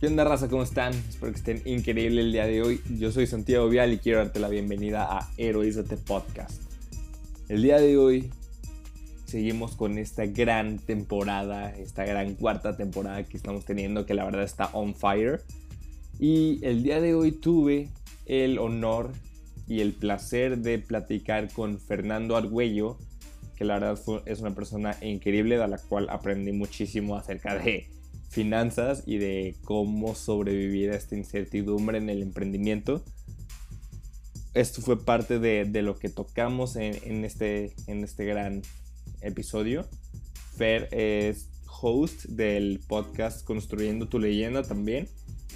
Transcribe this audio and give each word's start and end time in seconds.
¿Qué 0.00 0.06
onda, 0.06 0.22
raza? 0.22 0.46
¿Cómo 0.46 0.62
están? 0.62 0.94
Espero 0.94 1.32
que 1.32 1.38
estén 1.38 1.62
increíble 1.64 2.20
el 2.20 2.30
día 2.30 2.46
de 2.46 2.62
hoy. 2.62 2.80
Yo 2.88 3.10
soy 3.10 3.26
Santiago 3.26 3.68
Vial 3.68 3.92
y 3.92 3.98
quiero 3.98 4.20
darte 4.20 4.38
la 4.38 4.48
bienvenida 4.48 5.08
a 5.10 5.28
Heroízate 5.36 5.96
Podcast. 5.96 6.62
El 7.48 7.62
día 7.62 7.80
de 7.80 7.98
hoy 7.98 8.30
seguimos 9.24 9.74
con 9.74 9.98
esta 9.98 10.24
gran 10.26 10.78
temporada, 10.78 11.70
esta 11.70 12.04
gran 12.04 12.36
cuarta 12.36 12.76
temporada 12.76 13.24
que 13.24 13.36
estamos 13.36 13.64
teniendo, 13.64 14.06
que 14.06 14.14
la 14.14 14.24
verdad 14.24 14.44
está 14.44 14.66
on 14.72 14.94
fire. 14.94 15.42
Y 16.20 16.64
el 16.64 16.84
día 16.84 17.00
de 17.00 17.16
hoy 17.16 17.32
tuve 17.32 17.88
el 18.26 18.60
honor 18.60 19.10
y 19.66 19.80
el 19.80 19.94
placer 19.94 20.58
de 20.58 20.78
platicar 20.78 21.52
con 21.52 21.80
Fernando 21.80 22.36
Argüello, 22.36 22.98
que 23.56 23.64
la 23.64 23.80
verdad 23.80 24.00
es 24.26 24.38
una 24.38 24.54
persona 24.54 24.96
increíble, 25.02 25.58
de 25.58 25.66
la 25.66 25.78
cual 25.78 26.08
aprendí 26.08 26.52
muchísimo 26.52 27.16
acerca 27.16 27.56
de 27.56 27.88
finanzas 28.28 29.02
y 29.06 29.18
de 29.18 29.56
cómo 29.64 30.14
sobrevivir 30.14 30.90
a 30.90 30.96
esta 30.96 31.16
incertidumbre 31.16 31.98
en 31.98 32.10
el 32.10 32.22
emprendimiento. 32.22 33.02
Esto 34.54 34.82
fue 34.82 35.04
parte 35.04 35.38
de, 35.38 35.82
lo 35.82 35.98
que 35.98 36.08
tocamos 36.08 36.76
en, 36.76 37.24
este, 37.24 37.72
en 37.86 38.02
este 38.02 38.24
gran 38.24 38.62
episodio. 39.20 39.86
Fer 40.56 40.88
es 40.90 41.48
host 41.80 42.24
del 42.24 42.80
podcast 42.86 43.44
Construyendo 43.44 44.08
tu 44.08 44.18
leyenda 44.18 44.62
también 44.62 45.08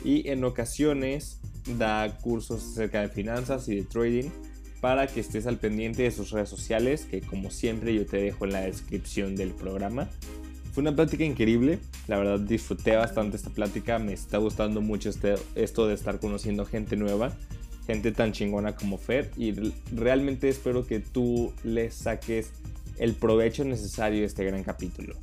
y 0.05 0.29
en 0.29 0.45
ocasiones 0.45 1.41
da 1.79 2.19
cursos 2.21 2.65
acerca 2.65 3.01
de 3.01 3.09
finanzas 3.09 3.69
y 3.69 3.77
de 3.77 3.83
trading 3.83 4.31
para 4.81 5.07
que 5.07 5.21
estés 5.21 5.47
al 5.47 5.59
pendiente 5.59 6.03
de 6.03 6.11
sus 6.11 6.31
redes 6.31 6.49
sociales 6.49 7.07
que 7.11 7.21
como 7.21 7.51
siempre 7.51 7.95
yo 7.95 8.05
te 8.07 8.19
dejo 8.19 8.45
en 8.45 8.53
la 8.53 8.61
descripción 8.63 9.37
del 9.37 9.53
programa. 9.53 10.09
Fue 10.73 10.81
una 10.81 10.97
plática 10.97 11.23
increíble, 11.23 11.81
la 12.09 12.17
verdad 12.17 12.41
disfruté 12.41 12.97
bastante 12.97 13.37
esta 13.37 13.51
plática, 13.51 13.99
me 13.99 14.15
está 14.15 14.39
gustando 14.39 14.81
mucho 14.81 15.11
este, 15.11 15.35
esto 15.55 15.87
de 15.87 15.93
estar 15.93 16.19
conociendo 16.19 16.65
gente 16.65 16.97
nueva, 16.97 17.37
gente 17.87 18.11
tan 18.11 18.33
chingona 18.33 18.75
como 18.75 18.97
Fer. 18.97 19.31
Y 19.37 19.53
realmente 19.95 20.49
espero 20.49 20.87
que 20.87 21.01
tú 21.01 21.53
le 21.63 21.91
saques 21.91 22.53
el 22.99 23.13
provecho 23.13 23.65
necesario 23.65 24.23
a 24.23 24.27
este 24.27 24.47
gran 24.47 24.65
capítulo. 24.65 25.15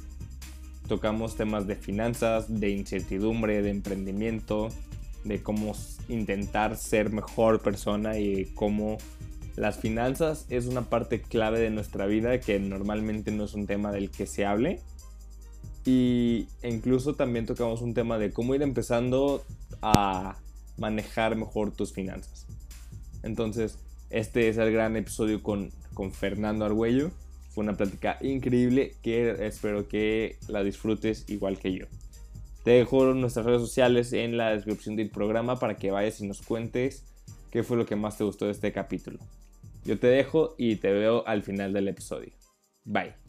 Tocamos 0.88 1.36
temas 1.36 1.66
de 1.66 1.76
finanzas, 1.76 2.60
de 2.60 2.70
incertidumbre, 2.70 3.64
de 3.64 3.72
emprendimiento, 3.72 4.70
de 5.24 5.42
cómo 5.42 5.74
intentar 6.10 6.78
ser 6.78 7.12
mejor 7.12 7.60
persona 7.60 8.20
y 8.20 8.46
cómo 8.54 9.00
las 9.56 9.80
finanzas 9.80 10.46
es 10.50 10.68
una 10.68 10.84
parte 10.84 11.22
clave 11.22 11.60
de 11.60 11.72
nuestra 11.72 12.06
vida 12.06 12.40
que 12.40 12.60
normalmente 12.60 13.32
no 13.32 13.46
es 13.46 13.56
un 13.56 13.66
tema 13.66 13.92
del 13.92 14.12
que 14.12 14.28
se 14.28 14.46
hable 14.46 14.80
y 15.86 16.48
incluso 16.64 17.16
también 17.16 17.46
tocamos 17.46 17.82
un 17.82 17.94
tema 17.94 18.18
de 18.18 18.32
cómo 18.32 18.56
ir 18.56 18.62
empezando 18.62 19.44
a 19.82 20.38
manejar 20.78 21.36
mejor 21.36 21.72
tus 21.72 21.94
finanzas. 21.94 22.48
Entonces, 23.24 23.78
este 24.10 24.50
es 24.50 24.58
el 24.58 24.72
gran 24.72 24.96
episodio 24.96 25.42
con, 25.44 25.72
con 25.94 26.12
Fernando 26.12 26.66
Argüello. 26.66 27.12
Fue 27.50 27.64
una 27.64 27.76
plática 27.76 28.18
increíble 28.22 28.94
que 29.02 29.46
espero 29.46 29.88
que 29.88 30.38
la 30.48 30.64
disfrutes 30.64 31.26
igual 31.30 31.60
que 31.60 31.74
yo. 31.74 31.86
Te 32.64 32.72
dejo 32.72 33.14
nuestras 33.14 33.46
redes 33.46 33.62
sociales 33.62 34.14
en 34.14 34.38
la 34.38 34.52
descripción 34.52 34.96
del 34.96 35.10
programa 35.10 35.58
para 35.58 35.78
que 35.78 35.92
vayas 35.92 36.22
y 36.22 36.28
nos 36.28 36.42
cuentes 36.42 37.04
qué 37.52 37.64
fue 37.64 37.78
lo 37.78 37.86
que 37.86 37.96
más 37.96 38.18
te 38.18 38.24
gustó 38.24 38.46
de 38.46 38.52
este 38.52 38.72
capítulo. 38.72 39.20
Yo 39.86 39.98
te 39.98 40.08
dejo 40.08 40.56
y 40.58 40.76
te 40.76 40.92
veo 40.92 41.26
al 41.26 41.42
final 41.42 41.74
del 41.74 41.88
episodio. 41.88 42.32
Bye. 42.86 43.29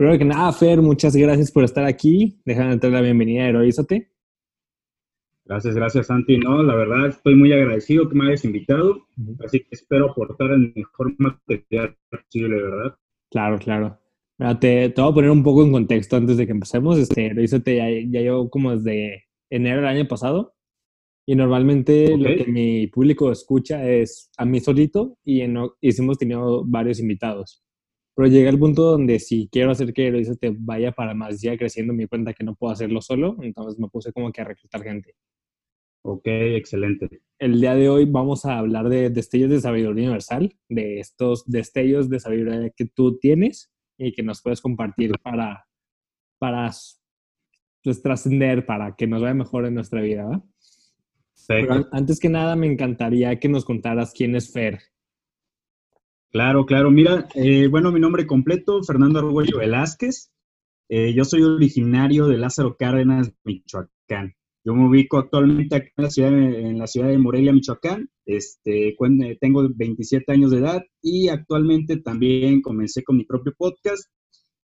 Primero 0.00 0.18
que 0.18 0.24
nada, 0.24 0.50
Fer, 0.54 0.80
muchas 0.80 1.14
gracias 1.14 1.52
por 1.52 1.62
estar 1.62 1.84
aquí. 1.84 2.40
Déjame 2.46 2.72
entrar 2.72 2.90
la 2.90 3.02
bienvenida 3.02 3.42
a 3.42 3.48
Heroízate. 3.48 4.10
Gracias, 5.44 5.74
gracias, 5.74 6.06
Santi. 6.06 6.38
No, 6.38 6.62
la 6.62 6.74
verdad 6.74 7.08
estoy 7.08 7.34
muy 7.34 7.52
agradecido 7.52 8.08
que 8.08 8.14
me 8.14 8.28
hayas 8.28 8.46
invitado, 8.46 9.06
así 9.44 9.60
que 9.60 9.68
espero 9.72 10.10
aportar 10.10 10.52
el 10.52 10.72
mejor 10.74 11.14
material 11.18 11.98
posible, 12.08 12.62
¿verdad? 12.62 12.96
Claro, 13.30 13.58
claro. 13.58 13.98
te, 14.58 14.88
te, 14.88 15.02
voy 15.02 15.10
a 15.10 15.14
poner 15.14 15.30
un 15.30 15.42
poco 15.42 15.64
en 15.64 15.72
contexto 15.72 16.16
antes 16.16 16.38
de 16.38 16.46
que 16.46 16.52
empecemos. 16.52 16.96
Este, 16.96 17.26
Heroízate 17.26 17.76
ya, 17.76 17.90
ya 17.90 18.20
llevo 18.22 18.48
como 18.48 18.74
desde 18.74 19.24
enero 19.50 19.82
del 19.82 19.98
año 19.98 20.08
pasado 20.08 20.54
y 21.26 21.36
normalmente 21.36 22.16
lo 22.16 22.42
que 22.42 22.50
mi 22.50 22.86
público 22.86 23.30
escucha 23.30 23.86
es 23.86 24.30
a 24.38 24.46
mí 24.46 24.60
solito 24.60 25.18
y, 25.22 25.42
en, 25.42 25.58
y 25.82 26.00
hemos 26.00 26.16
tenido 26.16 26.64
varios 26.64 27.00
invitados. 27.00 27.62
Pero 28.20 28.32
llegué 28.32 28.50
al 28.50 28.58
punto 28.58 28.82
donde 28.82 29.18
si 29.18 29.48
quiero 29.50 29.70
hacer 29.70 29.94
que 29.94 30.08
eso 30.20 30.34
te 30.36 30.54
vaya 30.54 30.92
para 30.92 31.14
más, 31.14 31.40
ya 31.40 31.56
creciendo 31.56 31.94
me 31.94 32.06
cuenta 32.06 32.34
que 32.34 32.44
no 32.44 32.54
puedo 32.54 32.70
hacerlo 32.70 33.00
solo, 33.00 33.38
entonces 33.40 33.80
me 33.80 33.88
puse 33.88 34.12
como 34.12 34.30
que 34.30 34.42
a 34.42 34.44
reclutar 34.44 34.82
gente. 34.82 35.14
Ok, 36.02 36.26
excelente. 36.26 37.22
El 37.38 37.58
día 37.62 37.74
de 37.74 37.88
hoy 37.88 38.04
vamos 38.04 38.44
a 38.44 38.58
hablar 38.58 38.90
de 38.90 39.08
destellos 39.08 39.48
de 39.48 39.62
sabiduría 39.62 40.04
universal, 40.04 40.54
de 40.68 41.00
estos 41.00 41.46
destellos 41.46 42.10
de 42.10 42.20
sabiduría 42.20 42.68
que 42.76 42.84
tú 42.84 43.18
tienes 43.18 43.72
y 43.96 44.12
que 44.12 44.22
nos 44.22 44.42
puedes 44.42 44.60
compartir 44.60 45.12
para, 45.22 45.66
para 46.38 46.70
pues, 47.82 48.02
trascender, 48.02 48.66
para 48.66 48.96
que 48.96 49.06
nos 49.06 49.22
vaya 49.22 49.32
mejor 49.32 49.64
en 49.64 49.76
nuestra 49.76 50.02
vida. 50.02 50.44
Pero 51.48 51.88
antes 51.90 52.20
que 52.20 52.28
nada, 52.28 52.54
me 52.54 52.66
encantaría 52.66 53.40
que 53.40 53.48
nos 53.48 53.64
contaras 53.64 54.12
quién 54.12 54.36
es 54.36 54.52
Fer, 54.52 54.78
Claro, 56.30 56.64
claro. 56.64 56.90
Mira, 56.92 57.28
eh, 57.34 57.66
bueno, 57.66 57.90
mi 57.90 57.98
nombre 57.98 58.24
completo, 58.26 58.82
Fernando 58.84 59.18
Argüello 59.18 59.58
Velázquez. 59.58 60.30
Eh, 60.88 61.12
yo 61.12 61.24
soy 61.24 61.42
originario 61.42 62.26
de 62.28 62.38
Lázaro 62.38 62.76
Cárdenas, 62.76 63.32
Michoacán. 63.44 64.34
Yo 64.64 64.74
me 64.74 64.86
ubico 64.86 65.18
actualmente 65.18 65.92
en 65.96 66.04
la 66.78 66.86
ciudad, 66.86 67.08
de 67.08 67.18
Morelia, 67.18 67.52
Michoacán. 67.52 68.10
Este, 68.26 68.96
tengo 69.40 69.68
27 69.74 70.32
años 70.32 70.52
de 70.52 70.58
edad 70.58 70.82
y 71.02 71.28
actualmente 71.28 71.96
también 71.96 72.62
comencé 72.62 73.02
con 73.02 73.16
mi 73.16 73.24
propio 73.24 73.52
podcast 73.58 74.08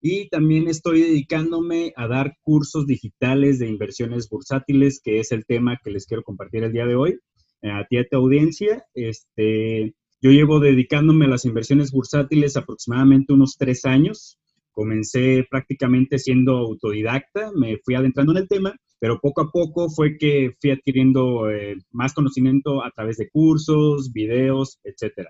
y 0.01 0.29
también 0.31 0.67
estoy 0.67 1.03
dedicándome 1.03 1.93
a 1.95 2.09
dar 2.09 2.37
cursos 2.43 2.87
digitales 2.89 3.61
de 3.61 3.69
inversiones 3.69 4.29
bursátiles, 4.29 5.01
que 5.01 5.21
es 5.21 5.31
el 5.31 5.47
tema 5.47 5.79
que 5.85 5.93
les 5.93 6.07
quiero 6.07 6.25
compartir 6.25 6.65
el 6.65 6.73
día 6.73 6.87
de 6.87 6.97
hoy. 6.97 7.19
A 7.63 7.87
ti, 7.89 7.99
a 7.99 8.05
tu 8.09 8.17
audiencia, 8.17 8.85
este, 8.95 9.95
yo 10.23 10.31
llevo 10.31 10.61
dedicándome 10.61 11.25
a 11.25 11.29
las 11.29 11.45
inversiones 11.45 11.91
bursátiles 11.91 12.57
aproximadamente 12.57 13.33
unos 13.33 13.57
tres 13.59 13.85
años. 13.85 14.39
Comencé 14.71 15.45
prácticamente 15.51 16.21
siendo 16.21 16.59
autodidacta, 16.59 17.51
me 17.57 17.79
fui 17.79 17.97
adentrando 17.97 18.31
en 18.31 18.39
el 18.39 18.49
tema, 18.49 18.77
pero 19.01 19.19
poco 19.19 19.41
a 19.41 19.51
poco 19.51 19.91
fue 19.91 20.17
que 20.17 20.55
fui 20.61 20.71
adquiriendo 20.71 21.51
eh, 21.51 21.77
más 21.91 22.15
conocimiento 22.15 22.85
a 22.85 22.93
través 22.93 23.17
de 23.17 23.31
cursos, 23.31 24.13
videos, 24.13 24.79
etc. 24.85 25.29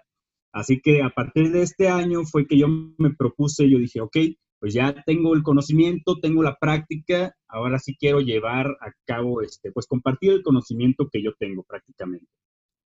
Así 0.52 0.82
que 0.82 1.02
a 1.02 1.08
partir 1.08 1.50
de 1.52 1.62
este 1.62 1.88
año 1.88 2.24
fue 2.30 2.46
que 2.46 2.58
yo 2.58 2.68
me 2.68 3.14
propuse, 3.14 3.70
yo 3.70 3.78
dije, 3.78 4.02
ok, 4.02 4.16
pues 4.60 4.74
ya 4.74 4.94
tengo 5.06 5.34
el 5.34 5.42
conocimiento, 5.42 6.20
tengo 6.20 6.42
la 6.42 6.56
práctica, 6.60 7.34
ahora 7.48 7.78
sí 7.78 7.96
quiero 7.98 8.20
llevar 8.20 8.66
a 8.82 8.92
cabo, 9.06 9.40
este, 9.40 9.72
pues 9.72 9.86
compartir 9.86 10.32
el 10.32 10.42
conocimiento 10.42 11.08
que 11.10 11.22
yo 11.22 11.32
tengo 11.38 11.62
prácticamente. 11.62 12.28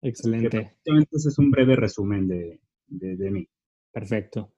Excelente. 0.01 0.77
ese 0.83 1.29
es 1.29 1.37
un 1.37 1.51
breve 1.51 1.75
resumen 1.75 2.27
de, 2.27 2.59
de, 2.87 3.31
mí. 3.31 3.47
Perfecto. 3.91 4.51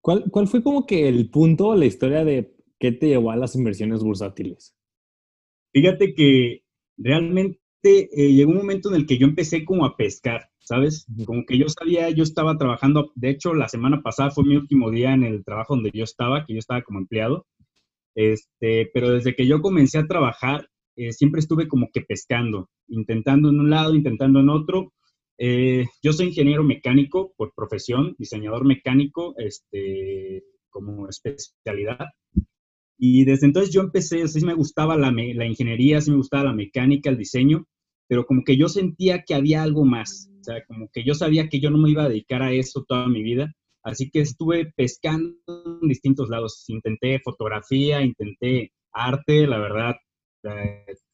¿Cuál, 0.00 0.24
¿Cuál, 0.30 0.48
fue 0.48 0.62
como 0.62 0.86
que 0.86 1.08
el 1.08 1.30
punto, 1.30 1.74
la 1.74 1.86
historia 1.86 2.24
de 2.24 2.54
qué 2.78 2.92
te 2.92 3.08
llevó 3.08 3.30
a 3.30 3.36
las 3.36 3.54
inversiones 3.56 4.02
bursátiles? 4.02 4.74
Fíjate 5.72 6.14
que 6.14 6.62
realmente 6.96 7.58
eh, 7.84 8.32
llegó 8.32 8.52
un 8.52 8.58
momento 8.58 8.88
en 8.88 8.96
el 8.96 9.06
que 9.06 9.18
yo 9.18 9.26
empecé 9.26 9.64
como 9.64 9.84
a 9.84 9.96
pescar, 9.96 10.48
¿sabes? 10.58 11.06
Como 11.26 11.44
que 11.44 11.58
yo 11.58 11.66
sabía, 11.68 12.10
yo 12.10 12.22
estaba 12.22 12.56
trabajando, 12.56 13.12
de 13.14 13.30
hecho 13.30 13.54
la 13.54 13.68
semana 13.68 14.02
pasada 14.02 14.30
fue 14.30 14.44
mi 14.44 14.56
último 14.56 14.90
día 14.90 15.12
en 15.12 15.24
el 15.24 15.44
trabajo 15.44 15.74
donde 15.74 15.90
yo 15.92 16.04
estaba, 16.04 16.46
que 16.46 16.54
yo 16.54 16.58
estaba 16.58 16.82
como 16.82 17.00
empleado, 17.00 17.46
este, 18.14 18.90
pero 18.94 19.10
desde 19.10 19.36
que 19.36 19.46
yo 19.46 19.60
comencé 19.60 19.98
a 19.98 20.06
trabajar, 20.06 20.68
eh, 20.96 21.12
siempre 21.12 21.40
estuve 21.40 21.68
como 21.68 21.90
que 21.92 22.00
pescando, 22.00 22.70
intentando 22.88 23.50
en 23.50 23.60
un 23.60 23.70
lado, 23.70 23.94
intentando 23.94 24.40
en 24.40 24.48
otro. 24.48 24.92
Eh, 25.38 25.84
yo 26.02 26.12
soy 26.12 26.28
ingeniero 26.28 26.64
mecánico 26.64 27.34
por 27.36 27.52
profesión, 27.54 28.16
diseñador 28.18 28.64
mecánico 28.64 29.34
este, 29.36 30.42
como 30.70 31.08
especialidad. 31.08 32.06
Y 32.98 33.26
desde 33.26 33.46
entonces 33.46 33.74
yo 33.74 33.82
empecé, 33.82 34.26
sí 34.26 34.44
me 34.44 34.54
gustaba 34.54 34.96
la, 34.96 35.12
la 35.12 35.46
ingeniería, 35.46 36.00
sí 36.00 36.10
me 36.10 36.16
gustaba 36.16 36.44
la 36.44 36.54
mecánica, 36.54 37.10
el 37.10 37.18
diseño, 37.18 37.66
pero 38.08 38.24
como 38.24 38.42
que 38.42 38.56
yo 38.56 38.68
sentía 38.68 39.22
que 39.22 39.34
había 39.34 39.62
algo 39.62 39.84
más. 39.84 40.30
O 40.40 40.44
sea, 40.44 40.64
como 40.66 40.88
que 40.90 41.04
yo 41.04 41.14
sabía 41.14 41.48
que 41.50 41.60
yo 41.60 41.70
no 41.70 41.76
me 41.76 41.90
iba 41.90 42.04
a 42.04 42.08
dedicar 42.08 42.42
a 42.42 42.52
eso 42.52 42.84
toda 42.88 43.08
mi 43.08 43.22
vida. 43.22 43.52
Así 43.82 44.10
que 44.10 44.20
estuve 44.20 44.72
pescando 44.74 45.36
en 45.82 45.88
distintos 45.88 46.30
lados. 46.30 46.64
Intenté 46.68 47.20
fotografía, 47.20 48.02
intenté 48.02 48.72
arte, 48.92 49.46
la 49.46 49.58
verdad, 49.58 49.96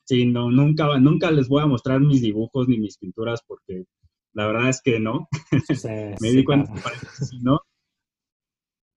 Sí, 0.05 0.27
no, 0.27 0.51
nunca, 0.51 0.99
nunca 0.99 1.31
les 1.31 1.49
voy 1.49 1.63
a 1.63 1.67
mostrar 1.67 2.01
mis 2.01 2.21
dibujos 2.21 2.69
ni 2.69 2.79
mis 2.79 2.99
pinturas 2.99 3.43
porque 3.47 3.85
La 4.33 4.47
verdad 4.47 4.69
es 4.69 4.81
que 4.83 4.99
no. 4.99 5.29
me 6.21 6.31
di 6.31 6.45
cuenta 6.45 6.73
que 6.75 7.37
no. 7.43 7.61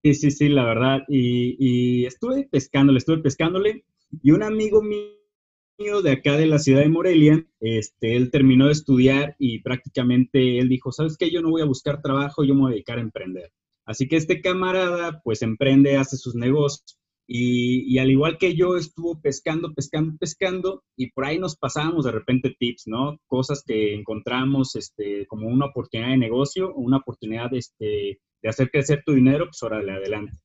Sí, 0.04 0.14
sí, 0.14 0.32
sí, 0.32 0.50
la 0.50 0.66
verdad. 0.66 1.02
Y, 1.08 1.56
y 1.60 2.06
estuve 2.06 2.48
pescándole, 2.50 3.00
estuve 3.00 3.20
pescándole. 3.20 3.86
Y 4.22 4.32
un 4.32 4.44
amigo 4.44 4.82
mío 4.82 6.02
de 6.04 6.12
acá 6.12 6.38
de 6.38 6.46
la 6.46 6.60
ciudad 6.60 6.82
de 6.82 6.90
Morelia, 6.90 7.46
este, 7.60 8.16
él 8.16 8.32
terminó 8.32 8.68
de 8.68 8.72
estudiar 8.74 9.36
y 9.40 9.60
prácticamente 9.60 10.60
él 10.60 10.70
dijo, 10.70 10.92
¿sabes 10.92 11.18
qué? 11.18 11.32
Yo 11.32 11.42
no 11.42 11.50
voy 11.50 11.62
a 11.62 11.66
buscar 11.66 12.02
trabajo, 12.02 12.44
yo 12.44 12.54
me 12.54 12.62
voy 12.62 12.72
a 12.72 12.74
dedicar 12.76 12.98
a 13.00 13.02
emprender. 13.02 13.52
Así 13.86 14.08
que 14.08 14.16
este 14.16 14.42
camarada 14.42 15.22
pues 15.24 15.42
emprende, 15.42 15.98
hace 15.98 16.18
sus 16.18 16.36
negocios 16.36 16.98
y, 17.28 17.98
al 17.98 18.12
igual 18.12 18.38
que 18.38 18.56
yo 18.56 18.78
estuvo 18.78 19.20
pescando, 19.20 19.74
pescando, 19.74 20.16
pescando 20.20 20.84
y 20.96 21.12
por 21.12 21.26
ahí 21.26 21.40
nos 21.40 21.56
pasábamos 21.56 22.06
de 22.06 22.12
repente 22.12 22.56
tips, 22.58 22.84
¿no? 22.88 23.20
Cosas 23.28 23.64
que 23.66 23.96
encontramos 23.96 24.76
este, 24.76 25.26
como 25.28 25.48
una 25.48 25.66
oportunidad 25.68 26.10
de 26.10 26.18
negocio 26.18 26.70
o 26.70 26.82
una 26.82 26.98
oportunidad 26.98 27.54
este, 27.54 28.20
de 28.42 28.50
hacer 28.50 28.70
crecer 28.70 29.02
tu 29.06 29.14
dinero, 29.14 29.46
pues 29.46 29.62
órale, 29.64 29.92
adelante. 29.92 30.38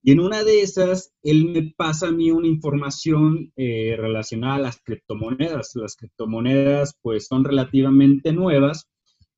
Y 0.00 0.12
en 0.12 0.20
una 0.20 0.44
de 0.44 0.60
esas, 0.60 1.12
él 1.22 1.46
me 1.46 1.74
pasa 1.76 2.08
a 2.08 2.12
mí 2.12 2.30
una 2.30 2.46
información 2.46 3.52
eh, 3.56 3.96
relacionada 3.98 4.54
a 4.54 4.60
las 4.60 4.80
criptomonedas. 4.80 5.72
Las 5.74 5.96
criptomonedas 5.96 6.96
pues 7.02 7.26
son 7.26 7.44
relativamente 7.44 8.32
nuevas, 8.32 8.88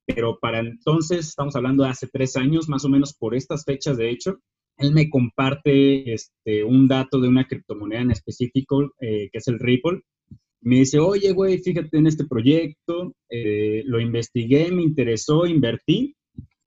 pero 0.05 0.37
para 0.39 0.59
entonces, 0.59 1.27
estamos 1.29 1.55
hablando 1.55 1.83
de 1.83 1.89
hace 1.89 2.07
tres 2.07 2.37
años, 2.37 2.69
más 2.69 2.85
o 2.85 2.89
menos 2.89 3.13
por 3.13 3.33
estas 3.33 3.65
fechas 3.65 3.97
de 3.97 4.11
hecho, 4.11 4.39
él 4.77 4.93
me 4.93 5.09
comparte 5.09 6.13
este, 6.13 6.63
un 6.63 6.87
dato 6.87 7.19
de 7.19 7.27
una 7.27 7.47
criptomoneda 7.47 8.01
en 8.01 8.11
específico, 8.11 8.93
eh, 8.99 9.29
que 9.31 9.37
es 9.37 9.47
el 9.47 9.59
Ripple. 9.59 10.01
Me 10.61 10.77
dice, 10.77 10.99
oye, 10.99 11.31
güey, 11.31 11.59
fíjate 11.59 11.97
en 11.97 12.07
este 12.07 12.25
proyecto, 12.25 13.15
eh, 13.29 13.83
lo 13.85 13.99
investigué, 13.99 14.71
me 14.71 14.83
interesó, 14.83 15.45
invertí. 15.45 16.15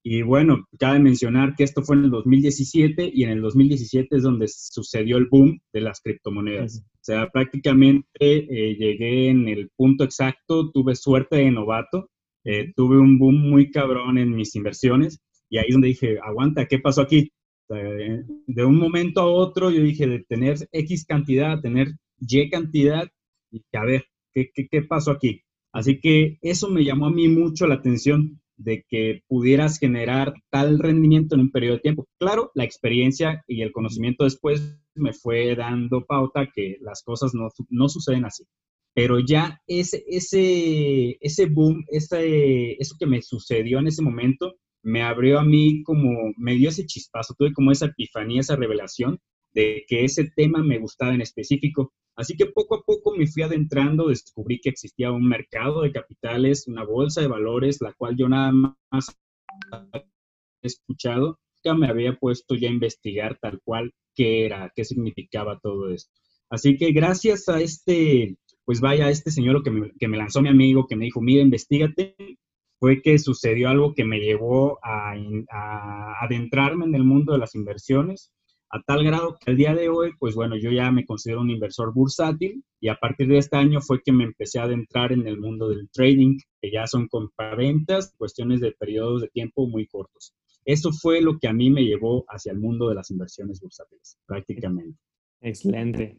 Y 0.06 0.21
bueno, 0.23 0.67
cabe 0.79 0.99
mencionar 0.99 1.55
que 1.56 1.65
esto 1.65 1.83
fue 1.83 1.97
en 1.97 2.05
el 2.05 2.11
2017 2.11 3.11
y 3.15 3.25
en 3.25 3.31
el 3.31 3.41
2017 3.41 4.17
es 4.17 4.23
donde 4.23 4.49
sucedió 4.49 5.17
el 5.17 5.29
boom 5.31 5.61
de 5.73 5.81
las 5.81 6.01
criptomonedas. 6.01 6.85
O 6.95 6.99
sea, 7.01 7.31
prácticamente 7.31 8.06
eh, 8.21 8.77
llegué 8.77 9.29
en 9.29 9.49
el 9.49 9.71
punto 9.77 10.05
exacto, 10.05 10.71
tuve 10.73 10.95
suerte 10.95 11.37
de 11.37 11.51
novato, 11.51 12.11
tuve 12.77 12.99
un 12.99 13.19
boom 13.19 13.49
muy 13.49 13.71
cabrón 13.71 14.19
en 14.19 14.37
mis 14.37 14.55
inversiones 14.55 15.23
y 15.49 15.59
ahí 15.59 15.67
es 15.69 15.75
donde 15.75 15.89
dije, 15.89 16.19
aguanta, 16.23 16.67
¿qué 16.67 16.79
pasó 16.81 17.03
aquí? 17.03 17.31
De 17.69 18.65
un 18.65 18.79
momento 18.79 19.21
a 19.21 19.27
otro 19.27 19.71
yo 19.71 19.83
dije 19.83 20.07
de 20.07 20.21
tener 20.21 20.57
X 20.71 21.07
cantidad 21.07 21.61
tener 21.61 21.89
Y 22.21 22.51
cantidad 22.51 23.09
y 23.51 23.63
a 23.73 23.85
ver, 23.85 24.05
¿qué, 24.33 24.51
qué, 24.53 24.67
qué 24.69 24.83
pasó 24.83 25.13
aquí? 25.13 25.43
Así 25.73 26.01
que 26.01 26.39
eso 26.43 26.69
me 26.69 26.85
llamó 26.85 27.07
a 27.07 27.11
mí 27.11 27.29
mucho 27.29 27.67
la 27.67 27.77
atención 27.77 28.41
de 28.57 28.85
que 28.89 29.23
pudieras 29.27 29.79
generar 29.79 30.35
tal 30.51 30.79
rendimiento 30.79 31.35
en 31.35 31.43
un 31.43 31.51
periodo 31.51 31.77
de 31.77 31.83
tiempo. 31.83 32.09
Claro, 32.19 32.51
la 32.55 32.65
experiencia 32.65 33.43
y 33.49 33.63
el 33.63 33.73
conocimiento 33.73 34.25
después 34.25 34.79
me 34.95 35.13
fue 35.13 35.55
dando 35.57 36.05
pauta 36.05 36.49
que 36.55 36.77
las 36.81 37.03
cosas 37.03 37.35
no, 37.35 37.49
no 37.71 37.89
suceden 37.89 38.25
así. 38.25 38.45
Pero 38.95 39.19
ya 39.19 39.61
ese, 39.67 40.05
ese, 40.07 41.19
ese 41.21 41.47
boom, 41.47 41.85
ese, 41.89 42.73
eso 42.81 42.95
que 42.99 43.07
me 43.07 43.23
sucedió 43.23 43.81
en 43.81 43.89
ese 43.89 44.03
momento, 44.03 44.55
me 44.85 45.03
abrió 45.03 45.41
a 45.41 45.45
mí 45.45 45.83
como, 45.83 46.33
me 46.37 46.55
dio 46.55 46.69
ese 46.69 46.87
chispazo, 46.87 47.35
tuve 47.37 47.53
como 47.53 47.73
esa 47.73 47.87
epifanía, 47.87 48.41
esa 48.41 48.55
revelación 48.55 49.19
de 49.55 49.85
que 49.89 50.05
ese 50.05 50.31
tema 50.37 50.63
me 50.63 50.79
gustaba 50.79 51.15
en 51.15 51.23
específico. 51.23 51.93
Así 52.17 52.37
que 52.37 52.47
poco 52.47 52.77
a 52.77 52.83
poco 52.83 53.17
me 53.17 53.27
fui 53.27 53.43
adentrando, 53.43 54.09
descubrí 54.09 54.61
que 54.61 54.69
existía 54.69 55.11
un 55.11 55.27
mercado 55.27 55.83
de 55.83 55.91
capitales, 55.91 56.69
una 56.69 56.85
bolsa 56.85 57.23
de 57.23 57.29
valores, 57.29 57.81
la 57.81 57.95
cual 57.95 58.15
yo 58.17 58.29
nada 58.29 58.53
más 58.53 59.17
he 60.63 60.67
escuchado, 60.67 61.41
nunca 61.65 61.79
me 61.79 61.89
había 61.89 62.17
puesto 62.17 62.55
ya 62.55 62.69
a 62.69 62.73
investigar 62.73 63.39
tal 63.41 63.61
cual 63.65 63.93
qué 64.15 64.45
era, 64.45 64.71
qué 64.77 64.85
significaba 64.85 65.59
todo 65.61 65.89
esto. 65.89 66.13
Así 66.51 66.77
que 66.77 66.93
gracias 66.93 67.49
a 67.49 67.61
este, 67.61 68.37
pues 68.65 68.81
vaya, 68.81 69.07
a 69.07 69.11
este 69.11 69.31
señor 69.31 69.63
que 69.63 69.71
me, 69.71 69.93
que 69.99 70.09
me 70.09 70.19
lanzó 70.19 70.43
mi 70.43 70.51
amigo, 70.51 70.87
que 70.87 70.97
me 70.97 71.07
dijo, 71.07 71.23
mira, 71.23 71.43
investigate, 71.43 72.15
fue 72.79 73.03
que 73.03 73.19
sucedió 73.19 73.69
algo 73.69 73.94
que 73.94 74.05
me 74.05 74.19
llevó 74.19 74.79
a, 74.82 75.15
adentrarme 76.21 76.85
en 76.87 76.94
el 76.94 77.05
mundo 77.05 77.32
de 77.32 77.38
las 77.38 77.55
inversiones 77.55 78.32
a 78.71 78.82
tal 78.82 79.05
grado 79.05 79.37
que 79.38 79.53
al 79.53 79.56
día 79.56 79.73
de 79.73 79.88
hoy, 79.88 80.12
pues 80.19 80.35
bueno, 80.35 80.56
yo 80.56 80.73
ya 80.73 80.91
me 80.91 81.05
considero 81.05 81.43
un 81.43 81.50
inversor 81.50 81.94
bursátil 81.94 82.65
y 82.81 82.88
a 82.88 82.97
partir 82.97 83.29
de 83.29 83.38
este 83.38 83.56
año 83.56 83.81
fue 83.81 84.03
que 84.03 84.11
me 84.11 84.25
empecé 84.25 84.59
a 84.59 84.65
adentrar 84.65 85.12
en 85.12 85.29
el 85.29 85.38
mundo 85.38 85.69
del 85.69 85.88
trading, 85.91 86.38
que 86.61 86.73
ya 86.73 86.87
son 86.88 87.06
compraventas, 87.06 88.12
cuestiones 88.19 88.61
de 88.61 88.73
periodos 88.73 89.23
de 89.23 89.29
tiempo 89.29 89.69
muy 89.69 89.87
cortos. 89.87 90.35
Eso 90.65 90.91
fue 90.93 91.20
lo 91.20 91.38
que 91.38 91.47
a 91.47 91.53
mí 91.53 91.70
me 91.70 91.85
llevó 91.85 92.25
hacia 92.29 92.50
el 92.50 92.59
mundo 92.59 92.88
de 92.88 92.97
las 92.97 93.11
inversiones 93.11 93.61
bursátiles, 93.61 94.19
prácticamente. 94.27 94.99
Excelente. 95.41 96.19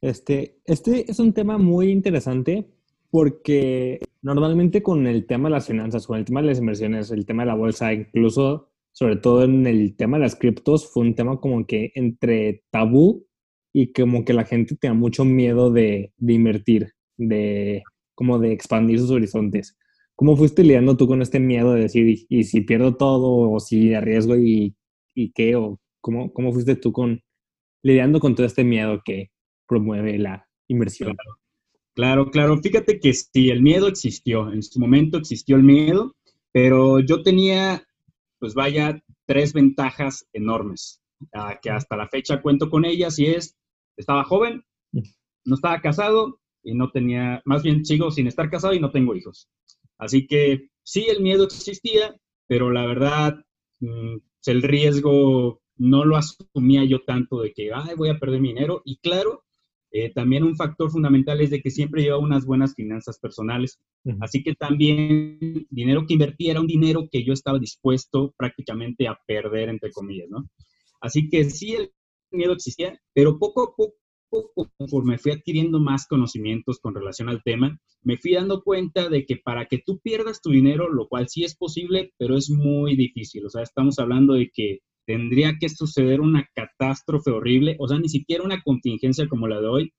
Este, 0.00 0.58
este 0.64 1.10
es 1.10 1.18
un 1.18 1.34
tema 1.34 1.58
muy 1.58 1.90
interesante 1.90 2.66
porque 3.10 4.00
normalmente 4.22 4.82
con 4.82 5.06
el 5.06 5.26
tema 5.26 5.48
de 5.48 5.54
las 5.54 5.66
finanzas, 5.66 6.06
con 6.06 6.18
el 6.18 6.24
tema 6.24 6.40
de 6.40 6.48
las 6.48 6.58
inversiones, 6.58 7.10
el 7.10 7.26
tema 7.26 7.42
de 7.42 7.48
la 7.48 7.54
bolsa, 7.54 7.92
incluso 7.92 8.68
sobre 8.92 9.16
todo 9.16 9.44
en 9.44 9.66
el 9.66 9.96
tema 9.96 10.16
de 10.16 10.24
las 10.24 10.36
criptos, 10.36 10.90
fue 10.92 11.02
un 11.02 11.14
tema 11.14 11.40
como 11.40 11.66
que 11.66 11.92
entre 11.94 12.64
tabú 12.70 13.26
y 13.72 13.92
como 13.92 14.24
que 14.24 14.32
la 14.32 14.44
gente 14.44 14.76
tenía 14.76 14.94
mucho 14.94 15.24
miedo 15.24 15.70
de, 15.70 16.12
invertir, 16.18 16.92
de 17.16 17.82
como 18.14 18.38
de 18.38 18.52
expandir 18.52 18.98
sus 18.98 19.10
horizontes. 19.10 19.76
¿Cómo 20.16 20.36
fuiste 20.36 20.62
lidiando 20.62 20.96
tú 20.96 21.06
con 21.06 21.22
este 21.22 21.40
miedo 21.40 21.72
de 21.72 21.82
decir, 21.82 22.26
y, 22.28 22.44
si 22.44 22.60
pierdo 22.60 22.96
todo, 22.96 23.50
o 23.50 23.60
si 23.60 23.94
arriesgo 23.94 24.36
y, 24.36 24.76
y 25.14 25.32
qué, 25.32 25.56
o 25.56 25.80
cómo, 26.00 26.32
cómo 26.32 26.52
fuiste 26.52 26.76
tú 26.76 26.92
con 26.92 27.20
lidiando 27.82 28.20
con 28.20 28.34
todo 28.34 28.46
este 28.46 28.64
miedo 28.64 29.00
que 29.04 29.30
promueve 29.66 30.18
la 30.18 30.46
inversión? 30.68 31.16
Claro. 32.30 32.58
Fíjate 32.58 33.00
que 33.00 33.12
sí, 33.12 33.50
el 33.50 33.62
miedo 33.62 33.88
existió. 33.88 34.52
En 34.52 34.62
su 34.62 34.78
momento 34.80 35.18
existió 35.18 35.56
el 35.56 35.62
miedo, 35.62 36.14
pero 36.52 37.00
yo 37.00 37.22
tenía, 37.22 37.86
pues 38.38 38.54
vaya, 38.54 39.02
tres 39.26 39.52
ventajas 39.52 40.26
enormes, 40.32 41.00
que 41.62 41.70
hasta 41.70 41.96
la 41.96 42.08
fecha 42.08 42.42
cuento 42.42 42.70
con 42.70 42.84
ellas 42.84 43.18
y 43.18 43.26
es, 43.26 43.56
estaba 43.96 44.24
joven, 44.24 44.64
no 45.44 45.54
estaba 45.54 45.80
casado 45.80 46.40
y 46.62 46.74
no 46.74 46.90
tenía, 46.90 47.42
más 47.44 47.62
bien 47.62 47.84
sigo 47.84 48.10
sin 48.10 48.26
estar 48.26 48.50
casado 48.50 48.74
y 48.74 48.80
no 48.80 48.90
tengo 48.90 49.14
hijos. 49.14 49.48
Así 49.98 50.26
que 50.26 50.70
sí, 50.82 51.06
el 51.08 51.22
miedo 51.22 51.44
existía, 51.44 52.16
pero 52.46 52.70
la 52.70 52.86
verdad, 52.86 53.44
mm, 53.80 54.16
el 54.46 54.62
riesgo 54.62 55.60
no 55.76 56.04
lo 56.04 56.16
asumía 56.16 56.84
yo 56.84 57.02
tanto 57.04 57.40
de 57.40 57.52
que, 57.52 57.70
ay, 57.72 57.94
voy 57.96 58.10
a 58.10 58.18
perder 58.18 58.40
mi 58.40 58.48
dinero. 58.48 58.82
Y 58.84 58.98
claro, 58.98 59.44
eh, 59.92 60.12
también 60.12 60.44
un 60.44 60.56
factor 60.56 60.90
fundamental 60.90 61.40
es 61.40 61.50
de 61.50 61.60
que 61.60 61.70
siempre 61.70 62.02
lleva 62.02 62.18
unas 62.18 62.44
buenas 62.46 62.74
finanzas 62.74 63.18
personales. 63.18 63.80
Así 64.20 64.42
que 64.42 64.54
también 64.54 65.66
dinero 65.70 66.06
que 66.06 66.14
invertí 66.14 66.48
era 66.48 66.60
un 66.60 66.66
dinero 66.66 67.08
que 67.10 67.24
yo 67.24 67.32
estaba 67.32 67.58
dispuesto 67.58 68.32
prácticamente 68.36 69.08
a 69.08 69.18
perder, 69.26 69.68
entre 69.68 69.90
comillas, 69.90 70.28
¿no? 70.30 70.48
Así 71.00 71.28
que 71.28 71.44
sí, 71.50 71.74
el 71.74 71.92
miedo 72.30 72.52
existía, 72.52 73.00
pero 73.14 73.38
poco 73.38 73.62
a 73.62 73.74
poco, 73.74 73.96
conforme 74.76 75.18
fui 75.18 75.32
adquiriendo 75.32 75.80
más 75.80 76.06
conocimientos 76.06 76.78
con 76.78 76.94
relación 76.94 77.28
al 77.28 77.42
tema, 77.42 77.80
me 78.02 78.16
fui 78.16 78.34
dando 78.34 78.62
cuenta 78.62 79.08
de 79.08 79.26
que 79.26 79.36
para 79.36 79.66
que 79.66 79.78
tú 79.84 79.98
pierdas 79.98 80.40
tu 80.40 80.50
dinero, 80.50 80.88
lo 80.88 81.08
cual 81.08 81.28
sí 81.28 81.42
es 81.42 81.56
posible, 81.56 82.12
pero 82.16 82.36
es 82.36 82.48
muy 82.48 82.94
difícil. 82.96 83.44
O 83.46 83.50
sea, 83.50 83.62
estamos 83.62 83.98
hablando 83.98 84.34
de 84.34 84.50
que 84.54 84.80
tendría 85.06 85.56
que 85.58 85.68
suceder 85.68 86.20
una 86.20 86.48
catástrofe 86.54 87.30
horrible, 87.30 87.76
o 87.78 87.88
sea, 87.88 87.98
ni 87.98 88.08
siquiera 88.08 88.44
una 88.44 88.62
contingencia 88.62 89.28
como 89.28 89.48
la 89.48 89.60
de 89.60 89.66
hoy 89.66 89.92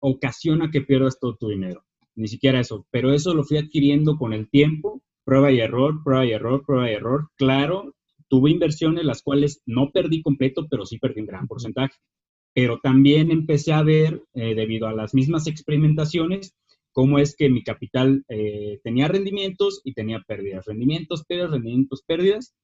ocasiona 0.00 0.70
que 0.70 0.82
pierdas 0.82 1.18
todo 1.18 1.36
tu 1.36 1.48
dinero, 1.48 1.84
ni 2.14 2.28
siquiera 2.28 2.60
eso, 2.60 2.86
pero 2.90 3.12
eso 3.12 3.34
lo 3.34 3.44
fui 3.44 3.56
adquiriendo 3.56 4.16
con 4.16 4.32
el 4.32 4.48
tiempo, 4.50 5.02
prueba 5.24 5.50
y 5.50 5.60
error, 5.60 6.02
prueba 6.04 6.26
y 6.26 6.32
error, 6.32 6.62
prueba 6.64 6.90
y 6.90 6.94
error, 6.94 7.28
claro, 7.36 7.94
tuve 8.28 8.50
inversiones 8.50 9.04
las 9.04 9.22
cuales 9.22 9.62
no 9.66 9.90
perdí 9.90 10.22
completo, 10.22 10.66
pero 10.70 10.84
sí 10.86 10.98
perdí 10.98 11.20
un 11.20 11.26
gran 11.26 11.46
porcentaje, 11.46 11.94
pero 12.54 12.78
también 12.82 13.30
empecé 13.30 13.72
a 13.72 13.82
ver, 13.82 14.22
eh, 14.34 14.54
debido 14.54 14.86
a 14.86 14.92
las 14.92 15.14
mismas 15.14 15.46
experimentaciones, 15.46 16.54
cómo 16.92 17.18
es 17.18 17.34
que 17.36 17.50
mi 17.50 17.62
capital 17.62 18.24
eh, 18.28 18.80
tenía 18.84 19.08
rendimientos 19.08 19.80
y 19.84 19.94
tenía 19.94 20.20
pérdidas, 20.26 20.64
rendimientos, 20.66 21.24
pérdidas, 21.24 21.50
rendimientos, 21.50 22.02
pérdidas, 22.06 22.54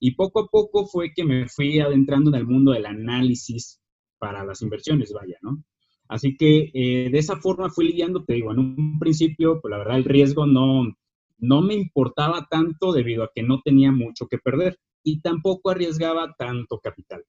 y 0.00 0.12
poco 0.12 0.40
a 0.40 0.46
poco 0.46 0.86
fue 0.86 1.12
que 1.14 1.24
me 1.24 1.46
fui 1.46 1.78
adentrando 1.78 2.30
en 2.30 2.36
el 2.36 2.46
mundo 2.46 2.72
del 2.72 2.86
análisis 2.86 3.80
para 4.18 4.44
las 4.44 4.62
inversiones, 4.62 5.12
vaya, 5.12 5.36
¿no? 5.42 5.62
Así 6.08 6.36
que 6.36 6.70
eh, 6.74 7.10
de 7.10 7.18
esa 7.18 7.36
forma 7.36 7.70
fui 7.70 7.86
lidiando, 7.86 8.24
te 8.24 8.34
digo, 8.34 8.50
en 8.50 8.58
un 8.58 8.98
principio, 8.98 9.60
pues 9.60 9.70
la 9.70 9.78
verdad 9.78 9.98
el 9.98 10.04
riesgo 10.04 10.46
no, 10.46 10.92
no 11.38 11.62
me 11.62 11.74
importaba 11.74 12.48
tanto 12.50 12.92
debido 12.92 13.22
a 13.22 13.30
que 13.32 13.42
no 13.42 13.60
tenía 13.62 13.92
mucho 13.92 14.26
que 14.26 14.38
perder 14.38 14.78
y 15.04 15.20
tampoco 15.20 15.70
arriesgaba 15.70 16.34
tanto 16.36 16.80
capital. 16.80 17.24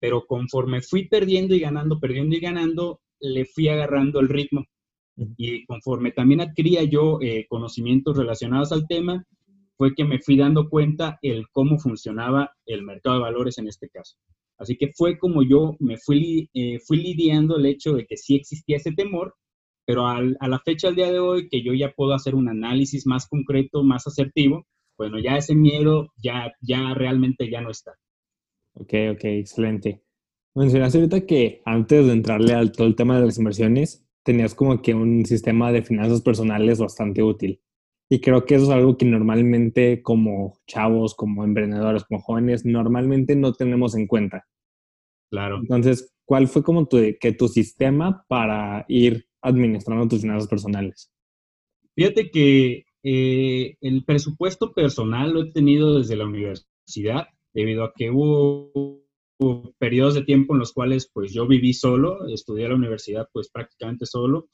Pero 0.00 0.26
conforme 0.26 0.82
fui 0.82 1.08
perdiendo 1.08 1.54
y 1.54 1.60
ganando, 1.60 1.98
perdiendo 1.98 2.36
y 2.36 2.40
ganando, 2.40 3.00
le 3.20 3.44
fui 3.46 3.68
agarrando 3.68 4.20
el 4.20 4.28
ritmo. 4.28 4.64
Y 5.36 5.64
conforme 5.66 6.12
también 6.12 6.40
adquiría 6.40 6.82
yo 6.84 7.18
eh, 7.20 7.46
conocimientos 7.48 8.16
relacionados 8.16 8.72
al 8.72 8.86
tema, 8.86 9.24
fue 9.80 9.94
que 9.94 10.04
me 10.04 10.18
fui 10.18 10.36
dando 10.36 10.68
cuenta 10.68 11.18
el 11.22 11.48
cómo 11.52 11.78
funcionaba 11.78 12.52
el 12.66 12.82
mercado 12.82 13.16
de 13.16 13.22
valores 13.22 13.56
en 13.56 13.66
este 13.66 13.88
caso. 13.88 14.18
Así 14.58 14.76
que 14.76 14.92
fue 14.94 15.18
como 15.18 15.42
yo 15.42 15.74
me 15.78 15.96
fui, 15.96 16.50
eh, 16.52 16.78
fui 16.80 16.98
lidiando 16.98 17.56
el 17.56 17.64
hecho 17.64 17.94
de 17.94 18.04
que 18.04 18.18
sí 18.18 18.36
existía 18.36 18.76
ese 18.76 18.92
temor, 18.92 19.36
pero 19.86 20.06
a 20.06 20.20
la 20.20 20.58
fecha, 20.58 20.88
al 20.88 20.96
día 20.96 21.10
de 21.10 21.18
hoy, 21.18 21.48
que 21.48 21.62
yo 21.62 21.72
ya 21.72 21.94
puedo 21.96 22.12
hacer 22.12 22.34
un 22.34 22.50
análisis 22.50 23.06
más 23.06 23.26
concreto, 23.26 23.82
más 23.82 24.06
asertivo, 24.06 24.66
bueno, 24.98 25.18
ya 25.18 25.38
ese 25.38 25.54
miedo 25.54 26.12
ya, 26.22 26.52
ya 26.60 26.92
realmente 26.92 27.50
ya 27.50 27.62
no 27.62 27.70
está. 27.70 27.92
Ok, 28.74 28.92
ok, 29.12 29.24
excelente. 29.24 30.02
Mencionaste 30.54 30.98
ahorita 30.98 31.24
que 31.24 31.62
antes 31.64 32.06
de 32.06 32.12
entrarle 32.12 32.52
al 32.52 32.70
todo 32.70 32.86
el 32.86 32.96
tema 32.96 33.18
de 33.18 33.24
las 33.24 33.38
inversiones, 33.38 34.06
tenías 34.24 34.54
como 34.54 34.82
que 34.82 34.92
un 34.92 35.24
sistema 35.24 35.72
de 35.72 35.82
finanzas 35.82 36.20
personales 36.20 36.80
bastante 36.80 37.22
útil. 37.22 37.62
Y 38.12 38.20
creo 38.20 38.44
que 38.44 38.56
eso 38.56 38.64
es 38.64 38.70
algo 38.70 38.96
que 38.96 39.06
normalmente 39.06 40.02
como 40.02 40.58
chavos, 40.66 41.14
como 41.14 41.44
emprendedores, 41.44 42.02
como 42.04 42.20
jóvenes, 42.20 42.64
normalmente 42.64 43.36
no 43.36 43.52
tenemos 43.52 43.94
en 43.94 44.08
cuenta. 44.08 44.48
Claro. 45.30 45.58
Entonces, 45.58 46.12
¿cuál 46.24 46.48
fue 46.48 46.64
como 46.64 46.88
tu, 46.88 46.98
que 47.20 47.32
tu 47.32 47.46
sistema 47.46 48.24
para 48.26 48.84
ir 48.88 49.26
administrando 49.40 50.08
tus 50.08 50.22
finanzas 50.22 50.48
personales? 50.48 51.12
Fíjate 51.94 52.32
que 52.32 52.84
eh, 53.04 53.76
el 53.80 54.04
presupuesto 54.04 54.72
personal 54.72 55.32
lo 55.32 55.42
he 55.42 55.52
tenido 55.52 55.98
desde 55.98 56.16
la 56.16 56.26
universidad, 56.26 57.28
debido 57.54 57.84
a 57.84 57.92
que 57.94 58.10
hubo, 58.10 58.72
hubo, 59.38 59.72
periodos 59.78 60.14
de 60.14 60.24
tiempo 60.24 60.54
en 60.54 60.58
los 60.58 60.72
cuales 60.72 61.08
pues 61.12 61.32
yo 61.32 61.46
viví 61.46 61.72
solo, 61.72 62.26
estudié 62.26 62.66
a 62.66 62.70
la 62.70 62.74
universidad 62.74 63.28
pues 63.32 63.50
prácticamente 63.50 64.04
solo, 64.04 64.48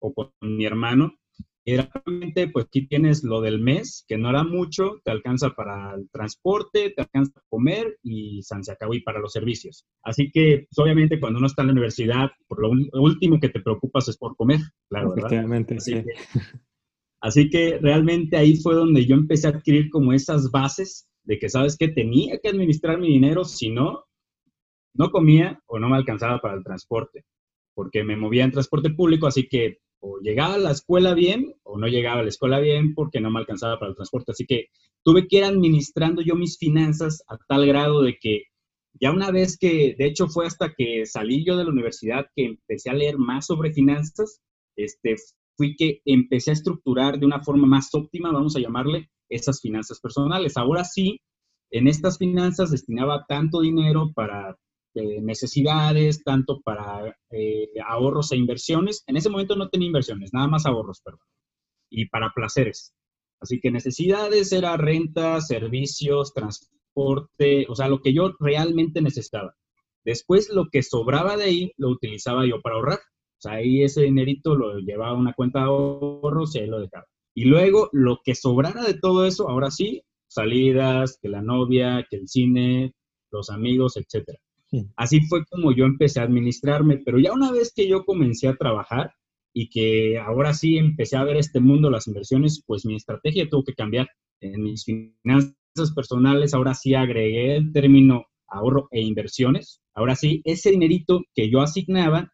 o 0.00 0.14
con 0.14 0.32
mi 0.40 0.64
hermano, 0.64 1.18
y 1.64 1.76
realmente, 1.76 2.48
pues 2.48 2.66
aquí 2.66 2.88
tienes 2.88 3.22
lo 3.22 3.40
del 3.40 3.60
mes, 3.60 4.04
que 4.08 4.18
no 4.18 4.30
era 4.30 4.42
mucho, 4.42 5.00
te 5.04 5.12
alcanza 5.12 5.50
para 5.50 5.94
el 5.94 6.10
transporte, 6.10 6.90
te 6.90 7.02
alcanza 7.02 7.32
para 7.32 7.46
comer 7.48 7.98
y 8.02 8.42
se 8.42 8.72
acabó 8.72 8.94
y 8.94 9.02
para 9.02 9.20
los 9.20 9.32
servicios. 9.32 9.86
Así 10.02 10.30
que, 10.32 10.66
pues, 10.68 10.78
obviamente, 10.78 11.20
cuando 11.20 11.38
uno 11.38 11.46
está 11.46 11.62
en 11.62 11.68
la 11.68 11.72
universidad, 11.72 12.30
por 12.48 12.60
lo, 12.60 12.70
último 13.00 13.38
que 13.38 13.48
te 13.48 13.60
preocupas 13.60 14.08
es 14.08 14.16
por 14.16 14.34
comer, 14.34 14.58
claro, 14.88 15.14
Efectivamente, 15.16 15.76
así 15.76 15.92
sí. 15.92 16.02
Que, 16.02 16.40
así 17.20 17.50
que 17.50 17.78
realmente 17.80 18.36
ahí 18.36 18.56
fue 18.56 18.74
donde 18.74 19.06
yo 19.06 19.14
empecé 19.14 19.46
a 19.46 19.50
adquirir 19.50 19.88
como 19.88 20.12
esas 20.12 20.50
bases 20.50 21.08
de 21.22 21.38
que, 21.38 21.48
¿sabes 21.48 21.76
que 21.76 21.88
Tenía 21.88 22.40
que 22.42 22.48
administrar 22.48 22.98
mi 22.98 23.06
dinero, 23.06 23.44
si 23.44 23.70
no, 23.70 24.06
no 24.94 25.10
comía 25.12 25.62
o 25.66 25.78
no 25.78 25.88
me 25.88 25.96
alcanzaba 25.96 26.40
para 26.40 26.54
el 26.54 26.64
transporte, 26.64 27.24
porque 27.72 28.02
me 28.02 28.16
movía 28.16 28.42
en 28.42 28.50
transporte 28.50 28.90
público, 28.90 29.28
así 29.28 29.46
que 29.48 29.78
o 30.02 30.18
llegaba 30.18 30.54
a 30.54 30.58
la 30.58 30.72
escuela 30.72 31.14
bien 31.14 31.54
o 31.62 31.78
no 31.78 31.86
llegaba 31.86 32.20
a 32.20 32.22
la 32.24 32.28
escuela 32.28 32.58
bien 32.58 32.94
porque 32.94 33.20
no 33.20 33.30
me 33.30 33.38
alcanzaba 33.38 33.78
para 33.78 33.90
el 33.90 33.96
transporte. 33.96 34.32
Así 34.32 34.44
que 34.46 34.66
tuve 35.04 35.28
que 35.28 35.38
ir 35.38 35.44
administrando 35.44 36.22
yo 36.22 36.34
mis 36.34 36.58
finanzas 36.58 37.22
a 37.28 37.38
tal 37.48 37.66
grado 37.66 38.02
de 38.02 38.18
que 38.20 38.42
ya 39.00 39.12
una 39.12 39.30
vez 39.30 39.56
que, 39.56 39.94
de 39.96 40.06
hecho 40.06 40.26
fue 40.28 40.46
hasta 40.46 40.74
que 40.74 41.06
salí 41.06 41.44
yo 41.44 41.56
de 41.56 41.64
la 41.64 41.70
universidad 41.70 42.26
que 42.34 42.44
empecé 42.46 42.90
a 42.90 42.94
leer 42.94 43.16
más 43.16 43.46
sobre 43.46 43.72
finanzas, 43.72 44.42
este, 44.76 45.16
fui 45.56 45.76
que 45.76 46.00
empecé 46.04 46.50
a 46.50 46.54
estructurar 46.54 47.18
de 47.18 47.26
una 47.26 47.42
forma 47.42 47.66
más 47.66 47.94
óptima, 47.94 48.32
vamos 48.32 48.56
a 48.56 48.60
llamarle, 48.60 49.08
esas 49.28 49.60
finanzas 49.60 50.00
personales. 50.00 50.56
Ahora 50.56 50.84
sí, 50.84 51.20
en 51.70 51.88
estas 51.88 52.18
finanzas 52.18 52.70
destinaba 52.70 53.24
tanto 53.26 53.60
dinero 53.60 54.12
para 54.14 54.58
necesidades, 54.94 56.22
tanto 56.22 56.60
para 56.60 57.16
eh, 57.30 57.68
ahorros 57.86 58.32
e 58.32 58.36
inversiones. 58.36 59.04
En 59.06 59.16
ese 59.16 59.30
momento 59.30 59.56
no 59.56 59.68
tenía 59.68 59.86
inversiones, 59.86 60.30
nada 60.32 60.48
más 60.48 60.66
ahorros, 60.66 61.00
perdón. 61.02 61.20
Y 61.90 62.06
para 62.08 62.32
placeres. 62.34 62.94
Así 63.40 63.60
que 63.60 63.70
necesidades 63.70 64.52
era 64.52 64.76
renta, 64.76 65.40
servicios, 65.40 66.32
transporte, 66.32 67.66
o 67.68 67.74
sea, 67.74 67.88
lo 67.88 68.00
que 68.00 68.14
yo 68.14 68.32
realmente 68.38 69.02
necesitaba. 69.02 69.54
Después 70.04 70.48
lo 70.50 70.68
que 70.70 70.82
sobraba 70.82 71.36
de 71.36 71.44
ahí 71.44 71.72
lo 71.76 71.88
utilizaba 71.88 72.46
yo 72.46 72.60
para 72.60 72.76
ahorrar. 72.76 72.98
O 72.98 73.40
sea, 73.40 73.52
ahí 73.54 73.82
ese 73.82 74.02
dinerito 74.02 74.54
lo 74.54 74.78
llevaba 74.78 75.16
a 75.16 75.20
una 75.20 75.32
cuenta 75.32 75.60
de 75.60 75.64
ahorros 75.66 76.54
y 76.54 76.60
ahí 76.60 76.66
lo 76.66 76.80
dejaba. 76.80 77.06
Y 77.34 77.46
luego 77.46 77.88
lo 77.92 78.20
que 78.24 78.34
sobrara 78.34 78.84
de 78.84 78.94
todo 78.94 79.26
eso, 79.26 79.48
ahora 79.48 79.70
sí, 79.70 80.02
salidas, 80.28 81.18
que 81.20 81.28
la 81.28 81.42
novia, 81.42 82.06
que 82.08 82.16
el 82.16 82.28
cine, 82.28 82.94
los 83.30 83.50
amigos, 83.50 83.96
etcétera. 83.96 84.38
Así 84.96 85.20
fue 85.22 85.44
como 85.44 85.72
yo 85.72 85.84
empecé 85.84 86.20
a 86.20 86.24
administrarme, 86.24 86.98
pero 87.04 87.18
ya 87.18 87.32
una 87.32 87.52
vez 87.52 87.72
que 87.74 87.88
yo 87.88 88.04
comencé 88.04 88.48
a 88.48 88.56
trabajar 88.56 89.12
y 89.54 89.68
que 89.68 90.18
ahora 90.18 90.54
sí 90.54 90.78
empecé 90.78 91.16
a 91.16 91.24
ver 91.24 91.36
este 91.36 91.60
mundo, 91.60 91.90
las 91.90 92.06
inversiones, 92.06 92.62
pues 92.66 92.86
mi 92.86 92.96
estrategia 92.96 93.48
tuvo 93.48 93.64
que 93.64 93.74
cambiar. 93.74 94.08
En 94.40 94.62
mis 94.62 94.84
finanzas 94.84 95.92
personales, 95.94 96.54
ahora 96.54 96.74
sí 96.74 96.94
agregué 96.94 97.56
el 97.56 97.72
término 97.72 98.26
ahorro 98.48 98.88
e 98.90 99.02
inversiones. 99.02 99.80
Ahora 99.94 100.16
sí, 100.16 100.40
ese 100.44 100.70
dinerito 100.70 101.22
que 101.34 101.50
yo 101.50 101.60
asignaba, 101.60 102.32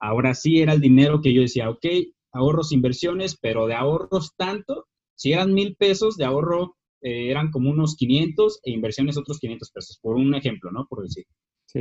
ahora 0.00 0.34
sí 0.34 0.60
era 0.60 0.72
el 0.72 0.80
dinero 0.80 1.20
que 1.20 1.34
yo 1.34 1.42
decía, 1.42 1.70
ok, 1.70 1.86
ahorros, 2.32 2.72
inversiones, 2.72 3.36
pero 3.40 3.66
de 3.66 3.74
ahorros 3.74 4.32
tanto, 4.36 4.86
si 5.14 5.32
eran 5.32 5.54
mil 5.54 5.76
pesos 5.76 6.16
de 6.16 6.24
ahorro, 6.24 6.76
eh, 7.02 7.30
eran 7.30 7.50
como 7.50 7.70
unos 7.70 7.96
500 7.96 8.60
e 8.64 8.70
inversiones 8.72 9.16
otros 9.16 9.38
500 9.38 9.70
pesos, 9.70 9.98
por 10.02 10.16
un 10.16 10.34
ejemplo, 10.34 10.70
¿no? 10.70 10.86
Por 10.88 11.02
decir. 11.02 11.24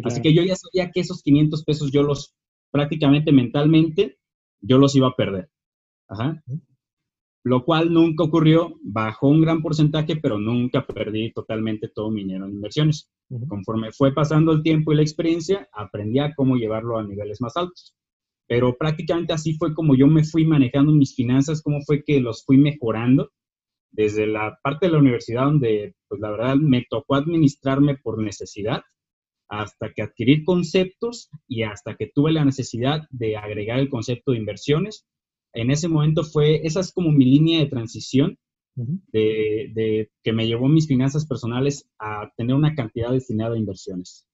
Así 0.03 0.21
que 0.21 0.33
yo 0.33 0.43
ya 0.43 0.55
sabía 0.55 0.91
que 0.91 1.01
esos 1.01 1.21
500 1.21 1.63
pesos 1.63 1.91
yo 1.91 2.03
los, 2.03 2.35
prácticamente 2.71 3.31
mentalmente, 3.31 4.17
yo 4.61 4.77
los 4.77 4.95
iba 4.95 5.07
a 5.07 5.15
perder. 5.15 5.49
Ajá. 6.07 6.43
Lo 7.43 7.63
cual 7.63 7.93
nunca 7.93 8.23
ocurrió, 8.23 8.73
bajó 8.81 9.27
un 9.27 9.41
gran 9.41 9.61
porcentaje, 9.61 10.15
pero 10.15 10.39
nunca 10.39 10.85
perdí 10.85 11.31
totalmente 11.31 11.89
todo 11.89 12.09
mi 12.09 12.23
dinero 12.23 12.45
en 12.45 12.53
inversiones. 12.53 13.11
Conforme 13.47 13.91
fue 13.91 14.13
pasando 14.13 14.51
el 14.51 14.63
tiempo 14.63 14.91
y 14.91 14.95
la 14.95 15.03
experiencia, 15.03 15.69
aprendí 15.71 16.19
a 16.19 16.33
cómo 16.33 16.55
llevarlo 16.55 16.97
a 16.97 17.03
niveles 17.03 17.41
más 17.41 17.55
altos. 17.55 17.95
Pero 18.47 18.75
prácticamente 18.77 19.33
así 19.33 19.55
fue 19.57 19.75
como 19.75 19.95
yo 19.95 20.07
me 20.07 20.23
fui 20.23 20.45
manejando 20.45 20.91
mis 20.91 21.15
finanzas, 21.15 21.61
cómo 21.61 21.81
fue 21.81 22.03
que 22.03 22.19
los 22.19 22.43
fui 22.45 22.57
mejorando 22.57 23.31
desde 23.91 24.27
la 24.27 24.57
parte 24.61 24.87
de 24.87 24.93
la 24.93 24.99
universidad 24.99 25.45
donde, 25.45 25.95
pues 26.07 26.19
la 26.19 26.31
verdad, 26.31 26.55
me 26.55 26.85
tocó 26.89 27.15
administrarme 27.15 27.97
por 27.97 28.21
necesidad 28.21 28.81
hasta 29.47 29.91
que 29.93 30.01
adquirir 30.01 30.43
conceptos 30.43 31.29
y 31.47 31.63
hasta 31.63 31.95
que 31.95 32.11
tuve 32.13 32.31
la 32.31 32.45
necesidad 32.45 33.01
de 33.09 33.37
agregar 33.37 33.79
el 33.79 33.89
concepto 33.89 34.31
de 34.31 34.39
inversiones. 34.39 35.05
En 35.53 35.71
ese 35.71 35.87
momento 35.87 36.23
fue, 36.23 36.65
esa 36.65 36.79
es 36.79 36.91
como 36.91 37.11
mi 37.11 37.25
línea 37.25 37.59
de 37.59 37.67
transición 37.67 38.37
de, 38.75 40.09
que 40.23 40.33
me 40.33 40.47
llevó 40.47 40.67
mis 40.67 40.87
finanzas 40.87 41.25
personales 41.25 41.89
a 41.99 42.29
tener 42.35 42.55
una 42.55 42.75
cantidad 42.75 43.11
destinada 43.11 43.55
a 43.55 43.59
inversiones. 43.59 44.27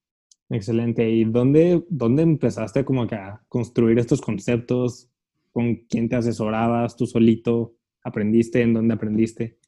Excelente. 0.50 1.10
¿Y 1.10 1.26
dónde, 1.26 1.84
dónde 1.90 2.24
empezaste 2.24 2.84
como 2.84 3.08
que 3.08 3.16
a 3.16 3.42
construir 3.48 4.00
estos 4.00 4.20
conceptos? 4.20 5.10
¿Con 5.52 5.76
quién 5.88 6.10
te 6.10 6.16
asesorabas? 6.16 6.96
¿Tú 6.96 7.06
solito 7.06 7.76
aprendiste? 8.04 8.62
¿En 8.62 8.74
dónde 8.74 8.94
aprendiste? 8.94 9.60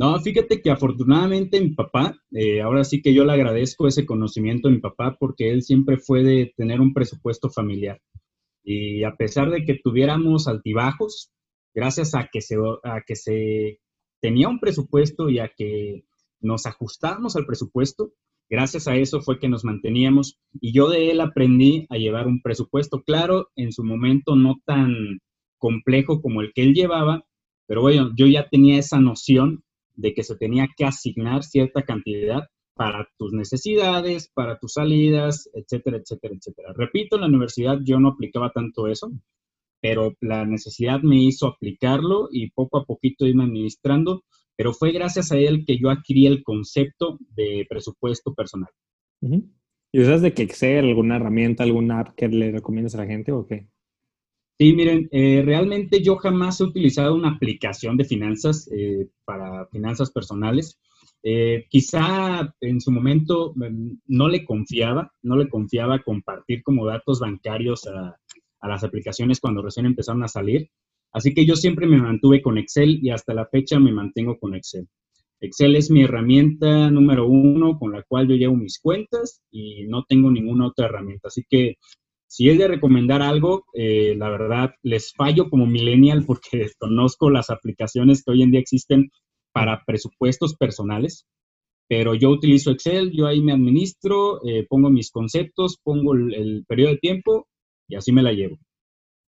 No, 0.00 0.18
fíjate 0.18 0.62
que 0.62 0.70
afortunadamente 0.70 1.60
mi 1.60 1.74
papá, 1.74 2.16
eh, 2.30 2.62
ahora 2.62 2.84
sí 2.84 3.02
que 3.02 3.12
yo 3.12 3.22
le 3.26 3.34
agradezco 3.34 3.86
ese 3.86 4.06
conocimiento 4.06 4.68
a 4.68 4.70
mi 4.70 4.78
papá 4.78 5.18
porque 5.20 5.50
él 5.50 5.62
siempre 5.62 5.98
fue 5.98 6.22
de 6.22 6.54
tener 6.56 6.80
un 6.80 6.94
presupuesto 6.94 7.50
familiar. 7.50 8.00
Y 8.64 9.04
a 9.04 9.14
pesar 9.16 9.50
de 9.50 9.62
que 9.62 9.74
tuviéramos 9.74 10.48
altibajos, 10.48 11.30
gracias 11.74 12.14
a 12.14 12.30
que 12.32 12.40
se, 12.40 12.56
a 12.82 13.02
que 13.06 13.14
se 13.14 13.80
tenía 14.22 14.48
un 14.48 14.58
presupuesto 14.58 15.28
y 15.28 15.38
a 15.38 15.52
que 15.54 16.06
nos 16.40 16.64
ajustábamos 16.64 17.36
al 17.36 17.44
presupuesto, 17.44 18.14
gracias 18.48 18.88
a 18.88 18.96
eso 18.96 19.20
fue 19.20 19.38
que 19.38 19.50
nos 19.50 19.66
manteníamos. 19.66 20.38
Y 20.62 20.72
yo 20.72 20.88
de 20.88 21.10
él 21.10 21.20
aprendí 21.20 21.86
a 21.90 21.98
llevar 21.98 22.26
un 22.26 22.40
presupuesto, 22.40 23.02
claro, 23.02 23.50
en 23.54 23.70
su 23.70 23.84
momento 23.84 24.34
no 24.34 24.62
tan 24.64 25.20
complejo 25.58 26.22
como 26.22 26.40
el 26.40 26.54
que 26.54 26.62
él 26.62 26.72
llevaba, 26.72 27.26
pero 27.66 27.82
bueno, 27.82 28.12
yo 28.16 28.26
ya 28.26 28.48
tenía 28.48 28.78
esa 28.78 28.98
noción 28.98 29.62
de 30.00 30.14
que 30.14 30.22
se 30.22 30.36
tenía 30.36 30.68
que 30.76 30.84
asignar 30.84 31.44
cierta 31.44 31.82
cantidad 31.82 32.44
para 32.74 33.06
tus 33.18 33.32
necesidades, 33.32 34.30
para 34.32 34.58
tus 34.58 34.72
salidas, 34.74 35.50
etcétera, 35.52 35.98
etcétera, 35.98 36.34
etcétera. 36.34 36.72
Repito, 36.74 37.16
en 37.16 37.22
la 37.22 37.28
universidad 37.28 37.78
yo 37.84 38.00
no 38.00 38.08
aplicaba 38.08 38.50
tanto 38.52 38.86
eso, 38.88 39.12
pero 39.82 40.14
la 40.20 40.46
necesidad 40.46 41.00
me 41.02 41.22
hizo 41.22 41.46
aplicarlo 41.46 42.28
y 42.32 42.50
poco 42.50 42.78
a 42.78 42.84
poquito 42.84 43.26
irme 43.26 43.44
administrando, 43.44 44.24
pero 44.56 44.72
fue 44.72 44.92
gracias 44.92 45.30
a 45.32 45.36
él 45.36 45.64
que 45.66 45.78
yo 45.78 45.90
adquirí 45.90 46.26
el 46.26 46.42
concepto 46.42 47.18
de 47.34 47.66
presupuesto 47.68 48.34
personal. 48.34 48.70
¿Y 49.92 50.00
usas 50.00 50.22
de 50.22 50.32
que 50.32 50.42
Excel, 50.42 50.86
alguna 50.86 51.16
herramienta, 51.16 51.64
alguna 51.64 52.00
app 52.00 52.14
que 52.14 52.28
le 52.28 52.52
recomiendas 52.52 52.94
a 52.94 52.98
la 52.98 53.06
gente 53.06 53.32
o 53.32 53.46
qué? 53.46 53.68
Sí, 54.60 54.74
miren, 54.74 55.08
eh, 55.10 55.40
realmente 55.42 56.02
yo 56.02 56.16
jamás 56.16 56.60
he 56.60 56.64
utilizado 56.64 57.14
una 57.14 57.30
aplicación 57.30 57.96
de 57.96 58.04
finanzas 58.04 58.68
eh, 58.70 59.08
para 59.24 59.64
finanzas 59.68 60.10
personales. 60.10 60.78
Eh, 61.22 61.64
quizá 61.70 62.54
en 62.60 62.78
su 62.78 62.90
momento 62.90 63.54
mm, 63.56 63.92
no 64.08 64.28
le 64.28 64.44
confiaba, 64.44 65.14
no 65.22 65.36
le 65.36 65.48
confiaba 65.48 66.02
compartir 66.02 66.62
como 66.62 66.84
datos 66.84 67.20
bancarios 67.20 67.86
a, 67.86 68.14
las 68.68 68.84
aplicaciones 68.84 69.40
cuando 69.40 69.62
recién 69.62 69.86
empezaron 69.86 70.22
a 70.24 70.28
salir, 70.28 70.68
Así 71.12 71.32
que 71.32 71.46
yo 71.46 71.56
siempre 71.56 71.86
me 71.86 71.96
mantuve 71.96 72.42
con 72.42 72.58
Excel 72.58 73.00
y 73.02 73.10
hasta 73.10 73.32
la 73.32 73.46
fecha 73.46 73.80
me 73.80 73.92
mantengo 73.92 74.38
con 74.38 74.54
Excel. 74.54 74.86
Excel 75.40 75.74
es 75.74 75.90
mi 75.90 76.02
herramienta 76.02 76.90
número 76.90 77.26
uno 77.26 77.78
con 77.78 77.92
la 77.92 78.02
cual 78.02 78.28
yo 78.28 78.36
llevo 78.36 78.56
mis 78.56 78.78
cuentas 78.78 79.42
y 79.50 79.86
no 79.86 80.04
tengo 80.06 80.30
ninguna 80.30 80.66
otra 80.66 80.86
herramienta. 80.86 81.28
Así 81.28 81.44
que 81.48 81.78
si 82.30 82.48
es 82.48 82.58
de 82.58 82.68
recomendar 82.68 83.22
algo, 83.22 83.64
eh, 83.74 84.14
la 84.16 84.30
verdad 84.30 84.70
les 84.84 85.12
fallo 85.12 85.50
como 85.50 85.66
millennial 85.66 86.24
porque 86.24 86.58
desconozco 86.58 87.28
las 87.28 87.50
aplicaciones 87.50 88.22
que 88.22 88.30
hoy 88.30 88.42
en 88.42 88.52
día 88.52 88.60
existen 88.60 89.10
para 89.52 89.82
presupuestos 89.84 90.54
personales, 90.54 91.26
pero 91.88 92.14
yo 92.14 92.30
utilizo 92.30 92.70
Excel, 92.70 93.10
yo 93.10 93.26
ahí 93.26 93.42
me 93.42 93.52
administro, 93.52 94.40
eh, 94.46 94.64
pongo 94.68 94.90
mis 94.90 95.10
conceptos, 95.10 95.80
pongo 95.82 96.14
el, 96.14 96.32
el 96.32 96.64
periodo 96.68 96.92
de 96.92 96.98
tiempo 96.98 97.48
y 97.88 97.96
así 97.96 98.12
me 98.12 98.22
la 98.22 98.32
llevo. 98.32 98.58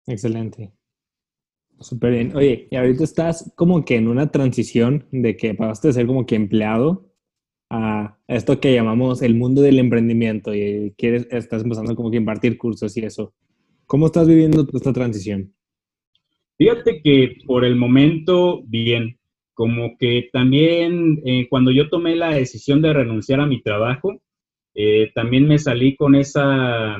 Excelente. 0.06 0.72
Súper 1.80 2.12
bien. 2.12 2.36
Oye, 2.36 2.68
y 2.70 2.76
ahorita 2.76 3.02
estás 3.02 3.52
como 3.56 3.84
que 3.84 3.96
en 3.96 4.06
una 4.06 4.30
transición 4.30 5.08
de 5.10 5.36
que 5.36 5.54
pasaste 5.54 5.88
de 5.88 5.94
ser 5.94 6.06
como 6.06 6.24
que 6.24 6.36
empleado 6.36 7.11
a 7.74 8.18
esto 8.28 8.60
que 8.60 8.74
llamamos 8.74 9.22
el 9.22 9.34
mundo 9.34 9.62
del 9.62 9.78
emprendimiento 9.78 10.54
y 10.54 10.92
quieres, 10.98 11.26
estás 11.30 11.62
empezando 11.62 11.96
como 11.96 12.10
que 12.10 12.18
impartir 12.18 12.58
cursos 12.58 12.94
y 12.98 13.00
eso. 13.00 13.32
¿Cómo 13.86 14.06
estás 14.06 14.28
viviendo 14.28 14.66
esta 14.74 14.92
transición? 14.92 15.54
Fíjate 16.58 17.00
que 17.02 17.36
por 17.46 17.64
el 17.64 17.76
momento, 17.76 18.62
bien, 18.66 19.18
como 19.54 19.96
que 19.98 20.28
también 20.30 21.22
eh, 21.24 21.48
cuando 21.48 21.70
yo 21.70 21.88
tomé 21.88 22.14
la 22.14 22.34
decisión 22.34 22.82
de 22.82 22.92
renunciar 22.92 23.40
a 23.40 23.46
mi 23.46 23.62
trabajo, 23.62 24.20
eh, 24.74 25.10
también 25.14 25.48
me 25.48 25.58
salí 25.58 25.96
con 25.96 26.14
esa 26.14 26.98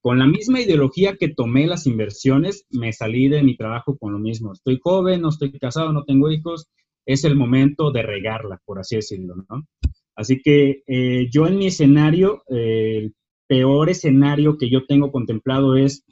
con 0.00 0.20
la 0.20 0.26
misma 0.26 0.60
ideología 0.60 1.16
que 1.16 1.34
tomé 1.34 1.66
las 1.66 1.84
inversiones, 1.84 2.64
me 2.70 2.92
salí 2.92 3.26
de 3.26 3.42
mi 3.42 3.56
trabajo 3.56 3.98
con 3.98 4.12
lo 4.12 4.20
mismo. 4.20 4.52
Estoy 4.52 4.78
joven, 4.80 5.22
no 5.22 5.30
estoy 5.30 5.50
casado, 5.58 5.92
no 5.92 6.04
tengo 6.04 6.30
hijos, 6.30 6.68
es 7.06 7.24
el 7.24 7.34
momento 7.34 7.90
de 7.90 8.02
regarla, 8.02 8.60
por 8.64 8.78
así 8.78 8.94
decirlo, 8.94 9.34
¿no? 9.48 9.66
Así 10.16 10.40
que 10.42 10.82
eh, 10.86 11.28
yo 11.30 11.46
en 11.46 11.58
mi 11.58 11.66
escenario, 11.66 12.42
eh, 12.48 12.98
el 12.98 13.14
peor 13.46 13.90
escenario 13.90 14.56
que 14.56 14.70
yo 14.70 14.86
tengo 14.86 15.12
contemplado 15.12 15.76
es, 15.76 16.04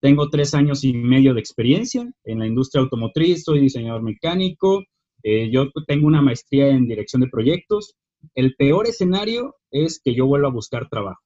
tengo 0.00 0.28
tres 0.28 0.54
años 0.54 0.84
y 0.84 0.92
medio 0.92 1.32
de 1.32 1.40
experiencia 1.40 2.12
en 2.24 2.40
la 2.40 2.46
industria 2.46 2.82
automotriz, 2.82 3.44
soy 3.44 3.60
diseñador 3.60 4.02
mecánico, 4.02 4.84
eh, 5.22 5.50
yo 5.50 5.70
tengo 5.86 6.06
una 6.06 6.20
maestría 6.20 6.68
en 6.68 6.86
dirección 6.86 7.22
de 7.22 7.28
proyectos. 7.28 7.94
El 8.34 8.54
peor 8.56 8.86
escenario 8.86 9.54
es 9.70 10.00
que 10.04 10.14
yo 10.14 10.26
vuelva 10.26 10.48
a 10.48 10.52
buscar 10.52 10.88
trabajo. 10.90 11.20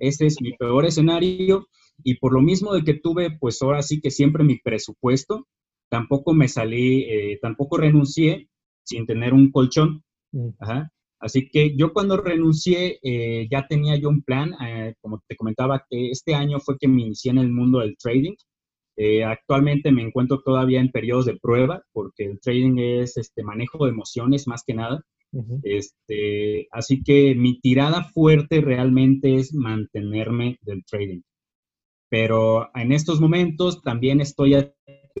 Ese 0.00 0.26
es 0.26 0.40
mi 0.42 0.56
peor 0.56 0.84
escenario 0.84 1.68
y 2.02 2.16
por 2.16 2.32
lo 2.32 2.40
mismo 2.40 2.74
de 2.74 2.82
que 2.82 2.94
tuve, 2.94 3.36
pues 3.38 3.62
ahora 3.62 3.82
sí 3.82 4.00
que 4.00 4.10
siempre 4.10 4.42
mi 4.42 4.58
presupuesto, 4.58 5.46
tampoco 5.88 6.34
me 6.34 6.48
salí, 6.48 7.02
eh, 7.02 7.38
tampoco 7.40 7.76
renuncié 7.76 8.48
sin 8.82 9.06
tener 9.06 9.32
un 9.32 9.52
colchón. 9.52 10.02
Mm. 10.32 10.48
Así 11.22 11.48
que 11.48 11.76
yo 11.76 11.92
cuando 11.92 12.16
renuncié 12.18 12.98
eh, 13.02 13.48
ya 13.50 13.66
tenía 13.68 13.96
yo 13.96 14.08
un 14.10 14.22
plan, 14.22 14.54
eh, 14.62 14.94
como 15.00 15.22
te 15.26 15.36
comentaba, 15.36 15.86
que 15.88 16.10
este 16.10 16.34
año 16.34 16.60
fue 16.60 16.76
que 16.78 16.88
me 16.88 17.02
inicié 17.02 17.30
en 17.30 17.38
el 17.38 17.50
mundo 17.50 17.78
del 17.80 17.96
trading. 17.96 18.34
actualmente 19.26 19.90
me 19.92 20.02
encuentro 20.02 20.42
todavía 20.42 20.80
en 20.80 20.90
periodos 20.90 21.26
de 21.26 21.38
prueba 21.38 21.82
porque 21.92 22.24
el 22.26 22.40
trading 22.40 22.78
es 22.78 23.16
este 23.16 23.42
manejo 23.42 23.84
de 23.84 23.92
emociones 23.92 24.46
más 24.46 24.62
que 24.66 24.74
nada 24.74 25.02
este, 25.62 26.68
así 26.70 27.02
que 27.02 27.34
mi 27.34 27.58
tirada 27.60 28.04
fuerte 28.04 28.60
realmente 28.60 29.36
es 29.36 29.54
mantenerme 29.54 30.58
del 30.62 30.84
trading. 30.84 31.22
Pero 32.10 32.68
en 32.74 32.92
estos 32.92 33.20
momentos 33.20 33.82
también 33.82 34.20
estoy 34.20 34.54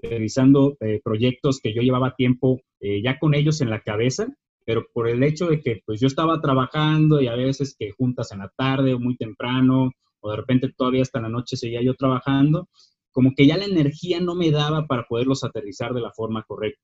revisando 0.02 0.76
eh, 0.80 1.00
proyectos 1.02 1.60
que 1.62 1.72
yo 1.74 1.80
llevaba 1.80 2.14
tiempo 2.14 2.60
eh, 2.80 3.02
ya 3.02 3.18
con 3.18 3.34
ellos 3.34 3.60
en 3.62 3.70
la 3.70 3.80
cabeza, 3.80 4.28
pero 4.64 4.86
por 4.92 5.08
el 5.08 5.22
hecho 5.22 5.46
de 5.46 5.60
que 5.60 5.82
pues 5.84 6.00
yo 6.00 6.06
estaba 6.06 6.40
trabajando 6.40 7.20
y 7.20 7.28
a 7.28 7.34
veces 7.34 7.74
que 7.78 7.90
juntas 7.92 8.32
en 8.32 8.40
la 8.40 8.52
tarde 8.56 8.94
o 8.94 8.98
muy 8.98 9.16
temprano 9.16 9.92
o 10.20 10.30
de 10.30 10.36
repente 10.36 10.72
todavía 10.76 11.02
hasta 11.02 11.20
la 11.20 11.28
noche 11.28 11.56
seguía 11.56 11.82
yo 11.82 11.94
trabajando, 11.94 12.68
como 13.10 13.34
que 13.36 13.46
ya 13.46 13.56
la 13.56 13.64
energía 13.64 14.20
no 14.20 14.34
me 14.34 14.50
daba 14.50 14.86
para 14.86 15.04
poderlos 15.04 15.44
aterrizar 15.44 15.92
de 15.92 16.00
la 16.00 16.12
forma 16.12 16.44
correcta. 16.44 16.82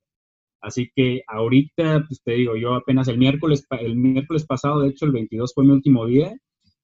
Así 0.60 0.90
que 0.94 1.22
ahorita, 1.26 2.04
pues 2.06 2.20
te 2.22 2.32
digo, 2.32 2.56
yo 2.56 2.74
apenas 2.74 3.08
el 3.08 3.18
miércoles, 3.18 3.64
el 3.80 3.96
miércoles 3.96 4.44
pasado, 4.44 4.80
de 4.80 4.88
hecho 4.88 5.06
el 5.06 5.12
22 5.12 5.52
fue 5.54 5.64
mi 5.64 5.70
último 5.70 6.04
día, 6.06 6.36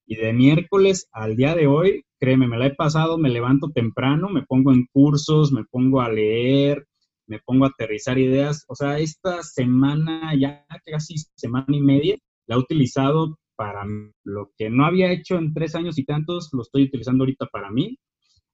y 0.06 0.16
de 0.16 0.32
miércoles 0.32 1.08
al 1.12 1.34
día 1.36 1.54
de 1.54 1.66
hoy, 1.66 2.04
créeme, 2.20 2.46
me 2.46 2.58
la 2.58 2.66
he 2.66 2.74
pasado, 2.74 3.18
me 3.18 3.30
levanto 3.30 3.70
temprano, 3.70 4.28
me 4.28 4.42
pongo 4.42 4.72
en 4.72 4.86
cursos, 4.92 5.50
me 5.50 5.64
pongo 5.64 6.00
a 6.00 6.10
leer, 6.10 6.86
me 7.26 7.38
pongo 7.40 7.64
a 7.64 7.68
aterrizar 7.68 8.18
ideas. 8.18 8.64
O 8.68 8.74
sea, 8.74 8.98
esta 8.98 9.42
semana, 9.42 10.32
ya 10.38 10.64
casi 10.86 11.14
semana 11.36 11.76
y 11.76 11.80
media, 11.80 12.16
la 12.46 12.56
he 12.56 12.58
utilizado 12.58 13.38
para 13.56 13.84
lo 14.24 14.50
que 14.56 14.70
no 14.70 14.84
había 14.84 15.12
hecho 15.12 15.36
en 15.36 15.54
tres 15.54 15.74
años 15.74 15.98
y 15.98 16.04
tantos, 16.04 16.50
lo 16.52 16.62
estoy 16.62 16.84
utilizando 16.84 17.22
ahorita 17.22 17.46
para 17.46 17.70
mí. 17.70 17.98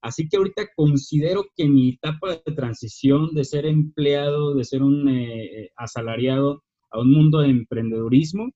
Así 0.01 0.27
que 0.27 0.37
ahorita 0.37 0.69
considero 0.75 1.45
que 1.55 1.67
mi 1.67 1.89
etapa 1.89 2.31
de 2.45 2.55
transición 2.55 3.33
de 3.33 3.43
ser 3.43 3.65
empleado, 3.65 4.55
de 4.55 4.63
ser 4.63 4.81
un 4.81 5.07
eh, 5.09 5.45
eh, 5.45 5.69
asalariado 5.75 6.63
a 6.91 6.99
un 6.99 7.11
mundo 7.11 7.39
de 7.39 7.49
emprendedurismo, 7.49 8.51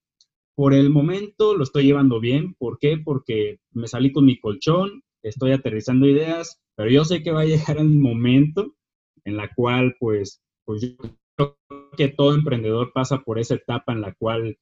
por 0.56 0.74
el 0.74 0.90
momento 0.90 1.56
lo 1.56 1.64
estoy 1.64 1.86
llevando 1.86 2.20
bien. 2.20 2.56
¿Por 2.58 2.80
qué? 2.80 2.98
Porque 2.98 3.58
me 3.72 3.88
salí 3.88 4.12
con 4.12 4.26
mi 4.26 4.40
colchón, 4.40 5.04
estoy 5.22 5.52
aterrizando 5.52 6.08
ideas, 6.08 6.60
pero 6.76 6.90
yo 6.90 7.06
sé 7.06 7.22
que 7.22 7.32
va 7.32 7.42
a 7.42 7.46
llegar 7.46 7.78
el 7.78 7.90
momento 7.90 8.74
en 9.26 9.38
la 9.38 9.50
cual, 9.54 9.96
pues, 10.00 10.42
pues 10.64 10.82
yo 10.82 11.10
creo 11.36 11.58
que 11.98 12.08
todo 12.10 12.36
emprendedor 12.36 12.92
pasa 12.94 13.20
por 13.20 13.40
esa 13.40 13.56
etapa 13.56 13.94
en 13.94 14.02
la 14.02 14.14
cual, 14.14 14.58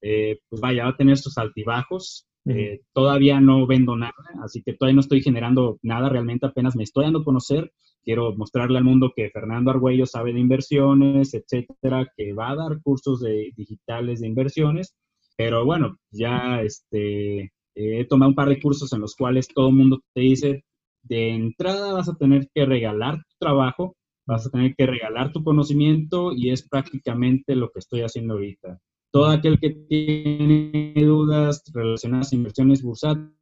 eh, 0.00 0.38
pues 0.48 0.60
vaya, 0.60 0.84
va 0.84 0.90
a 0.90 0.96
tener 0.96 1.16
sus 1.16 1.38
altibajos, 1.38 2.26
eh, 2.44 2.80
todavía 2.92 3.40
no 3.40 3.66
vendo 3.66 3.96
nada, 3.96 4.12
así 4.42 4.62
que 4.62 4.74
todavía 4.74 4.96
no 4.96 5.00
estoy 5.00 5.22
generando 5.22 5.78
nada, 5.82 6.08
realmente 6.08 6.46
apenas 6.46 6.76
me 6.76 6.82
estoy 6.82 7.04
dando 7.04 7.20
a 7.20 7.24
conocer. 7.24 7.72
Quiero 8.04 8.34
mostrarle 8.34 8.78
al 8.78 8.84
mundo 8.84 9.12
que 9.14 9.30
Fernando 9.30 9.70
Argüello 9.70 10.06
sabe 10.06 10.32
de 10.32 10.40
inversiones, 10.40 11.34
etcétera, 11.34 12.10
que 12.16 12.32
va 12.32 12.50
a 12.50 12.56
dar 12.56 12.82
cursos 12.82 13.20
de, 13.20 13.52
digitales 13.56 14.20
de 14.20 14.26
inversiones, 14.26 14.96
pero 15.36 15.64
bueno, 15.64 15.96
ya 16.10 16.62
este, 16.62 17.52
he 17.74 18.04
tomado 18.06 18.30
un 18.30 18.34
par 18.34 18.48
de 18.48 18.60
cursos 18.60 18.92
en 18.92 19.00
los 19.00 19.14
cuales 19.14 19.46
todo 19.48 19.68
el 19.68 19.76
mundo 19.76 20.00
te 20.12 20.20
dice, 20.22 20.64
de 21.02 21.30
entrada 21.30 21.92
vas 21.92 22.08
a 22.08 22.16
tener 22.16 22.48
que 22.54 22.64
regalar 22.64 23.16
tu 23.18 23.36
trabajo, 23.38 23.96
vas 24.26 24.46
a 24.46 24.50
tener 24.50 24.74
que 24.76 24.86
regalar 24.86 25.32
tu 25.32 25.42
conocimiento 25.42 26.32
y 26.32 26.50
es 26.50 26.68
prácticamente 26.68 27.54
lo 27.54 27.70
que 27.70 27.80
estoy 27.80 28.02
haciendo 28.02 28.34
ahorita. 28.34 28.80
Todo 29.10 29.26
aquel 29.26 29.58
que 29.58 29.70
tiene 29.70 30.94
dudas 30.96 31.62
relacionadas 31.74 32.32
a 32.32 32.36
inversiones 32.36 32.82
bursátiles, 32.82 33.34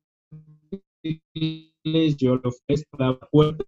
yo 2.17 2.37
lo 2.37 2.49
ofrezco 2.49 2.97
la 2.99 3.19
puerta 3.19 3.65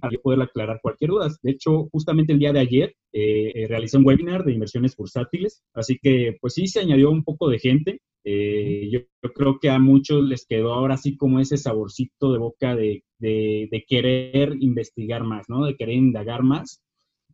para 0.00 0.18
poder 0.18 0.42
aclarar 0.42 0.80
cualquier 0.82 1.10
duda. 1.10 1.28
De 1.42 1.50
hecho, 1.50 1.88
justamente 1.90 2.32
el 2.32 2.38
día 2.38 2.52
de 2.52 2.60
ayer 2.60 2.94
eh, 3.12 3.52
eh, 3.54 3.66
realicé 3.68 3.98
un 3.98 4.06
webinar 4.06 4.44
de 4.44 4.52
inversiones 4.52 4.96
bursátiles, 4.96 5.62
así 5.74 5.98
que 6.00 6.36
pues 6.40 6.54
sí 6.54 6.66
se 6.66 6.80
añadió 6.80 7.10
un 7.10 7.24
poco 7.24 7.48
de 7.48 7.58
gente. 7.58 8.00
Eh, 8.24 8.88
yo, 8.90 9.00
creo 9.34 9.58
que 9.60 9.70
a 9.70 9.78
muchos 9.78 10.24
les 10.24 10.46
quedó 10.46 10.72
ahora 10.72 10.94
así 10.94 11.16
como 11.16 11.38
ese 11.40 11.56
saborcito 11.56 12.32
de 12.32 12.38
boca 12.38 12.74
de, 12.74 13.04
de 13.18 13.84
querer 13.86 14.56
investigar 14.60 15.22
más, 15.24 15.46
¿no? 15.48 15.64
De 15.64 15.76
querer 15.76 15.94
indagar 15.94 16.42
más. 16.42 16.82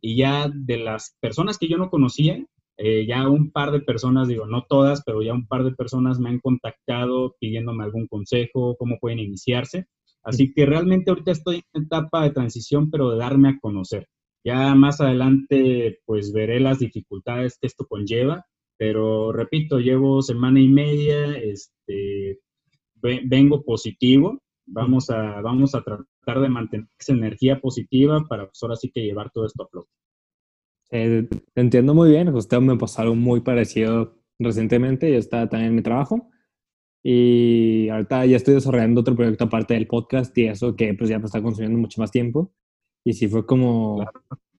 Y 0.01 0.17
ya 0.17 0.51
de 0.53 0.77
las 0.77 1.15
personas 1.21 1.57
que 1.57 1.67
yo 1.67 1.77
no 1.77 1.89
conocía, 1.89 2.45
eh, 2.77 3.05
ya 3.05 3.29
un 3.29 3.51
par 3.51 3.71
de 3.71 3.81
personas, 3.81 4.27
digo, 4.27 4.47
no 4.47 4.65
todas, 4.67 5.03
pero 5.05 5.21
ya 5.21 5.33
un 5.33 5.47
par 5.47 5.63
de 5.63 5.71
personas 5.73 6.19
me 6.19 6.29
han 6.29 6.39
contactado 6.39 7.35
pidiéndome 7.39 7.83
algún 7.83 8.07
consejo, 8.07 8.75
cómo 8.77 8.97
pueden 8.99 9.19
iniciarse. 9.19 9.85
Así 10.23 10.53
que 10.53 10.65
realmente 10.65 11.11
ahorita 11.11 11.31
estoy 11.31 11.63
en 11.73 11.83
etapa 11.83 12.23
de 12.23 12.31
transición, 12.31 12.89
pero 12.89 13.11
de 13.11 13.17
darme 13.17 13.49
a 13.49 13.59
conocer. 13.59 14.07
Ya 14.45 14.73
más 14.75 15.01
adelante, 15.01 15.99
pues 16.05 16.33
veré 16.33 16.59
las 16.59 16.79
dificultades 16.79 17.57
que 17.59 17.67
esto 17.67 17.85
conlleva, 17.87 18.45
pero 18.77 19.31
repito, 19.31 19.79
llevo 19.79 20.21
semana 20.21 20.59
y 20.59 20.67
media, 20.67 21.37
este, 21.37 22.39
vengo 23.01 23.63
positivo, 23.63 24.41
vamos 24.65 25.09
a, 25.09 25.41
vamos 25.41 25.75
a 25.75 25.83
tratar 25.83 26.41
de 26.41 26.49
mantener 26.49 26.87
esa 26.99 27.13
energía 27.13 27.59
positiva 27.59 28.25
para 28.27 28.45
pues 28.45 28.61
ahora 28.61 28.75
sí 28.75 28.91
que 28.91 29.01
llevar 29.01 29.29
todo 29.31 29.45
esto 29.45 29.63
a 29.63 29.67
flote. 29.67 29.89
Eh, 30.91 31.27
entiendo 31.55 31.93
muy 31.93 32.11
bien, 32.11 32.29
usted 32.29 32.59
me 32.59 32.77
pasó 32.77 33.01
algo 33.01 33.15
muy 33.15 33.41
parecido 33.41 34.15
recientemente, 34.39 35.11
yo 35.11 35.17
estaba 35.17 35.47
también 35.47 35.69
en 35.69 35.75
mi 35.75 35.81
trabajo 35.81 36.29
y 37.03 37.89
ahorita 37.89 38.25
ya 38.25 38.37
estoy 38.37 38.53
desarrollando 38.53 39.01
otro 39.01 39.15
proyecto 39.15 39.43
aparte 39.43 39.73
del 39.73 39.87
podcast 39.87 40.35
y 40.37 40.45
eso 40.45 40.73
que 40.75 40.93
pues 40.93 41.09
ya 41.09 41.19
me 41.19 41.25
está 41.25 41.41
consumiendo 41.41 41.77
mucho 41.77 41.99
más 41.99 42.11
tiempo 42.11 42.53
y 43.03 43.13
sí 43.13 43.27
fue 43.27 43.45
como 43.45 44.01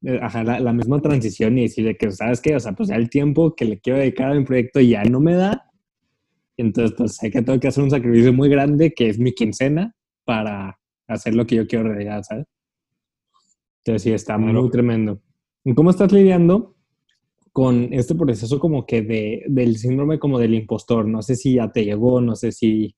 eh, 0.02 0.20
la, 0.20 0.72
misma 0.74 1.00
transición 1.00 1.56
y 1.56 1.62
decirle 1.62 1.96
que, 1.96 2.10
¿sabes 2.10 2.42
qué? 2.42 2.54
O 2.54 2.60
sea, 2.60 2.72
pues 2.72 2.90
ya 2.90 2.96
el 2.96 3.08
tiempo 3.08 3.54
que 3.54 3.64
le 3.64 3.80
quiero 3.80 3.98
dedicar 3.98 4.30
a 4.30 4.34
mi 4.34 4.44
proyecto 4.44 4.80
ya 4.80 5.02
no 5.04 5.20
me 5.20 5.34
da, 5.34 5.70
entonces 6.58 6.94
pues 6.96 7.16
sé 7.16 7.30
que 7.30 7.40
tengo 7.40 7.58
que 7.58 7.68
hacer 7.68 7.82
un 7.82 7.90
sacrificio 7.90 8.34
muy 8.34 8.50
grande 8.50 8.92
que 8.92 9.08
es 9.08 9.18
mi 9.18 9.32
quincena 9.32 9.96
para 10.24 10.78
hacer 11.08 11.34
lo 11.34 11.46
que 11.46 11.56
yo 11.56 11.66
quiero 11.66 11.88
realidad, 11.88 12.22
¿sabes? 12.22 12.44
Entonces 13.78 14.02
sí, 14.02 14.12
está 14.12 14.36
muy 14.36 14.70
tremendo. 14.70 15.20
¿Cómo 15.74 15.90
estás 15.90 16.12
lidiando 16.12 16.76
con 17.54 17.92
este 17.92 18.16
proceso 18.16 18.58
como 18.58 18.84
que 18.84 19.02
de, 19.02 19.44
del 19.46 19.76
síndrome 19.76 20.18
como 20.18 20.40
del 20.40 20.54
impostor? 20.54 21.06
No 21.06 21.22
sé 21.22 21.36
si 21.36 21.54
ya 21.54 21.70
te 21.70 21.84
llegó, 21.84 22.20
no 22.20 22.34
sé 22.34 22.50
si... 22.50 22.96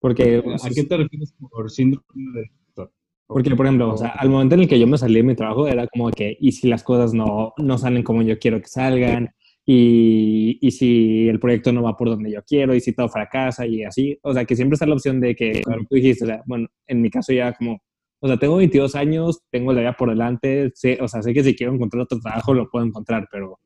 Porque... 0.00 0.38
¿A 0.38 0.70
qué 0.70 0.84
te 0.84 0.96
refieres 0.96 1.34
por 1.50 1.68
síndrome 1.72 2.04
del 2.34 2.44
impostor? 2.44 2.92
Porque, 3.26 3.56
por 3.56 3.66
ejemplo, 3.66 3.92
o 3.92 3.96
sea, 3.96 4.10
al 4.10 4.30
momento 4.30 4.54
en 4.54 4.60
el 4.60 4.68
que 4.68 4.78
yo 4.78 4.86
me 4.86 4.96
salí 4.96 5.16
de 5.16 5.22
mi 5.24 5.34
trabajo 5.34 5.66
era 5.66 5.88
como 5.88 6.08
que, 6.12 6.36
¿y 6.38 6.52
si 6.52 6.68
las 6.68 6.84
cosas 6.84 7.12
no, 7.14 7.52
no 7.58 7.78
salen 7.78 8.04
como 8.04 8.22
yo 8.22 8.38
quiero 8.38 8.60
que 8.60 8.68
salgan? 8.68 9.30
Y, 9.66 10.58
y, 10.60 10.70
si 10.70 11.28
el 11.28 11.40
proyecto 11.40 11.72
no 11.72 11.82
va 11.82 11.96
por 11.96 12.10
donde 12.10 12.30
yo 12.30 12.44
quiero 12.44 12.76
y 12.76 12.80
si 12.80 12.92
todo 12.92 13.08
fracasa 13.08 13.66
y 13.66 13.82
así. 13.82 14.16
O 14.22 14.32
sea, 14.32 14.44
que 14.44 14.54
siempre 14.54 14.74
está 14.74 14.86
la 14.86 14.94
opción 14.94 15.20
de 15.20 15.34
que, 15.34 15.62
como 15.62 15.78
tú 15.78 15.96
dijiste, 15.96 16.24
o 16.24 16.28
sea, 16.28 16.42
bueno, 16.46 16.68
en 16.86 17.02
mi 17.02 17.10
caso 17.10 17.32
ya 17.32 17.52
como, 17.54 17.80
o 18.24 18.26
sea, 18.26 18.38
tengo 18.38 18.56
22 18.56 18.94
años, 18.94 19.42
tengo 19.50 19.74
la 19.74 19.80
vida 19.80 19.96
por 19.98 20.08
delante, 20.08 20.72
sé, 20.74 20.96
o 21.02 21.08
sea, 21.08 21.20
sé 21.20 21.34
que 21.34 21.44
si 21.44 21.54
quiero 21.54 21.74
encontrar 21.74 22.04
otro 22.04 22.18
trabajo 22.20 22.54
lo 22.54 22.70
puedo 22.70 22.86
encontrar, 22.86 23.28
pero 23.30 23.60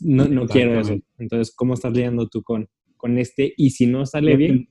no, 0.00 0.26
no 0.26 0.46
quiero 0.46 0.78
eso. 0.78 0.98
Entonces, 1.16 1.54
¿cómo 1.56 1.72
estás 1.72 1.94
lidiando 1.94 2.28
tú 2.28 2.42
con, 2.42 2.68
con 2.98 3.16
este? 3.16 3.54
Y 3.56 3.70
si 3.70 3.86
no 3.86 4.04
sale 4.04 4.36
bien... 4.36 4.68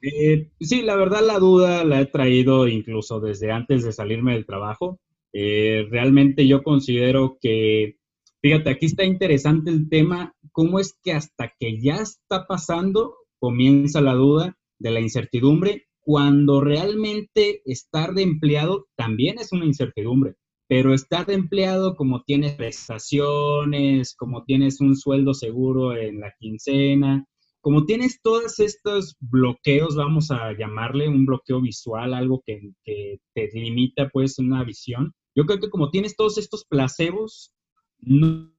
Eh, 0.00 0.50
sí, 0.60 0.80
la 0.80 0.96
verdad 0.96 1.20
la 1.26 1.38
duda 1.38 1.84
la 1.84 2.00
he 2.00 2.06
traído 2.06 2.68
incluso 2.68 3.20
desde 3.20 3.52
antes 3.52 3.84
de 3.84 3.92
salirme 3.92 4.32
del 4.32 4.46
trabajo. 4.46 4.98
Eh, 5.34 5.86
realmente 5.90 6.46
yo 6.46 6.62
considero 6.62 7.36
que 7.38 7.98
Fíjate, 8.40 8.68
aquí 8.68 8.84
está 8.84 9.04
interesante 9.04 9.70
el 9.70 9.88
tema, 9.88 10.34
cómo 10.52 10.78
es 10.78 10.98
que 11.02 11.12
hasta 11.12 11.54
que 11.58 11.80
ya 11.80 11.96
está 11.96 12.46
pasando 12.46 13.14
comienza 13.38 14.02
la 14.02 14.12
duda 14.12 14.58
de 14.78 14.90
la 14.90 15.00
incertidumbre, 15.00 15.86
cuando 16.04 16.60
realmente 16.60 17.62
estar 17.64 18.12
de 18.12 18.22
empleado 18.22 18.86
también 18.94 19.38
es 19.38 19.52
una 19.52 19.64
incertidumbre, 19.64 20.34
pero 20.68 20.92
estar 20.92 21.26
de 21.26 21.34
empleado 21.34 21.96
como 21.96 22.22
tienes 22.22 22.54
prestaciones, 22.54 24.14
como 24.14 24.44
tienes 24.44 24.80
un 24.80 24.96
sueldo 24.96 25.32
seguro 25.32 25.96
en 25.96 26.20
la 26.20 26.32
quincena, 26.38 27.26
como 27.62 27.86
tienes 27.86 28.20
todos 28.22 28.60
estos 28.60 29.16
bloqueos, 29.20 29.96
vamos 29.96 30.30
a 30.30 30.52
llamarle 30.52 31.08
un 31.08 31.24
bloqueo 31.24 31.62
visual, 31.62 32.12
algo 32.12 32.42
que, 32.44 32.60
te 32.84 33.50
limita 33.54 34.10
pues 34.10 34.38
una 34.38 34.62
visión, 34.62 35.14
yo 35.34 35.46
creo 35.46 35.58
que 35.58 35.70
como 35.70 35.90
tienes 35.90 36.14
todos 36.14 36.36
estos 36.36 36.66
placebos, 36.66 37.50
no, 38.00 38.52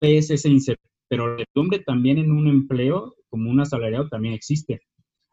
es 0.00 0.30
ese 0.30 0.48
incertidumbre, 0.48 0.92
pero 1.08 1.36
el 1.36 1.46
hombre 1.56 1.80
también 1.80 2.18
en 2.18 2.30
un 2.30 2.46
empleo 2.46 3.16
como 3.28 3.50
un 3.50 3.58
asalariado 3.58 4.08
también 4.08 4.34
existe. 4.34 4.80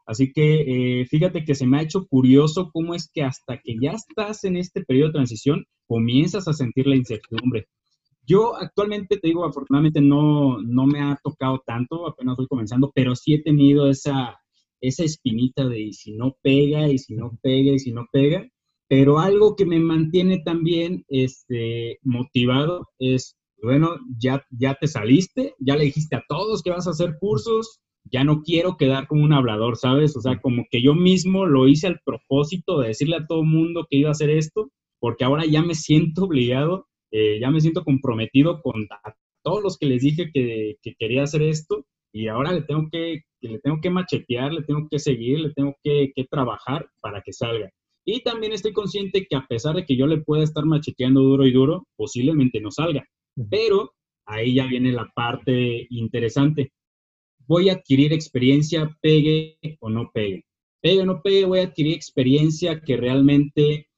Así 0.06 0.32
que 0.32 1.00
eh, 1.00 1.06
fíjate 1.06 1.44
que 1.44 1.54
se 1.54 1.66
me 1.66 1.78
ha 1.78 1.82
hecho 1.82 2.06
curioso 2.06 2.70
cómo 2.72 2.94
es 2.94 3.10
que 3.12 3.22
hasta 3.22 3.58
que 3.58 3.76
ya 3.80 3.92
estás 3.92 4.44
en 4.44 4.56
este 4.56 4.84
periodo 4.84 5.08
de 5.08 5.14
transición, 5.14 5.64
comienzas 5.86 6.48
a 6.48 6.52
sentir 6.52 6.86
la 6.86 6.96
incertidumbre. 6.96 7.66
Yo 8.26 8.56
actualmente, 8.56 9.18
te 9.18 9.28
digo, 9.28 9.44
afortunadamente 9.44 10.00
no, 10.00 10.60
no 10.62 10.86
me 10.86 11.00
ha 11.00 11.18
tocado 11.22 11.62
tanto, 11.66 12.06
apenas 12.06 12.36
voy 12.36 12.46
comenzando, 12.46 12.92
pero 12.94 13.16
sí 13.16 13.34
he 13.34 13.42
tenido 13.42 13.90
esa, 13.90 14.38
esa 14.80 15.04
espinita 15.04 15.66
de 15.66 15.92
si 15.92 16.12
no 16.12 16.36
pega, 16.42 16.88
y 16.88 16.98
si 16.98 17.14
no 17.14 17.38
pega, 17.42 17.72
y 17.72 17.78
si 17.78 17.92
no 17.92 18.06
pega. 18.12 18.46
Pero 18.88 19.18
algo 19.18 19.56
que 19.56 19.64
me 19.64 19.80
mantiene 19.80 20.40
también 20.44 21.04
este, 21.08 21.98
motivado 22.02 22.88
es, 22.98 23.36
bueno, 23.62 23.96
ya, 24.18 24.44
ya 24.50 24.74
te 24.74 24.86
saliste, 24.86 25.54
ya 25.58 25.76
le 25.76 25.84
dijiste 25.84 26.16
a 26.16 26.24
todos 26.28 26.62
que 26.62 26.70
vas 26.70 26.86
a 26.86 26.90
hacer 26.90 27.16
cursos, 27.18 27.80
ya 28.04 28.24
no 28.24 28.42
quiero 28.42 28.76
quedar 28.76 29.06
como 29.06 29.24
un 29.24 29.32
hablador, 29.32 29.76
¿sabes? 29.76 30.16
O 30.16 30.20
sea, 30.20 30.40
como 30.40 30.64
que 30.70 30.82
yo 30.82 30.94
mismo 30.94 31.46
lo 31.46 31.68
hice 31.68 31.86
al 31.86 32.00
propósito 32.04 32.80
de 32.80 32.88
decirle 32.88 33.16
a 33.16 33.26
todo 33.26 33.42
el 33.42 33.48
mundo 33.48 33.86
que 33.88 33.98
iba 33.98 34.08
a 34.08 34.12
hacer 34.12 34.30
esto, 34.30 34.70
porque 35.00 35.24
ahora 35.24 35.44
ya 35.46 35.62
me 35.62 35.74
siento 35.74 36.24
obligado, 36.24 36.86
eh, 37.10 37.38
ya 37.40 37.50
me 37.50 37.60
siento 37.60 37.84
comprometido 37.84 38.60
con 38.62 38.86
todos 39.42 39.62
los 39.62 39.76
que 39.78 39.86
les 39.86 40.02
dije 40.02 40.30
que, 40.32 40.76
quería 40.98 41.24
hacer 41.24 41.42
esto 41.42 41.84
y 42.12 42.28
ahora 42.28 42.52
le 42.52 42.62
tengo 42.62 42.88
que, 42.90 43.22
le 43.40 43.58
tengo 43.60 43.80
que 43.80 43.90
machetear, 43.90 44.52
le 44.52 44.62
tengo 44.62 44.86
que 44.90 44.98
seguir, 44.98 45.40
le 45.40 45.52
tengo 45.52 45.74
que, 45.82 46.12
que 46.14 46.24
trabajar 46.24 46.88
para 47.00 47.22
que 47.22 47.32
salga. 47.32 47.70
Y 48.04 48.22
también 48.22 48.52
estoy 48.52 48.72
consciente 48.72 49.26
que 49.28 49.36
a 49.36 49.46
pesar 49.46 49.76
de 49.76 49.86
que 49.86 49.96
yo 49.96 50.06
le 50.06 50.20
pueda 50.20 50.42
estar 50.42 50.64
macheteando 50.64 51.20
duro 51.20 51.46
y 51.46 51.52
duro, 51.52 51.86
posiblemente 51.96 52.60
no 52.60 52.70
salga. 52.70 53.04
Pero 53.50 53.92
ahí 54.26 54.54
ya 54.54 54.66
viene 54.66 54.92
la 54.92 55.10
parte 55.14 55.86
interesante. 55.90 56.72
Voy 57.52 57.68
a 57.68 57.74
adquirir 57.74 58.14
experiencia, 58.14 58.96
pegue 59.02 59.58
o 59.80 59.90
no 59.90 60.10
pegue. 60.10 60.46
Pegue 60.80 61.02
o 61.02 61.04
no 61.04 61.20
pegue, 61.20 61.44
voy 61.44 61.58
a 61.58 61.64
adquirir 61.64 61.94
experiencia 61.94 62.80
que 62.80 62.96
realmente 62.96 63.90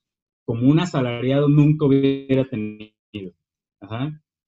como 0.45 0.69
un 0.69 0.81
asalariado 0.81 1.49
nunca 1.49 1.87
hubiera 1.87 2.45
tenido. 2.49 2.91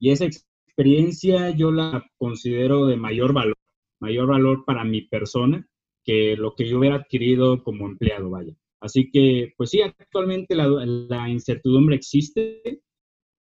Y 0.00 0.10
esa 0.10 0.24
experiencia 0.24 1.50
yo 1.50 1.70
la 1.70 2.04
considero 2.18 2.86
de 2.86 2.96
mayor 2.96 3.32
valor, 3.32 3.54
mayor 4.00 4.26
valor 4.26 4.64
para 4.64 4.82
mi 4.82 5.02
persona 5.02 5.64
que 6.04 6.34
lo 6.34 6.56
que 6.56 6.68
yo 6.68 6.80
hubiera 6.80 6.96
adquirido 6.96 7.62
como 7.62 7.86
empleado, 7.86 8.28
vaya. 8.30 8.56
Así 8.80 9.08
que, 9.12 9.52
pues 9.56 9.70
sí, 9.70 9.82
actualmente 9.82 10.56
la, 10.56 11.30
incertidumbre 11.30 11.94
existe 11.94 12.82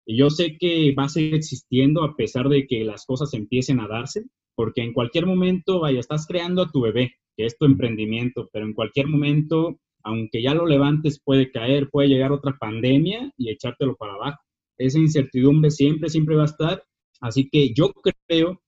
y 0.06 0.16
yo 0.16 0.30
sé 0.30 0.56
que 0.56 0.94
va 0.96 1.06
a 1.06 1.08
seguir 1.08 1.34
existiendo 1.34 2.04
a 2.04 2.14
pesar 2.14 2.48
de 2.48 2.64
que 2.68 2.84
las 2.84 3.04
cosas 3.04 3.34
empiecen 3.34 3.80
a 3.80 3.88
darse, 3.88 4.22
porque 4.58 4.82
en 4.82 4.92
cualquier 4.92 5.24
momento, 5.24 5.78
vaya, 5.78 6.00
estás 6.00 6.26
creando 6.26 6.62
a 6.62 6.68
tu 6.72 6.80
bebé, 6.80 7.14
que 7.36 7.46
es 7.46 7.56
tu 7.56 7.64
emprendimiento, 7.64 8.50
pero 8.52 8.66
en 8.66 8.74
cualquier 8.74 9.06
momento, 9.06 9.78
aunque 10.02 10.42
ya 10.42 10.52
lo 10.52 10.66
levantes, 10.66 11.22
puede 11.22 11.52
caer, 11.52 11.90
puede 11.90 12.08
llegar 12.08 12.32
otra 12.32 12.56
pandemia 12.58 13.32
y 13.36 13.50
echártelo 13.50 13.94
para 13.94 14.14
abajo. 14.14 14.42
Esa 14.76 14.98
incertidumbre 14.98 15.70
siempre, 15.70 16.08
siempre 16.08 16.34
va 16.34 16.42
a 16.42 16.46
estar. 16.46 16.82
Así 17.20 17.48
que 17.48 17.72
yo 17.72 17.92
creo 18.24 18.60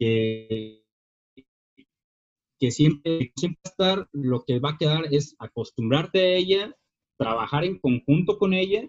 que 0.00 0.82
siempre, 2.72 3.30
siempre 3.36 3.60
va 3.64 3.68
a 3.68 3.70
estar, 3.70 4.08
lo 4.10 4.42
que 4.44 4.58
va 4.58 4.70
a 4.70 4.78
quedar 4.78 5.14
es 5.14 5.36
acostumbrarte 5.38 6.18
a 6.18 6.34
ella, 6.34 6.76
trabajar 7.16 7.64
en 7.64 7.78
conjunto 7.78 8.36
con 8.36 8.52
ella 8.52 8.82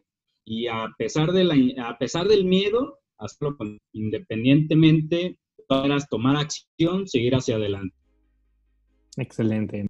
y 0.43 0.65
a 0.65 0.91
pesar, 0.97 1.33
de 1.33 1.43
la, 1.43 1.55
a 1.87 1.99
pesar 1.99 2.27
del 2.27 2.45
miedo, 2.45 2.97
hacerlo 3.19 3.57
independientemente, 3.93 5.37
podrás 5.67 6.07
tomar 6.07 6.35
acción, 6.35 7.07
seguir 7.07 7.35
hacia 7.35 7.55
adelante. 7.55 7.95
Excelente. 9.17 9.87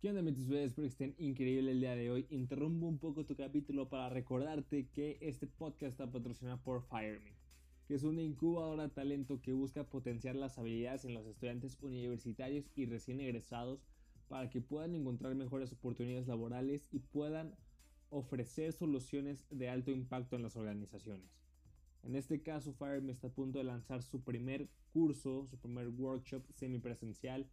¿Qué 0.00 0.08
onda, 0.08 0.22
Metis? 0.22 0.48
Espero 0.48 0.84
que 0.84 0.86
estén 0.86 1.14
increíble 1.18 1.72
el 1.72 1.80
día 1.80 1.94
de 1.94 2.10
hoy. 2.10 2.26
Interrumpo 2.30 2.86
un 2.86 2.98
poco 2.98 3.24
tu 3.24 3.36
capítulo 3.36 3.88
para 3.88 4.08
recordarte 4.08 4.88
que 4.94 5.18
este 5.20 5.46
podcast 5.46 5.92
está 5.92 6.10
patrocinado 6.10 6.58
por 6.62 6.82
FireMe 6.88 7.40
que 7.90 7.96
es 7.96 8.04
una 8.04 8.22
incubadora 8.22 8.84
de 8.84 8.90
talento 8.90 9.40
que 9.42 9.52
busca 9.52 9.82
potenciar 9.82 10.36
las 10.36 10.56
habilidades 10.58 11.04
en 11.04 11.12
los 11.12 11.26
estudiantes 11.26 11.76
universitarios 11.82 12.70
y 12.76 12.86
recién 12.86 13.20
egresados 13.20 13.80
para 14.28 14.48
que 14.48 14.60
puedan 14.60 14.94
encontrar 14.94 15.34
mejores 15.34 15.72
oportunidades 15.72 16.28
laborales 16.28 16.86
y 16.92 17.00
puedan 17.00 17.52
ofrecer 18.10 18.72
soluciones 18.72 19.44
de 19.50 19.70
alto 19.70 19.90
impacto 19.90 20.36
en 20.36 20.44
las 20.44 20.54
organizaciones. 20.54 21.39
En 22.02 22.16
este 22.16 22.42
caso, 22.42 22.72
FireMe 22.72 23.12
está 23.12 23.28
a 23.28 23.32
punto 23.32 23.58
de 23.58 23.64
lanzar 23.64 24.02
su 24.02 24.22
primer 24.22 24.68
curso, 24.92 25.46
su 25.46 25.58
primer 25.58 25.88
workshop 25.88 26.42
semipresencial, 26.54 27.46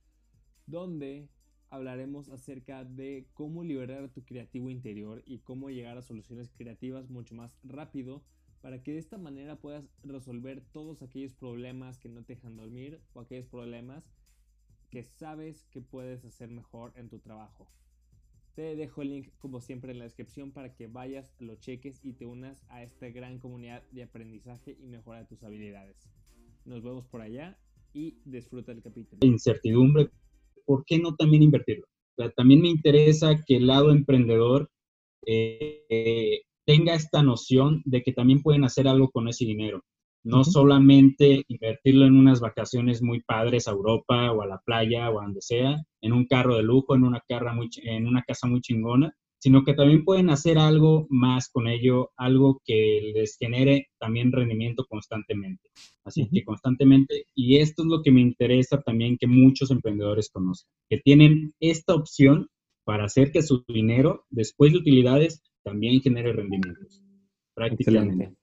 donde 0.65 1.27
hablaremos 1.69 2.29
acerca 2.29 2.86
de 2.86 3.27
cómo 3.33 3.63
liberar 3.63 4.10
tu 4.10 4.23
creativo 4.23 4.69
interior 4.69 5.21
y 5.25 5.39
cómo 5.39 5.69
llegar 5.69 5.97
a 5.97 6.01
soluciones 6.01 6.49
creativas 6.57 7.10
mucho 7.10 7.36
más 7.36 7.57
rápido 7.63 8.23
para 8.62 8.81
que 8.81 8.93
de 8.93 8.99
esta 8.99 9.17
manera 9.17 9.57
puedas 9.57 9.86
resolver 10.03 10.62
todos 10.71 11.01
aquellos 11.01 11.33
problemas 11.33 11.99
que 11.99 12.10
no 12.10 12.23
te 12.23 12.36
dejan 12.36 12.57
dormir 12.57 13.01
o 13.13 13.19
aquellos 13.19 13.47
problemas 13.47 14.03
que 14.89 15.03
sabes 15.03 15.65
que 15.71 15.81
puedes 15.81 16.23
hacer 16.25 16.49
mejor 16.49 16.93
en 16.95 17.10
tu 17.10 17.19
trabajo. 17.19 17.67
Te 18.57 18.75
dejo 18.75 19.03
el 19.03 19.09
link 19.09 19.27
como 19.37 19.61
siempre 19.61 19.91
en 19.91 19.99
la 19.99 20.05
descripción 20.05 20.51
para 20.51 20.73
que 20.73 20.87
vayas, 20.87 21.31
lo 21.37 21.53
cheques 21.57 22.03
y 22.03 22.13
te 22.13 22.25
unas 22.25 22.65
a 22.69 22.81
esta 22.81 23.07
gran 23.09 23.37
comunidad 23.37 23.83
de 23.91 24.01
aprendizaje 24.01 24.75
y 24.81 24.87
mejora 24.87 25.27
tus 25.27 25.43
habilidades. 25.43 26.09
Nos 26.65 26.81
vemos 26.81 27.05
por 27.05 27.21
allá 27.21 27.55
y 27.93 28.17
disfruta 28.25 28.71
el 28.71 28.81
capítulo. 28.81 29.19
Incertidumbre, 29.21 30.09
¿por 30.65 30.83
qué 30.85 30.97
no 30.97 31.15
también 31.15 31.43
invertirlo? 31.43 31.85
también 32.35 32.61
me 32.61 32.69
interesa 32.69 33.43
que 33.45 33.57
el 33.57 33.67
lado 33.67 33.91
emprendedor 33.91 34.71
eh, 35.27 36.41
tenga 36.65 36.95
esta 36.95 37.21
noción 37.21 37.83
de 37.85 38.01
que 38.01 38.11
también 38.11 38.41
pueden 38.41 38.63
hacer 38.63 38.87
algo 38.87 39.11
con 39.11 39.27
ese 39.27 39.45
dinero. 39.45 39.83
No 40.23 40.43
solamente 40.43 41.43
invertirlo 41.47 42.06
en 42.06 42.17
unas 42.17 42.41
vacaciones 42.41 43.01
muy 43.01 43.21
padres 43.21 43.67
a 43.67 43.71
Europa 43.71 44.32
o 44.32 44.41
a 44.41 44.47
la 44.47 44.60
playa 44.60 45.10
o 45.10 45.19
a 45.19 45.23
donde 45.23 45.41
sea, 45.41 45.82
en 46.01 46.13
un 46.13 46.25
carro 46.25 46.56
de 46.56 46.63
lujo, 46.63 46.95
en 46.95 47.03
una, 47.03 47.23
muy, 47.53 47.69
en 47.84 48.08
una 48.08 48.23
casa 48.23 48.47
muy 48.47 48.62
chingona, 48.62 49.13
sino 49.39 49.63
que 49.63 49.73
también 49.73 50.03
pueden 50.03 50.30
hacer 50.30 50.58
algo 50.58 51.06
más 51.10 51.49
con 51.49 51.67
ello, 51.67 52.12
algo 52.17 52.62
que 52.65 53.12
les 53.13 53.38
genere 53.38 53.88
también 53.99 54.32
rendimiento 54.32 54.86
constantemente. 54.89 55.69
Así 56.03 56.27
que 56.32 56.43
constantemente, 56.43 57.25
y 57.36 57.58
esto 57.58 57.84
es 57.84 57.88
lo 57.88 58.01
que 58.01 58.12
me 58.12 58.21
interesa 58.21 58.82
también 58.82 59.17
que 59.17 59.27
muchos 59.27 59.71
emprendedores 59.71 60.30
conozcan, 60.30 60.71
que 60.89 60.97
tienen 60.97 61.53
esta 61.60 61.93
opción 61.93 62.47
para 62.84 63.06
hacer 63.06 63.32
que 63.32 63.41
su 63.41 63.63
dinero, 63.67 64.25
después 64.30 64.71
de 64.71 64.80
utilidades, 64.80 65.43
también 65.63 66.01
genere 66.01 66.34
rendimientos. 66.34 67.03
Prácticamente. 67.53 68.34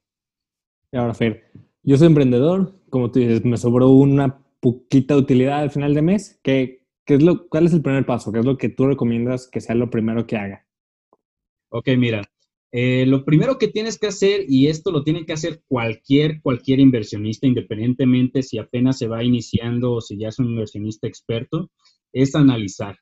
Ahora, 0.95 1.13
Fer, 1.13 1.51
yo 1.83 1.97
soy 1.97 2.07
emprendedor, 2.07 2.79
como 2.89 3.11
tú 3.11 3.19
dices, 3.19 3.45
me 3.45 3.57
sobró 3.57 3.89
una 3.89 4.43
poquita 4.59 5.15
utilidad 5.15 5.59
al 5.59 5.71
final 5.71 5.93
de 5.93 6.01
mes. 6.01 6.39
¿Qué, 6.43 6.81
es 7.05 7.21
lo, 7.21 7.47
¿Cuál 7.47 7.67
es 7.67 7.73
el 7.73 7.81
primer 7.81 8.05
paso? 8.05 8.31
¿Qué 8.31 8.39
es 8.39 8.45
lo 8.45 8.57
que 8.57 8.69
tú 8.69 8.87
recomiendas 8.87 9.47
que 9.47 9.61
sea 9.61 9.75
lo 9.75 9.89
primero 9.89 10.25
que 10.25 10.37
haga? 10.37 10.65
Ok, 11.69 11.89
mira, 11.97 12.21
eh, 12.71 13.05
lo 13.05 13.23
primero 13.23 13.57
que 13.57 13.67
tienes 13.67 13.97
que 13.97 14.07
hacer, 14.07 14.45
y 14.49 14.67
esto 14.67 14.91
lo 14.91 15.03
tiene 15.03 15.25
que 15.25 15.33
hacer 15.33 15.63
cualquier, 15.67 16.41
cualquier 16.41 16.79
inversionista, 16.79 17.47
independientemente 17.47 18.43
si 18.43 18.57
apenas 18.57 18.97
se 18.97 19.07
va 19.07 19.23
iniciando 19.23 19.93
o 19.93 20.01
si 20.01 20.17
ya 20.17 20.29
es 20.29 20.39
un 20.39 20.49
inversionista 20.49 21.07
experto, 21.07 21.69
es 22.11 22.35
analizar. 22.35 22.97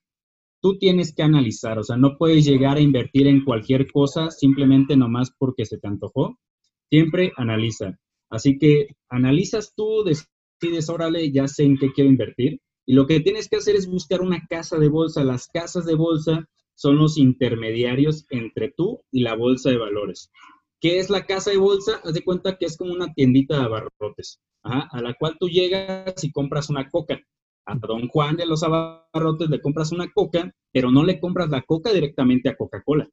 Tú 0.61 0.77
tienes 0.77 1.13
que 1.13 1.23
analizar, 1.23 1.79
o 1.79 1.83
sea, 1.83 1.97
no 1.97 2.17
puedes 2.17 2.45
llegar 2.45 2.77
a 2.77 2.81
invertir 2.81 3.27
en 3.27 3.43
cualquier 3.43 3.91
cosa 3.91 4.29
simplemente 4.31 4.95
nomás 4.95 5.31
porque 5.37 5.65
se 5.65 5.77
te 5.77 5.87
antojó. 5.87 6.37
Siempre 6.93 7.33
analiza. 7.37 7.97
Así 8.29 8.59
que 8.59 8.89
analizas 9.09 9.73
tú, 9.75 10.03
decides, 10.03 10.89
órale, 10.89 11.31
ya 11.31 11.47
sé 11.47 11.63
en 11.63 11.75
qué 11.75 11.91
quiero 11.91 12.07
invertir. 12.07 12.61
Y 12.85 12.93
lo 12.93 13.07
que 13.07 13.19
tienes 13.19 13.49
que 13.49 13.55
hacer 13.55 13.75
es 13.75 13.87
buscar 13.87 14.21
una 14.21 14.45
casa 14.47 14.77
de 14.77 14.89
bolsa. 14.89 15.23
Las 15.23 15.47
casas 15.47 15.87
de 15.87 15.95
bolsa 15.95 16.47
son 16.75 16.97
los 16.97 17.17
intermediarios 17.17 18.27
entre 18.29 18.71
tú 18.77 19.01
y 19.11 19.21
la 19.21 19.35
bolsa 19.35 19.71
de 19.71 19.77
valores. 19.77 20.29
¿Qué 20.79 20.99
es 20.99 21.09
la 21.09 21.25
casa 21.25 21.49
de 21.49 21.57
bolsa? 21.57 21.99
Haz 22.03 22.13
de 22.13 22.23
cuenta 22.23 22.59
que 22.59 22.65
es 22.65 22.77
como 22.77 22.93
una 22.93 23.11
tiendita 23.11 23.57
de 23.57 23.63
abarrotes, 23.63 24.39
a 24.61 25.01
la 25.01 25.15
cual 25.15 25.37
tú 25.39 25.49
llegas 25.49 26.23
y 26.23 26.31
compras 26.31 26.69
una 26.69 26.91
coca. 26.91 27.19
A 27.65 27.73
don 27.73 28.07
Juan 28.07 28.35
de 28.35 28.45
los 28.45 28.61
abarrotes 28.61 29.49
le 29.49 29.61
compras 29.61 29.91
una 29.91 30.11
coca, 30.11 30.53
pero 30.71 30.91
no 30.91 31.03
le 31.03 31.19
compras 31.19 31.49
la 31.49 31.63
coca 31.63 31.91
directamente 31.91 32.49
a 32.49 32.55
Coca-Cola, 32.55 33.09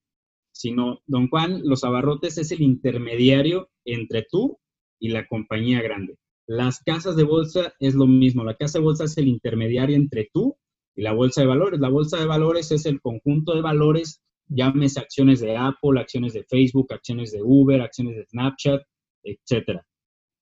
sino 0.61 1.01
don 1.07 1.29
Juan, 1.31 1.63
los 1.65 1.85
abarrotes 1.85 2.37
es 2.37 2.53
el 2.53 2.61
intermediario 2.61 3.71
entre 3.87 4.27
tú 4.31 4.59
y 4.99 5.09
la 5.09 5.27
compañía 5.27 5.81
grande. 5.81 6.19
Las 6.47 6.81
casas 6.81 7.17
de 7.17 7.23
bolsa 7.23 7.73
es 7.81 7.95
lo 7.95 8.07
mismo. 8.07 8.45
La 8.45 8.57
casa 8.57 8.79
de 8.79 8.85
bolsa 8.85 9.05
es 9.05 9.17
el 9.17 9.27
intermediario 9.27 9.97
entre 9.97 10.29
tú 10.31 10.59
y 10.95 11.01
la 11.01 11.15
bolsa 11.15 11.41
de 11.41 11.47
valores. 11.47 11.81
La 11.81 11.89
bolsa 11.89 12.19
de 12.19 12.27
valores 12.27 12.71
es 12.73 12.85
el 12.85 13.01
conjunto 13.01 13.55
de 13.55 13.63
valores, 13.63 14.21
llámese 14.49 15.01
acciones 15.01 15.41
de 15.41 15.57
Apple, 15.57 15.99
acciones 15.99 16.35
de 16.35 16.45
Facebook, 16.45 16.93
acciones 16.93 17.33
de 17.33 17.41
Uber, 17.43 17.81
acciones 17.81 18.17
de 18.17 18.27
Snapchat, 18.27 18.83
etcétera. 19.23 19.83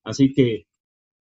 Así 0.02 0.32
que 0.32 0.64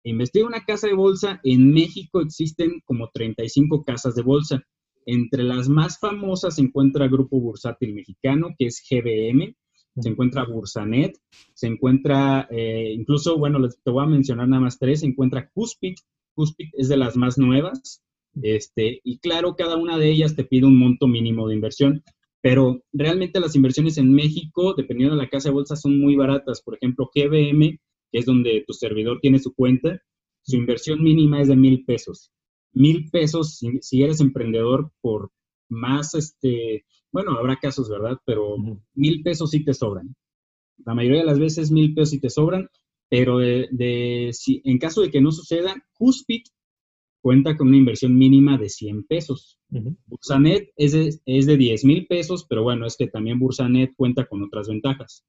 investiga 0.03 0.47
una 0.47 0.65
casa 0.65 0.87
de 0.87 0.95
bolsa. 0.95 1.39
En 1.45 1.71
México 1.71 2.19
existen 2.19 2.81
como 2.83 3.09
35 3.13 3.85
casas 3.85 4.15
de 4.15 4.23
bolsa. 4.23 4.61
Entre 5.05 5.43
las 5.43 5.69
más 5.69 5.99
famosas 5.99 6.55
se 6.55 6.61
encuentra 6.61 7.07
Grupo 7.07 7.39
Bursátil 7.39 7.93
Mexicano, 7.93 8.49
que 8.57 8.67
es 8.67 8.83
GBM, 8.89 9.55
se 9.99 10.09
encuentra 10.09 10.45
Bursanet, 10.45 11.17
se 11.53 11.67
encuentra, 11.67 12.47
eh, 12.49 12.93
incluso, 12.93 13.37
bueno, 13.37 13.59
te 13.67 13.91
voy 13.91 14.03
a 14.03 14.09
mencionar 14.09 14.47
nada 14.47 14.61
más 14.61 14.79
tres, 14.79 15.01
se 15.01 15.07
encuentra 15.07 15.49
Cuspid, 15.53 15.95
Cuspid 16.33 16.69
es 16.73 16.87
de 16.87 16.97
las 16.97 17.17
más 17.17 17.37
nuevas, 17.37 18.01
este, 18.41 19.01
y 19.03 19.19
claro, 19.19 19.55
cada 19.55 19.75
una 19.75 19.97
de 19.97 20.09
ellas 20.09 20.35
te 20.35 20.45
pide 20.45 20.65
un 20.65 20.77
monto 20.77 21.07
mínimo 21.07 21.47
de 21.47 21.55
inversión, 21.55 22.03
pero 22.41 22.81
realmente 22.91 23.39
las 23.39 23.55
inversiones 23.55 23.97
en 23.97 24.13
México, 24.13 24.73
dependiendo 24.75 25.15
de 25.15 25.21
la 25.21 25.29
casa 25.29 25.49
de 25.49 25.53
bolsa, 25.53 25.75
son 25.75 25.99
muy 25.99 26.15
baratas. 26.15 26.61
Por 26.61 26.75
ejemplo, 26.75 27.09
GBM, 27.13 27.79
que 28.11 28.19
es 28.19 28.25
donde 28.25 28.63
tu 28.65 28.73
servidor 28.73 29.19
tiene 29.21 29.39
su 29.39 29.53
cuenta, 29.53 30.01
su 30.41 30.55
inversión 30.55 31.03
mínima 31.03 31.41
es 31.41 31.49
de 31.49 31.55
mil 31.55 31.85
pesos. 31.85 32.31
Mil 32.73 33.09
pesos, 33.09 33.59
si, 33.81 34.03
eres 34.03 34.21
emprendedor, 34.21 34.91
por 35.01 35.31
más, 35.69 36.15
este, 36.15 36.85
bueno, 37.11 37.31
habrá 37.37 37.57
casos, 37.57 37.89
¿verdad? 37.89 38.17
Pero 38.25 38.55
mil 38.93 39.21
pesos 39.23 39.51
sí 39.51 39.63
te 39.63 39.73
sobran. 39.73 40.15
La 40.85 40.93
mayoría 40.93 41.19
de 41.19 41.25
las 41.25 41.39
veces 41.39 41.71
mil 41.71 41.93
pesos 41.93 42.11
sí 42.11 42.19
te 42.19 42.29
sobran, 42.29 42.69
pero 43.09 43.39
de, 43.39 44.29
si, 44.31 44.61
en 44.63 44.77
caso 44.77 45.01
de 45.01 45.11
que 45.11 45.21
no 45.21 45.31
suceda, 45.31 45.75
Cuspid 45.93 46.43
cuenta 47.21 47.55
con 47.55 47.67
una 47.67 47.77
inversión 47.77 48.17
mínima 48.17 48.57
de 48.57 48.69
100 48.69 49.03
pesos. 49.03 49.59
Bursanet 50.07 50.71
es 50.75 50.93
de, 50.93 51.13
es 51.25 51.45
de 51.45 51.57
10 51.57 51.85
mil 51.85 52.07
pesos, 52.07 52.45
pero 52.49 52.63
bueno, 52.63 52.85
es 52.85 52.97
que 52.97 53.07
también 53.07 53.39
Bursanet 53.39 53.93
cuenta 53.95 54.25
con 54.25 54.41
otras 54.43 54.67
ventajas. 54.67 55.23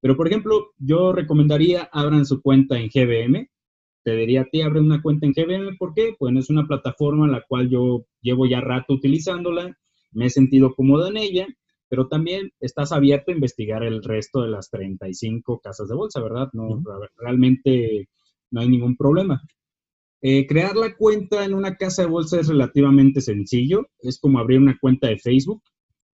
Pero, 0.00 0.16
por 0.16 0.26
ejemplo, 0.26 0.72
yo 0.78 1.12
recomendaría 1.12 1.88
abran 1.92 2.26
su 2.26 2.42
cuenta 2.42 2.78
en 2.78 2.88
GBM. 2.88 3.48
Te 4.04 4.16
diría 4.16 4.42
a 4.42 4.44
ti, 4.44 4.62
abre 4.62 4.80
una 4.80 5.00
cuenta 5.00 5.26
en 5.26 5.32
GBM. 5.32 5.76
¿Por 5.76 5.94
qué? 5.94 6.14
Pues 6.18 6.34
es 6.36 6.50
una 6.50 6.66
plataforma 6.66 7.26
en 7.26 7.32
la 7.32 7.42
cual 7.46 7.68
yo 7.68 8.04
llevo 8.20 8.46
ya 8.46 8.60
rato 8.60 8.94
utilizándola, 8.94 9.76
me 10.12 10.26
he 10.26 10.30
sentido 10.30 10.74
cómodo 10.74 11.08
en 11.08 11.16
ella, 11.16 11.46
pero 11.88 12.08
también 12.08 12.50
estás 12.60 12.92
abierto 12.92 13.30
a 13.30 13.34
investigar 13.34 13.82
el 13.82 14.02
resto 14.02 14.42
de 14.42 14.48
las 14.48 14.70
35 14.70 15.60
casas 15.60 15.88
de 15.88 15.94
bolsa, 15.94 16.22
¿verdad? 16.22 16.48
No, 16.52 16.82
realmente 17.16 18.08
no 18.50 18.60
hay 18.60 18.68
ningún 18.68 18.96
problema. 18.96 19.42
Eh, 20.24 20.46
crear 20.46 20.76
la 20.76 20.94
cuenta 20.96 21.44
en 21.44 21.52
una 21.52 21.74
casa 21.74 22.02
de 22.02 22.08
bolsa 22.08 22.38
es 22.38 22.48
relativamente 22.48 23.20
sencillo. 23.20 23.88
Es 23.98 24.20
como 24.20 24.38
abrir 24.38 24.60
una 24.60 24.78
cuenta 24.80 25.08
de 25.08 25.18
Facebook. 25.18 25.62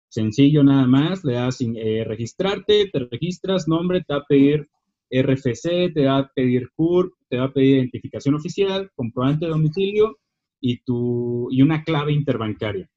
Sencillo 0.09 0.63
nada 0.63 0.87
más. 0.87 1.25
Le 1.25 1.35
das 1.35 1.61
eh, 1.61 2.05
registrarte, 2.07 2.89
te 2.93 2.99
registras, 3.11 3.67
nombre, 3.67 4.05
te 4.07 4.15
va 4.15 4.21
a 4.21 4.27
pedir 4.29 4.69
RFC, 5.11 5.93
te 5.93 6.07
va 6.07 6.19
a 6.19 6.31
pedir 6.35 6.71
CURP, 6.77 7.13
te 7.29 7.39
va 7.39 7.47
a 7.47 7.53
pedir 7.53 7.77
identificación 7.77 8.35
oficial, 8.35 8.91
comprobante 8.95 9.47
de 9.47 9.53
domicilio 9.53 10.19
y, 10.61 10.79
tu, 10.83 11.49
y 11.51 11.63
una 11.63 11.85
clave 11.85 12.13
interbancaria. 12.13 12.89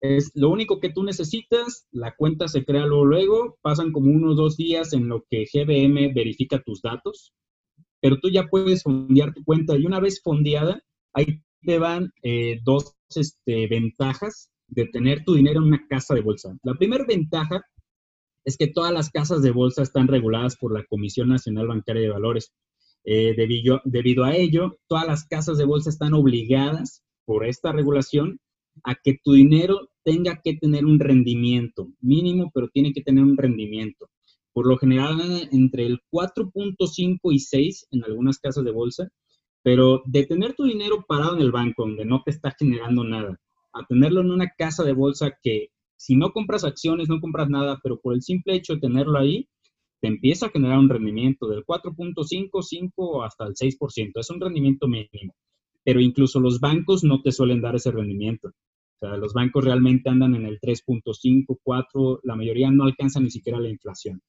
Es 0.00 0.32
lo 0.34 0.50
único 0.50 0.80
que 0.80 0.90
tú 0.90 1.02
necesitas, 1.02 1.86
la 1.90 2.14
cuenta 2.16 2.48
se 2.48 2.64
crea 2.64 2.86
luego, 2.86 3.04
luego, 3.04 3.58
pasan 3.60 3.92
como 3.92 4.10
unos 4.10 4.36
dos 4.36 4.56
días 4.56 4.92
en 4.92 5.08
lo 5.08 5.24
que 5.28 5.44
GBM 5.52 6.14
verifica 6.14 6.62
tus 6.62 6.80
datos, 6.80 7.34
pero 8.00 8.18
tú 8.18 8.30
ya 8.30 8.46
puedes 8.48 8.82
fondear 8.82 9.34
tu 9.34 9.44
cuenta 9.44 9.76
y 9.76 9.84
una 9.84 10.00
vez 10.00 10.22
fondeada, 10.22 10.82
ahí 11.12 11.42
te 11.62 11.78
van 11.78 12.12
eh, 12.22 12.60
dos 12.64 12.96
este, 13.14 13.66
ventajas 13.66 14.50
de 14.68 14.86
tener 14.86 15.24
tu 15.24 15.34
dinero 15.34 15.60
en 15.60 15.68
una 15.68 15.86
casa 15.88 16.14
de 16.14 16.22
bolsa. 16.22 16.56
La 16.62 16.74
primera 16.74 17.04
ventaja 17.04 17.62
es 18.44 18.56
que 18.56 18.68
todas 18.68 18.92
las 18.92 19.10
casas 19.10 19.42
de 19.42 19.50
bolsa 19.50 19.82
están 19.82 20.08
reguladas 20.08 20.56
por 20.56 20.72
la 20.72 20.84
Comisión 20.84 21.28
Nacional 21.28 21.68
Bancaria 21.68 22.02
de 22.02 22.10
Valores. 22.10 22.54
Eh, 23.04 23.34
debido, 23.36 23.80
debido 23.84 24.24
a 24.24 24.36
ello, 24.36 24.78
todas 24.86 25.06
las 25.06 25.24
casas 25.26 25.58
de 25.58 25.64
bolsa 25.64 25.90
están 25.90 26.14
obligadas 26.14 27.02
por 27.24 27.46
esta 27.46 27.72
regulación 27.72 28.38
a 28.84 28.94
que 28.94 29.18
tu 29.22 29.32
dinero 29.32 29.88
tenga 30.04 30.40
que 30.42 30.54
tener 30.56 30.84
un 30.84 30.98
rendimiento 30.98 31.88
mínimo, 32.00 32.50
pero 32.54 32.68
tiene 32.68 32.92
que 32.92 33.02
tener 33.02 33.24
un 33.24 33.36
rendimiento. 33.36 34.08
Por 34.52 34.66
lo 34.66 34.76
general 34.78 35.20
entre 35.52 35.86
el 35.86 36.00
4.5 36.10 37.18
y 37.32 37.38
6 37.38 37.88
en 37.92 38.04
algunas 38.04 38.38
casas 38.38 38.64
de 38.64 38.72
bolsa, 38.72 39.08
pero 39.62 40.02
de 40.06 40.26
tener 40.26 40.54
tu 40.54 40.64
dinero 40.64 41.04
parado 41.06 41.36
en 41.36 41.42
el 41.42 41.52
banco 41.52 41.82
donde 41.82 42.04
no 42.04 42.22
te 42.24 42.30
está 42.30 42.54
generando 42.58 43.04
nada, 43.04 43.38
a 43.72 43.86
tenerlo 43.86 44.20
en 44.22 44.30
una 44.30 44.50
casa 44.56 44.84
de 44.84 44.92
bolsa 44.92 45.36
que 45.42 45.68
si 45.96 46.16
no 46.16 46.32
compras 46.32 46.64
acciones, 46.64 47.08
no 47.08 47.20
compras 47.20 47.50
nada, 47.50 47.78
pero 47.82 48.00
por 48.00 48.14
el 48.14 48.22
simple 48.22 48.54
hecho 48.54 48.74
de 48.74 48.80
tenerlo 48.80 49.18
ahí, 49.18 49.46
te 50.00 50.08
empieza 50.08 50.46
a 50.46 50.50
generar 50.50 50.78
un 50.78 50.88
rendimiento 50.88 51.48
del 51.48 51.64
4.5, 51.64 52.62
5 52.62 53.22
hasta 53.22 53.46
el 53.46 53.54
6%. 53.54 54.12
Es 54.14 54.30
un 54.30 54.40
rendimiento 54.40 54.88
mínimo. 54.88 55.34
Pero 55.84 56.00
incluso 56.00 56.40
los 56.40 56.60
bancos 56.60 57.04
no 57.04 57.22
te 57.22 57.32
suelen 57.32 57.60
dar 57.60 57.76
ese 57.76 57.90
rendimiento. 57.90 58.48
O 58.48 59.06
sea, 59.06 59.16
los 59.16 59.32
bancos 59.32 59.64
realmente 59.64 60.10
andan 60.10 60.34
en 60.34 60.44
el 60.46 60.60
3.5, 60.60 61.58
4, 61.62 62.20
la 62.22 62.36
mayoría 62.36 62.70
no 62.70 62.84
alcanzan 62.84 63.24
ni 63.24 63.30
siquiera 63.30 63.58
la 63.58 63.70
inflación. 63.70 64.20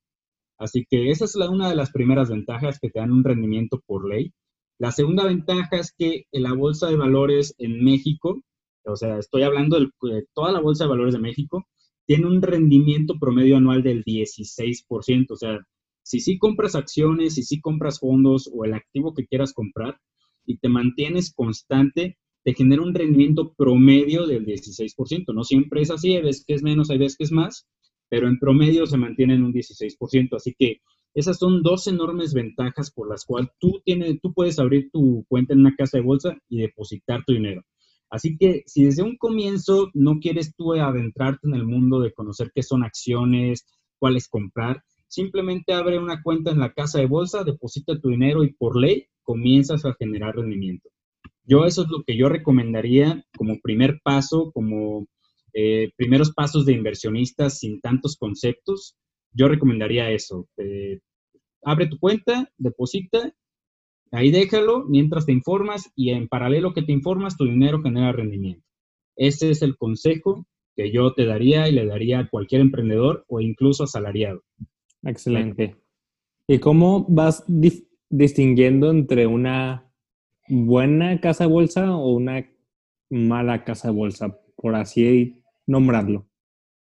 Así 0.58 0.86
que 0.90 1.10
esa 1.10 1.26
es 1.26 1.36
una 1.36 1.70
de 1.70 1.76
las 1.76 1.92
primeras 1.92 2.30
ventajas 2.30 2.80
que 2.80 2.90
te 2.90 3.00
dan 3.00 3.12
un 3.12 3.24
rendimiento 3.24 3.82
por 3.86 4.08
ley. 4.08 4.32
La 4.80 4.92
segunda 4.92 5.26
ventaja 5.26 5.78
es 5.78 5.94
que 5.98 6.26
la 6.32 6.54
bolsa 6.54 6.88
de 6.88 6.96
valores 6.96 7.56
en 7.58 7.84
México, 7.84 8.42
o 8.86 8.96
sea, 8.96 9.18
estoy 9.18 9.44
hablando 9.44 9.80
de 9.80 10.26
toda 10.34 10.52
la 10.52 10.62
bolsa 10.62 10.86
de 10.86 10.90
valores 10.90 11.14
de 11.14 11.20
México, 11.20 11.66
tiene 12.06 12.28
un 12.28 12.42
rendimiento 12.42 13.18
promedio 13.20 13.58
anual 13.58 13.84
del 13.84 14.04
16%. 14.04 15.26
O 15.30 15.36
sea, 15.36 15.60
si 16.04 16.20
sí 16.20 16.38
compras 16.38 16.76
acciones, 16.76 17.36
si 17.36 17.44
sí 17.44 17.62
compras 17.62 18.00
fondos 18.00 18.50
o 18.54 18.66
el 18.66 18.74
activo 18.74 19.14
que 19.14 19.26
quieras 19.26 19.54
comprar 19.54 20.00
y 20.46 20.58
te 20.58 20.70
mantienes 20.70 21.34
constante, 21.34 22.18
te 22.44 22.54
genera 22.54 22.82
un 22.82 22.94
rendimiento 22.94 23.54
promedio 23.54 24.26
del 24.26 24.46
16%. 24.46 25.34
No 25.34 25.44
siempre 25.44 25.82
es 25.82 25.92
así, 25.92 26.16
hay 26.16 26.24
veces 26.24 26.44
que 26.46 26.56
es 26.56 26.64
menos, 26.64 26.90
hay 26.90 26.98
veces 26.98 27.18
que 27.18 27.24
es 27.26 27.32
más, 27.32 27.68
pero 28.10 28.28
en 28.28 28.40
promedio 28.40 28.86
se 28.88 28.98
mantiene 28.98 29.36
en 29.36 29.44
un 29.44 29.54
16%. 29.54 30.36
Así 30.36 30.56
que 30.58 30.82
esas 31.14 31.38
son 31.38 31.62
dos 31.62 31.88
enormes 31.88 32.34
ventajas 32.34 32.92
por 32.92 33.10
las 33.10 33.26
cuales 33.26 33.52
tú, 33.60 33.82
tienes, 33.84 34.20
tú 34.22 34.34
puedes 34.34 34.60
abrir 34.60 34.90
tu 34.92 35.26
cuenta 35.28 35.54
en 35.54 35.60
una 35.60 35.76
casa 35.76 35.98
de 35.98 36.04
bolsa 36.04 36.38
y 36.50 36.60
depositar 36.60 37.24
tu 37.26 37.34
dinero. 37.34 37.64
Así 38.12 38.38
que 38.38 38.64
si 38.66 38.84
desde 38.84 39.04
un 39.04 39.16
comienzo 39.16 39.90
no 39.94 40.20
quieres 40.20 40.54
tú 40.56 40.74
adentrarte 40.74 41.48
en 41.48 41.56
el 41.56 41.66
mundo 41.66 42.02
de 42.02 42.14
conocer 42.14 42.52
qué 42.54 42.62
son 42.62 42.84
acciones, 42.84 43.66
cuáles 44.00 44.28
comprar, 44.28 44.84
simplemente 45.08 45.74
abre 45.74 45.98
una 45.98 46.22
cuenta 46.22 46.52
en 46.52 46.60
la 46.60 46.74
casa 46.74 47.00
de 47.00 47.06
bolsa, 47.06 47.46
deposita 47.46 48.00
tu 48.00 48.10
dinero 48.10 48.44
y 48.44 48.54
por 48.54 48.78
ley 48.78 49.08
comienzas 49.24 49.86
a 49.86 49.94
generar 49.94 50.36
rendimiento. 50.36 50.90
Yo 51.46 51.66
eso 51.66 51.84
es 51.84 51.90
lo 51.90 52.04
que 52.04 52.18
yo 52.18 52.28
recomendaría 52.28 53.26
como 53.38 53.60
primer 53.62 54.02
paso, 54.04 54.52
como 54.52 55.08
eh, 55.54 55.92
primeros 55.96 56.32
pasos 56.34 56.66
de 56.66 56.74
inversionistas 56.74 57.60
sin 57.60 57.80
tantos 57.80 58.18
conceptos. 58.18 58.96
Yo 59.34 59.48
recomendaría 59.48 60.12
eso. 60.12 60.50
Eh, 60.58 61.00
abre 61.64 61.88
tu 61.88 61.98
cuenta, 61.98 62.52
deposita, 62.58 63.34
ahí 64.12 64.32
déjalo 64.32 64.86
mientras 64.88 65.26
te 65.26 65.32
informas 65.32 65.92
y 65.96 66.12
en 66.12 66.28
paralelo 66.28 66.74
que 66.74 66.84
te 66.84 66.92
informas, 66.92 67.38
tu 67.38 67.46
dinero 67.46 67.82
genera 67.82 68.12
rendimiento. 68.12 68.66
Ese 69.16 69.52
es 69.52 69.62
el 69.62 69.78
consejo 69.78 70.46
que 70.76 70.92
yo 70.92 71.14
te 71.14 71.26
daría 71.26 71.68
y 71.68 71.74
le 71.74 71.86
daría 71.86 72.20
a 72.20 72.30
cualquier 72.30 72.62
emprendedor 72.62 73.26
o 73.28 73.42
incluso 73.42 73.84
asalariado. 73.84 74.44
Excelente. 75.04 75.76
¿Y 76.48 76.60
cómo 76.60 77.06
vas 77.08 77.44
distinguiendo 78.10 78.92
entre 78.92 79.28
una 79.28 79.92
buena 80.48 81.20
casa 81.22 81.46
de 81.46 81.50
bolsa 81.50 81.96
o 81.96 82.14
una 82.14 82.46
mala 83.10 83.64
casa 83.64 83.90
de 83.90 83.94
bolsa, 83.94 84.38
por 84.56 84.76
así 84.76 85.44
nombrarlo? 85.66 86.28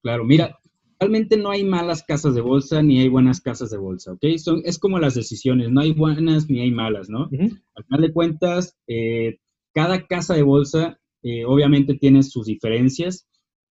Claro, 0.01 0.25
mira, 0.25 0.59
realmente 1.03 1.35
no 1.35 1.51
hay 1.51 1.65
malas 1.65 2.01
casas 2.01 2.33
de 2.33 2.39
bolsa 2.39 2.81
ni 2.81 3.01
hay 3.01 3.09
buenas 3.09 3.41
casas 3.41 3.69
de 3.69 3.77
bolsa, 3.77 4.13
¿ok? 4.13 4.25
Son, 4.37 4.61
es 4.63 4.79
como 4.79 4.99
las 4.99 5.15
decisiones, 5.15 5.69
no 5.69 5.81
hay 5.81 5.91
buenas 5.91 6.49
ni 6.49 6.61
hay 6.61 6.71
malas, 6.71 7.09
¿no? 7.09 7.29
Al 7.75 7.83
final 7.83 8.01
de 8.01 8.13
cuentas, 8.13 8.77
eh, 8.87 9.37
cada 9.73 10.07
casa 10.07 10.33
de 10.33 10.43
bolsa 10.43 10.97
eh, 11.21 11.43
obviamente 11.43 11.95
tiene 11.95 12.23
sus 12.23 12.45
diferencias. 12.45 13.27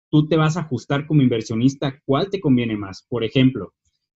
Tú 0.10 0.26
te 0.30 0.38
vas 0.38 0.56
a 0.56 0.62
ajustar 0.62 1.06
como 1.06 1.22
inversionista 1.22 2.02
cuál 2.06 2.30
te 2.30 2.40
conviene 2.40 2.78
más. 2.78 3.06
Por 3.10 3.26
ejemplo, 3.26 3.74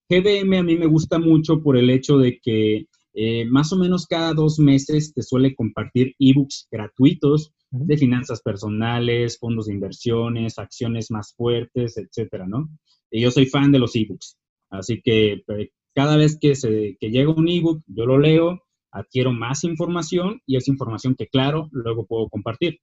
GBM 0.07 0.59
a 0.59 0.63
mí 0.63 0.77
me 0.77 0.85
gusta 0.85 1.19
mucho 1.19 1.61
por 1.61 1.75
el 1.75 1.89
hecho 1.89 2.17
de 2.17 2.39
que 2.41 2.85
eh, 3.13 3.43
más 3.45 3.73
o 3.73 3.77
menos 3.77 4.07
cada 4.07 4.33
dos 4.33 4.57
meses 4.57 5.13
te 5.13 5.21
suele 5.21 5.53
compartir 5.53 6.15
ebooks 6.17 6.69
gratuitos 6.71 7.51
de 7.71 7.97
finanzas 7.97 8.41
personales, 8.41 9.37
fondos 9.37 9.65
de 9.65 9.73
inversiones, 9.73 10.59
acciones 10.59 11.09
más 11.09 11.33
fuertes, 11.35 11.97
etcétera, 11.97 12.45
¿no? 12.45 12.69
Y 13.11 13.21
yo 13.21 13.31
soy 13.31 13.45
fan 13.45 13.71
de 13.71 13.79
los 13.79 13.95
ebooks, 13.95 14.37
así 14.69 15.01
que 15.03 15.43
pues, 15.45 15.69
cada 15.93 16.17
vez 16.17 16.37
que, 16.39 16.55
se, 16.55 16.97
que 16.99 17.09
llega 17.09 17.31
un 17.31 17.49
ebook, 17.49 17.83
yo 17.87 18.05
lo 18.05 18.17
leo, 18.17 18.61
adquiero 18.91 19.31
más 19.31 19.63
información 19.63 20.41
y 20.45 20.57
es 20.57 20.67
información 20.67 21.15
que, 21.15 21.27
claro, 21.27 21.69
luego 21.71 22.05
puedo 22.05 22.29
compartir. 22.29 22.79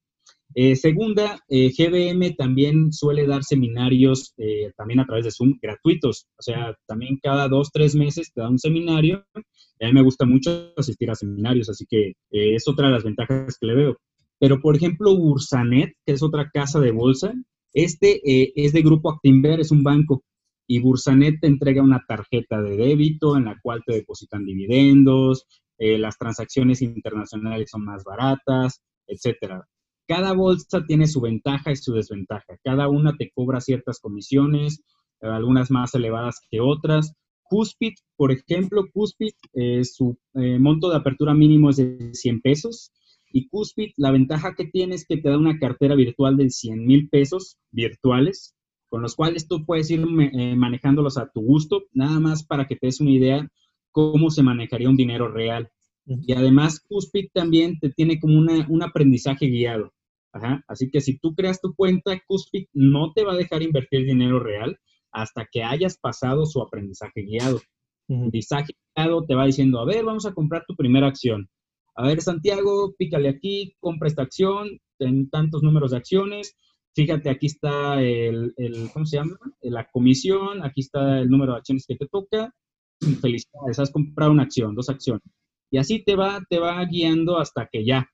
Eh, 0.55 0.77
segunda, 0.77 1.39
eh, 1.49 1.71
GBM 1.77 2.35
también 2.35 2.93
suele 2.93 3.27
dar 3.27 3.45
seminarios 3.45 4.33
eh, 4.39 4.73
también 4.77 5.01
a 5.01 5.07
través 5.07 5.25
de 5.25 5.31
Zoom 5.31 5.59
gratuitos. 5.61 6.27
O 6.39 6.43
sea, 6.43 6.77
también 6.87 7.19
cada 7.23 7.49
dos, 7.49 7.71
tres 7.73 7.95
meses 7.95 8.33
te 8.33 8.41
da 8.41 8.49
un 8.49 8.59
seminario. 8.59 9.25
A 9.35 9.87
mí 9.87 9.93
me 9.93 10.03
gusta 10.03 10.25
mucho 10.25 10.73
asistir 10.77 11.11
a 11.11 11.15
seminarios, 11.15 11.69
así 11.69 11.85
que 11.89 12.15
es 12.31 12.67
otra 12.67 12.89
de 12.89 12.95
las 12.95 13.05
ventajas 13.05 13.57
que 13.61 13.67
le 13.67 13.75
veo. 13.75 13.97
Pero, 14.41 14.61
por 14.61 14.77
ejemplo, 14.77 15.17
Bursanet, 15.17 15.93
que 16.07 16.13
es 16.13 16.23
otra 16.23 16.51
casa 16.51 16.81
de 16.81 16.93
bolsa, 16.93 17.35
este 17.85 18.21
es 18.65 18.73
de 18.73 18.83
Grupo 18.83 19.11
Actinver, 19.11 19.61
es 19.61 19.71
un 19.71 19.83
banco. 19.83 20.25
Y 20.67 20.81
Bursanet 20.81 21.41
te 21.41 21.47
entrega 21.47 21.83
una 21.83 22.05
tarjeta 22.07 22.61
de 22.61 22.77
débito 22.77 23.37
en 23.37 23.47
la 23.47 23.59
cual 23.63 23.83
te 23.87 23.95
depositan 23.95 24.45
dividendos, 24.45 25.47
las 25.79 26.19
transacciones 26.19 26.83
internacionales 26.83 27.71
son 27.71 27.85
más 27.85 28.05
baratas, 28.05 28.83
etcétera 29.07 29.67
cada 30.09 30.33
bolsa 30.33 30.85
tiene 30.87 31.07
su 31.07 31.21
ventaja 31.21 31.71
y 31.71 31.77
su 31.77 31.93
desventaja. 31.93 32.59
Cada 32.65 32.89
una 32.89 33.15
te 33.17 33.31
cobra 33.31 33.61
ciertas 33.61 34.01
comisiones, 34.01 34.83
algunas 35.21 35.71
más 35.71 35.95
elevadas 35.95 36.41
que 36.51 36.61
otras. 36.61 37.13
Cuspid, 37.43 37.93
por 38.17 38.33
ejemplo, 38.33 38.87
Cuspid, 38.93 39.33
eh, 39.53 39.85
su 39.85 40.19
eh, 40.35 40.59
monto 40.59 40.89
de 40.89 40.97
apertura 40.97 41.35
mínimo 41.35 41.71
es 41.71 41.77
de 41.77 42.15
100 42.15 42.41
pesos. 42.41 42.91
Y 43.31 43.49
Cuspid, 43.49 43.93
la 43.97 44.11
ventaja 44.11 44.55
que 44.55 44.65
tiene 44.65 44.95
es 44.95 45.07
que 45.07 45.17
te 45.17 45.29
da 45.29 45.39
una 45.39 45.59
cartera 45.59 45.95
virtual 45.95 46.37
de 46.37 46.51
100 46.51 46.87
mil 46.87 47.09
pesos 47.09 47.59
virtuales, 47.71 48.55
con 48.89 49.03
los 49.03 49.15
cuales 49.15 49.49
tú 49.49 49.65
puedes 49.67 49.91
ir 49.91 50.01
eh, 50.01 50.57
manejándolos 50.57 51.19
a 51.19 51.31
tu 51.31 51.43
gusto, 51.43 51.85
nada 51.93 52.21
más 52.21 52.45
para 52.45 52.67
que 52.67 52.77
te 52.77 52.87
des 52.87 53.01
una 53.01 53.11
idea 53.11 53.49
cómo 53.93 54.31
se 54.31 54.43
manejaría 54.43 54.89
un 54.89 54.97
dinero 54.97 55.29
real. 55.29 55.71
Y 56.07 56.33
además, 56.33 56.81
Cuspid 56.81 57.29
también 57.35 57.79
te 57.81 57.91
tiene 57.91 58.19
como 58.19 58.39
un 58.39 58.83
aprendizaje 58.83 59.47
guiado. 59.47 59.93
Así 60.67 60.91
que 60.91 61.01
si 61.01 61.19
tú 61.19 61.35
creas 61.35 61.61
tu 61.61 61.75
cuenta, 61.75 62.19
Cuspid 62.27 62.67
no 62.73 63.13
te 63.13 63.25
va 63.25 63.33
a 63.33 63.37
dejar 63.37 63.63
invertir 63.63 64.07
dinero 64.07 64.41
real 64.41 64.79
hasta 65.11 65.47
que 65.51 65.63
hayas 65.63 65.99
pasado 65.99 66.47
su 66.47 66.63
aprendizaje 66.63 67.23
guiado. 67.23 67.61
El 68.09 68.17
Aprendizaje 68.17 68.73
guiado 68.95 69.25
te 69.25 69.35
va 69.35 69.47
diciendo, 69.47 69.81
a 69.81 69.85
ver, 69.85 70.05
vamos 70.05 70.27
a 70.27 70.33
comprar 70.33 70.65
tu 70.67 70.75
primera 70.77 71.07
acción. 71.07 71.49
A 71.99 72.07
ver, 72.07 72.21
Santiago, 72.21 72.95
pícale 72.97 73.29
aquí, 73.29 73.75
compra 73.81 74.07
esta 74.07 74.23
acción, 74.23 74.69
en 75.01 75.29
tantos 75.31 75.65
números 75.65 75.91
de 75.91 75.97
acciones. 75.97 76.57
Fíjate, 76.95 77.29
aquí 77.29 77.47
está 77.47 78.01
el, 78.01 78.55
¿cómo 78.93 79.05
se 79.05 79.17
llama? 79.17 79.37
La 79.63 79.85
comisión, 79.91 80.65
aquí 80.65 80.83
está 80.83 81.19
el 81.19 81.29
número 81.29 81.53
de 81.53 81.59
acciones 81.59 81.87
que 81.89 81.97
te 81.97 82.07
toca. 82.07 82.55
Felicidades, 83.21 83.81
has 83.81 83.91
comprado 83.91 84.31
una 84.31 84.45
acción, 84.45 84.77
dos 84.77 84.89
acciones. 84.89 85.25
Y 85.73 85.79
así 85.79 86.05
te 86.05 86.15
va, 86.15 86.41
te 86.49 86.61
va 86.61 86.85
guiando 86.85 87.37
hasta 87.39 87.67
que 87.67 87.85
ya 87.85 88.09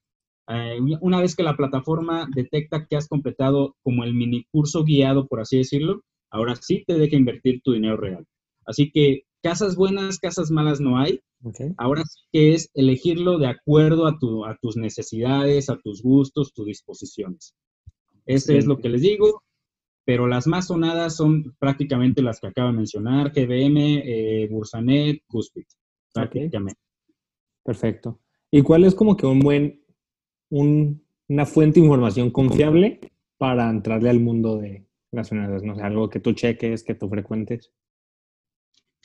eh, 0.49 0.79
una 1.03 1.21
vez 1.21 1.37
que 1.37 1.43
la 1.43 1.57
plataforma 1.57 2.27
detecta 2.35 2.87
que 2.87 2.97
has 2.97 3.07
completado 3.07 3.77
como 3.83 4.03
el 4.05 4.15
mini 4.15 4.47
curso 4.51 4.83
guiado, 4.83 5.27
por 5.27 5.41
así 5.41 5.59
decirlo, 5.59 6.01
ahora 6.31 6.57
sí 6.57 6.85
te 6.87 6.95
deja 6.95 7.17
invertir 7.17 7.61
tu 7.63 7.73
dinero 7.73 7.99
real. 7.99 8.25
Así 8.65 8.91
que 8.91 9.25
casas 9.45 9.77
buenas, 9.77 10.19
casas 10.19 10.51
malas 10.51 10.81
no 10.81 10.99
hay. 10.99 11.21
Ahora 11.77 12.03
sí 12.05 12.21
que 12.33 12.55
es 12.55 12.71
elegirlo 12.73 13.39
de 13.39 13.47
acuerdo 13.47 14.07
a, 14.07 14.19
tu, 14.19 14.47
a 14.47 14.57
tus 14.57 14.79
necesidades, 14.79 15.69
a 15.69 15.77
tus 15.77 16.03
gustos, 16.03 16.55
tus 16.55 16.67
disposiciones. 16.67 17.55
Ese 18.25 18.57
es 18.57 18.65
lo 18.65 18.79
que 18.79 18.89
les 18.89 19.03
digo, 19.03 19.43
pero 20.07 20.27
las 20.27 20.47
más 20.47 20.69
sonadas 20.69 21.17
son 21.17 21.55
prácticamente 21.59 22.23
las 22.23 22.41
que 22.41 22.47
acabo 22.47 22.69
de 22.69 22.77
mencionar, 22.79 23.33
GBM, 23.33 24.03
eh, 24.03 24.49
Bursanet, 24.51 25.23
prácticamente. 26.15 26.81
Perfecto. 27.63 28.21
¿Y 28.51 28.63
cuál 28.63 28.85
es 28.85 28.95
como 28.95 29.15
que 29.15 29.27
un 29.27 29.41
buen 29.41 29.85
una 30.49 31.45
fuente 31.45 31.81
de 31.81 31.87
información 31.87 32.31
confiable 32.31 32.99
para 33.37 33.69
entrarle 33.69 34.09
al 34.09 34.21
mundo 34.21 34.57
de 34.57 34.87
las 35.11 35.29
finanzas? 35.29 35.63
No 35.63 35.75
sé, 35.75 35.83
algo 35.83 36.09
que 36.09 36.21
tú 36.21 36.33
cheques, 36.33 36.83
que 36.83 36.95
tú 36.95 37.11
frecuentes. 37.11 37.73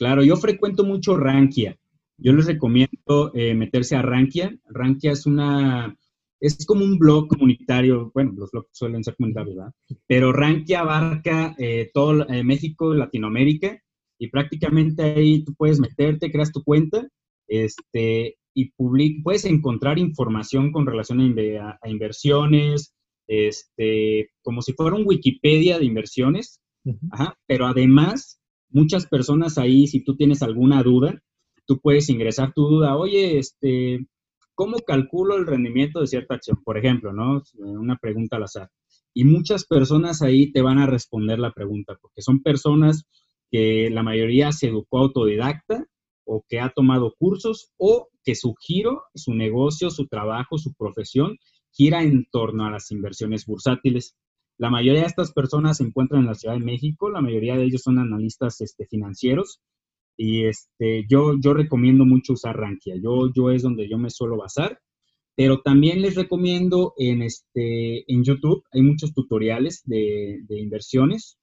Claro, 0.00 0.24
yo 0.24 0.34
frecuento 0.36 0.82
mucho 0.82 1.14
Rankia. 1.18 1.76
Yo 2.16 2.32
les 2.32 2.46
recomiendo 2.46 3.32
eh, 3.34 3.54
meterse 3.54 3.96
a 3.96 4.00
Rankia. 4.00 4.58
Rankia 4.70 5.12
es 5.12 5.26
una, 5.26 5.94
es 6.40 6.64
como 6.64 6.86
un 6.86 6.98
blog 6.98 7.28
comunitario, 7.28 8.10
bueno, 8.14 8.32
los 8.34 8.50
blogs 8.50 8.70
suelen 8.72 9.04
ser 9.04 9.14
comunitarios, 9.16 9.56
¿verdad? 9.56 9.72
Pero 10.06 10.32
Rankia 10.32 10.80
abarca 10.80 11.54
eh, 11.58 11.90
todo 11.92 12.26
eh, 12.30 12.42
México, 12.42 12.94
Latinoamérica, 12.94 13.78
y 14.18 14.28
prácticamente 14.28 15.02
ahí 15.02 15.44
tú 15.44 15.52
puedes 15.54 15.78
meterte, 15.78 16.32
creas 16.32 16.50
tu 16.50 16.64
cuenta, 16.64 17.06
este, 17.46 18.38
y 18.54 18.72
puedes 19.20 19.44
encontrar 19.44 19.98
información 19.98 20.72
con 20.72 20.86
relación 20.86 21.20
a, 21.20 21.88
inversiones, 21.90 22.94
este, 23.26 24.30
como 24.40 24.62
si 24.62 24.72
fuera 24.72 24.96
un 24.96 25.06
Wikipedia 25.06 25.78
de 25.78 25.84
inversiones, 25.84 26.58
pero 27.46 27.66
además, 27.66 28.39
muchas 28.70 29.06
personas 29.06 29.58
ahí, 29.58 29.86
si 29.86 30.02
tú 30.02 30.16
tienes 30.16 30.42
alguna 30.42 30.82
duda, 30.82 31.22
tú 31.66 31.78
puedes 31.80 32.08
ingresar 32.08 32.52
tu 32.52 32.66
duda, 32.66 32.96
oye, 32.96 33.38
este, 33.38 34.06
¿cómo 34.54 34.78
calculo 34.78 35.36
el 35.36 35.46
rendimiento 35.46 36.00
de 36.00 36.06
cierta 36.06 36.34
acción? 36.34 36.62
Por 36.64 36.78
ejemplo, 36.78 37.12
¿no? 37.12 37.42
Una 37.58 37.96
pregunta 37.96 38.36
al 38.36 38.44
azar. 38.44 38.70
Y 39.14 39.24
muchas 39.24 39.64
personas 39.66 40.22
ahí 40.22 40.52
te 40.52 40.62
van 40.62 40.78
a 40.78 40.86
responder 40.86 41.38
la 41.38 41.52
pregunta, 41.52 41.96
porque 42.00 42.22
son 42.22 42.42
personas 42.42 43.04
que 43.50 43.90
la 43.90 44.02
mayoría 44.02 44.52
se 44.52 44.68
educó 44.68 44.98
autodidacta 44.98 45.84
o 46.24 46.44
que 46.48 46.60
ha 46.60 46.70
tomado 46.70 47.14
cursos 47.18 47.72
o 47.76 48.08
que 48.24 48.34
su 48.34 48.54
giro, 48.54 49.02
su 49.14 49.34
negocio, 49.34 49.90
su 49.90 50.06
trabajo, 50.06 50.58
su 50.58 50.72
profesión 50.74 51.38
gira 51.72 52.02
en 52.02 52.26
torno 52.30 52.66
a 52.66 52.70
las 52.70 52.90
inversiones 52.90 53.46
bursátiles. 53.46 54.16
La 54.60 54.68
mayoría 54.68 55.00
de 55.00 55.06
estas 55.06 55.32
personas 55.32 55.78
se 55.78 55.84
encuentran 55.84 56.20
en 56.20 56.26
la 56.26 56.34
Ciudad 56.34 56.54
de 56.54 56.60
México, 56.60 57.08
la 57.08 57.22
mayoría 57.22 57.56
de 57.56 57.64
ellos 57.64 57.80
son 57.80 57.98
analistas 57.98 58.60
este, 58.60 58.84
financieros 58.84 59.62
y 60.18 60.44
este, 60.44 61.06
yo, 61.08 61.32
yo 61.42 61.54
recomiendo 61.54 62.04
mucho 62.04 62.34
usar 62.34 62.58
Rankia, 62.58 62.96
yo, 63.02 63.32
yo 63.34 63.50
es 63.50 63.62
donde 63.62 63.88
yo 63.88 63.96
me 63.96 64.10
suelo 64.10 64.36
basar, 64.36 64.78
pero 65.34 65.62
también 65.62 66.02
les 66.02 66.14
recomiendo 66.14 66.92
en, 66.98 67.22
este, 67.22 68.04
en 68.12 68.22
YouTube, 68.22 68.62
hay 68.70 68.82
muchos 68.82 69.14
tutoriales 69.14 69.80
de, 69.86 70.44
inversiones, 70.50 71.38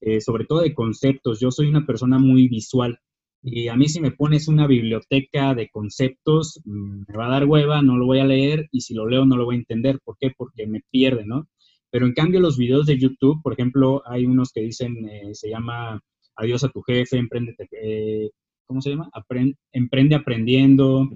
eh, 0.00 0.22
sobre 0.22 0.46
todo 0.46 0.62
de 0.62 0.72
conceptos. 0.72 1.40
Yo 1.40 1.50
soy 1.50 1.68
una 1.68 1.84
persona 1.84 2.18
muy 2.18 2.48
visual, 2.48 2.98
Y 3.42 3.68
a 3.68 3.76
mí 3.76 3.86
si 3.88 4.00
me 4.00 4.12
pones 4.12 4.48
una 4.48 4.66
biblioteca 4.66 5.54
de 5.54 5.68
conceptos, 5.68 6.58
mm, 6.64 7.02
me 7.08 7.16
va 7.18 7.26
a 7.26 7.30
dar 7.32 7.44
hueva, 7.44 7.82
no 7.82 7.98
lo 7.98 8.06
voy 8.06 8.20
a 8.20 8.24
leer 8.24 8.68
y 8.72 8.80
si 8.80 8.94
lo 8.94 9.06
leo 9.06 9.26
no 9.26 9.36
lo 9.36 9.44
voy 9.44 9.56
a 9.56 9.58
entender. 9.58 10.00
¿Por 10.02 10.16
qué? 10.18 10.30
Porque 10.34 10.66
me 10.66 10.80
pierde, 10.90 11.26
¿no? 11.26 11.48
Pero 11.92 12.06
en 12.06 12.14
cambio 12.14 12.40
los 12.40 12.56
videos 12.56 12.86
de 12.86 12.98
YouTube, 12.98 13.42
por 13.42 13.52
ejemplo, 13.52 14.02
hay 14.06 14.24
unos 14.24 14.50
que 14.50 14.62
dicen, 14.62 15.06
eh, 15.10 15.34
se 15.34 15.50
llama 15.50 16.00
Adiós 16.36 16.64
a 16.64 16.70
tu 16.70 16.80
jefe, 16.80 17.18
emprende, 17.18 17.54
eh, 17.70 18.30
¿cómo 18.66 18.80
se 18.80 18.90
llama? 18.90 19.10
emprende 19.72 20.14
aprendiendo. 20.14 21.10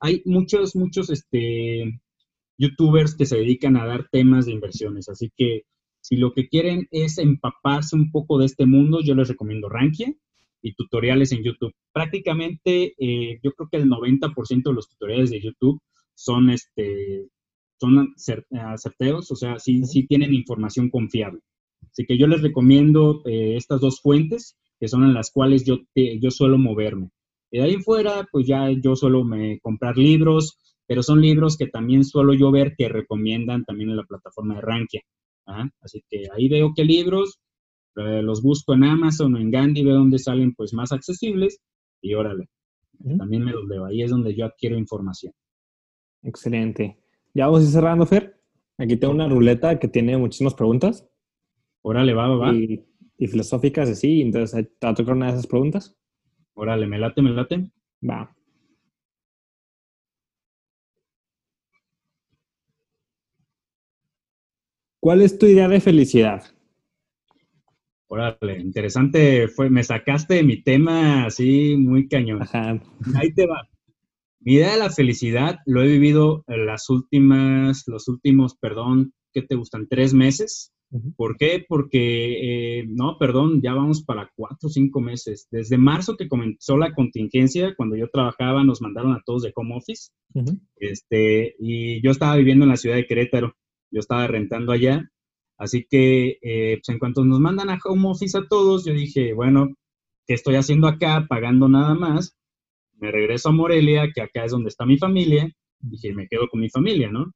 Hay 0.00 0.22
muchos, 0.24 0.74
muchos 0.76 1.10
este, 1.10 2.00
youtubers 2.56 3.14
que 3.14 3.26
se 3.26 3.36
dedican 3.36 3.76
a 3.76 3.84
dar 3.84 4.08
temas 4.10 4.46
de 4.46 4.52
inversiones, 4.52 5.10
así 5.10 5.30
que 5.36 5.64
si 6.00 6.16
lo 6.16 6.32
que 6.32 6.48
quieren 6.48 6.88
es 6.90 7.18
empaparse 7.18 7.94
un 7.94 8.10
poco 8.10 8.38
de 8.38 8.46
este 8.46 8.64
mundo, 8.64 9.00
yo 9.02 9.14
les 9.14 9.28
recomiendo 9.28 9.68
Rankia 9.68 10.14
y 10.62 10.72
tutoriales 10.72 11.32
en 11.32 11.42
YouTube. 11.42 11.74
Prácticamente, 11.92 12.94
eh, 12.96 13.40
yo 13.42 13.52
creo 13.52 13.68
que 13.70 13.76
el 13.76 13.90
90% 13.90 14.70
de 14.70 14.74
los 14.74 14.88
tutoriales 14.88 15.28
de 15.28 15.42
YouTube 15.42 15.82
son, 16.14 16.48
este, 16.48 17.28
son 17.84 18.14
certeros, 18.16 19.30
o 19.30 19.36
sea, 19.36 19.58
sí, 19.58 19.84
sí 19.84 20.06
tienen 20.06 20.34
información 20.34 20.90
confiable. 20.90 21.40
Así 21.90 22.06
que 22.06 22.18
yo 22.18 22.26
les 22.26 22.42
recomiendo 22.42 23.22
eh, 23.26 23.56
estas 23.56 23.80
dos 23.80 24.00
fuentes, 24.00 24.56
que 24.80 24.88
son 24.88 25.04
en 25.04 25.14
las 25.14 25.30
cuales 25.30 25.64
yo, 25.64 25.78
yo 25.94 26.30
suelo 26.30 26.58
moverme. 26.58 27.10
Y 27.50 27.58
de 27.58 27.64
ahí 27.64 27.76
fuera, 27.76 28.26
pues 28.32 28.46
ya 28.46 28.70
yo 28.70 28.96
suelo 28.96 29.22
me, 29.24 29.60
comprar 29.60 29.96
libros, 29.96 30.58
pero 30.86 31.02
son 31.02 31.20
libros 31.20 31.56
que 31.56 31.66
también 31.66 32.04
suelo 32.04 32.34
yo 32.34 32.50
ver 32.50 32.74
que 32.76 32.88
recomiendan 32.88 33.64
también 33.64 33.90
en 33.90 33.96
la 33.96 34.04
plataforma 34.04 34.56
de 34.56 34.60
Rankia. 34.60 35.02
Así 35.80 36.02
que 36.08 36.24
ahí 36.34 36.48
veo 36.48 36.72
qué 36.74 36.84
libros, 36.84 37.38
eh, 37.96 38.22
los 38.22 38.42
busco 38.42 38.74
en 38.74 38.84
Amazon 38.84 39.34
o 39.34 39.38
en 39.38 39.50
Gandhi, 39.50 39.84
veo 39.84 39.94
dónde 39.94 40.18
salen 40.18 40.54
pues 40.54 40.72
más 40.72 40.90
accesibles 40.90 41.60
y 42.00 42.14
órale, 42.14 42.48
también 43.18 43.44
me 43.44 43.52
los 43.52 43.66
leo. 43.66 43.84
Ahí 43.84 44.02
es 44.02 44.10
donde 44.10 44.34
yo 44.34 44.46
adquiero 44.46 44.76
información. 44.76 45.32
Excelente. 46.22 47.03
Ya 47.34 47.46
vamos 47.46 47.62
a 47.62 47.64
ir 47.64 47.70
cerrando, 47.70 48.06
Fer. 48.06 48.40
Aquí 48.78 48.96
tengo 48.96 49.12
una 49.12 49.28
ruleta 49.28 49.78
que 49.80 49.88
tiene 49.88 50.16
muchísimas 50.16 50.54
preguntas. 50.54 51.06
Órale, 51.82 52.14
va, 52.14 52.28
va, 52.28 52.36
va. 52.36 52.54
Y, 52.54 52.86
filosóficas, 53.26 53.90
así. 53.90 54.22
Entonces, 54.22 54.68
¿te 54.78 54.86
va 54.86 54.92
a 54.92 54.94
tocar 54.94 55.16
una 55.16 55.26
de 55.26 55.32
esas 55.32 55.46
preguntas? 55.46 55.96
Órale, 56.54 56.86
me 56.86 56.98
late, 56.98 57.22
me 57.22 57.30
late. 57.30 57.70
Va. 58.08 58.32
¿Cuál 65.00 65.22
es 65.22 65.36
tu 65.36 65.46
idea 65.46 65.68
de 65.68 65.80
felicidad? 65.80 66.44
Órale, 68.06 68.60
interesante. 68.60 69.48
Fue, 69.48 69.68
me 69.70 69.82
sacaste 69.82 70.34
de 70.34 70.42
mi 70.44 70.62
tema 70.62 71.26
así 71.26 71.76
muy 71.76 72.06
cañón. 72.06 72.42
Ajá. 72.42 72.80
Ahí 73.16 73.34
te 73.34 73.46
va. 73.46 73.68
Mi 74.44 74.54
idea 74.54 74.72
de 74.72 74.78
la 74.78 74.90
felicidad 74.90 75.58
lo 75.66 75.82
he 75.82 75.88
vivido 75.88 76.44
en 76.48 76.66
las 76.66 76.90
últimas, 76.90 77.84
los 77.86 78.08
últimos, 78.08 78.56
perdón, 78.56 79.12
¿qué 79.32 79.42
te 79.42 79.54
gustan? 79.54 79.88
Tres 79.88 80.14
meses. 80.14 80.70
¿Por 81.16 81.36
qué? 81.36 81.64
Porque, 81.66 82.78
eh, 82.78 82.84
no, 82.86 83.18
perdón, 83.18 83.60
ya 83.60 83.74
vamos 83.74 84.04
para 84.04 84.30
cuatro 84.36 84.68
o 84.68 84.70
cinco 84.70 85.00
meses. 85.00 85.48
Desde 85.50 85.76
marzo 85.76 86.16
que 86.16 86.28
comenzó 86.28 86.76
la 86.76 86.94
contingencia, 86.94 87.74
cuando 87.76 87.96
yo 87.96 88.08
trabajaba, 88.12 88.62
nos 88.62 88.80
mandaron 88.80 89.12
a 89.12 89.22
todos 89.26 89.42
de 89.42 89.52
home 89.56 89.74
office. 89.74 90.12
este, 90.76 91.56
y 91.58 92.00
yo 92.00 92.12
estaba 92.12 92.36
viviendo 92.36 92.64
en 92.64 92.70
la 92.70 92.76
ciudad 92.76 92.94
de 92.94 93.06
Querétaro 93.06 93.56
yo 93.94 94.00
estaba 94.00 94.26
rentando 94.26 94.72
allá. 94.72 95.08
Así 95.56 95.86
que, 95.88 96.38
eh, 96.42 96.78
pues 96.78 96.88
en 96.88 96.98
cuanto 96.98 97.24
nos 97.24 97.38
mandan 97.38 97.70
a 97.70 97.78
home 97.82 98.08
office 98.08 98.36
a 98.36 98.46
todos, 98.48 98.84
yo 98.84 98.92
dije, 98.92 99.32
bueno, 99.32 99.72
¿qué 100.26 100.34
estoy 100.34 100.56
haciendo 100.56 100.88
acá 100.88 101.26
pagando 101.28 101.68
nada 101.68 101.94
más? 101.94 102.36
Me 103.00 103.10
regreso 103.10 103.48
a 103.48 103.52
Morelia, 103.52 104.10
que 104.14 104.22
acá 104.22 104.44
es 104.44 104.52
donde 104.52 104.68
está 104.68 104.86
mi 104.86 104.98
familia. 104.98 105.50
Dije, 105.80 106.14
me 106.14 106.26
quedo 106.28 106.48
con 106.48 106.60
mi 106.60 106.70
familia, 106.70 107.10
¿no? 107.10 107.32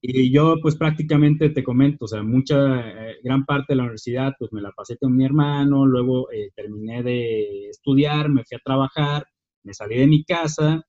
Y 0.00 0.32
yo, 0.32 0.56
pues 0.62 0.76
prácticamente 0.76 1.50
te 1.50 1.62
comento, 1.62 2.06
o 2.06 2.08
sea, 2.08 2.22
mucha, 2.22 3.10
eh, 3.10 3.16
gran 3.22 3.44
parte 3.44 3.74
de 3.74 3.76
la 3.76 3.82
universidad, 3.82 4.32
pues 4.38 4.52
me 4.52 4.62
la 4.62 4.72
pasé 4.72 4.96
con 4.96 5.14
mi 5.14 5.24
hermano, 5.24 5.84
luego 5.84 6.30
eh, 6.32 6.50
terminé 6.56 7.02
de 7.02 7.68
estudiar, 7.68 8.30
me 8.30 8.42
fui 8.44 8.56
a 8.56 8.64
trabajar, 8.64 9.26
me 9.62 9.74
salí 9.74 9.98
de 9.98 10.06
mi 10.06 10.24
casa 10.24 10.82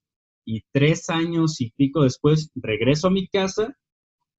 y 0.46 0.62
tres 0.72 1.10
años 1.10 1.60
y 1.60 1.72
pico 1.72 2.04
después 2.04 2.50
regreso 2.56 3.08
a 3.08 3.12
mi 3.12 3.28
casa 3.28 3.76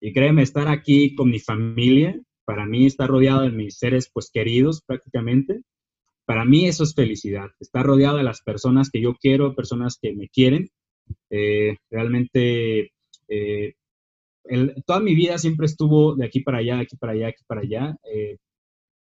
y 0.00 0.12
créeme, 0.12 0.42
estar 0.42 0.68
aquí 0.68 1.14
con 1.14 1.30
mi 1.30 1.38
familia, 1.38 2.18
para 2.44 2.66
mí 2.66 2.86
estar 2.86 3.08
rodeado 3.08 3.42
de 3.42 3.50
mis 3.50 3.78
seres 3.78 4.10
pues 4.12 4.30
queridos 4.32 4.82
prácticamente, 4.84 5.62
para 6.24 6.44
mí 6.44 6.66
eso 6.66 6.84
es 6.84 6.94
felicidad, 6.94 7.48
estar 7.60 7.84
rodeado 7.84 8.16
de 8.16 8.22
las 8.22 8.42
personas 8.42 8.90
que 8.90 9.00
yo 9.00 9.14
quiero, 9.14 9.54
personas 9.54 9.98
que 10.00 10.14
me 10.14 10.28
quieren. 10.28 10.68
Eh, 11.30 11.76
realmente, 11.90 12.92
eh, 13.28 13.74
toda 14.86 15.00
mi 15.00 15.14
vida 15.14 15.38
siempre 15.38 15.66
estuvo 15.66 16.14
de 16.14 16.26
aquí 16.26 16.40
para 16.40 16.58
allá, 16.58 16.76
de 16.76 16.82
aquí 16.82 16.96
para 16.96 17.12
allá, 17.12 17.26
de 17.26 17.30
aquí 17.30 17.44
para 17.46 17.60
allá. 17.62 17.96
Eh, 18.12 18.38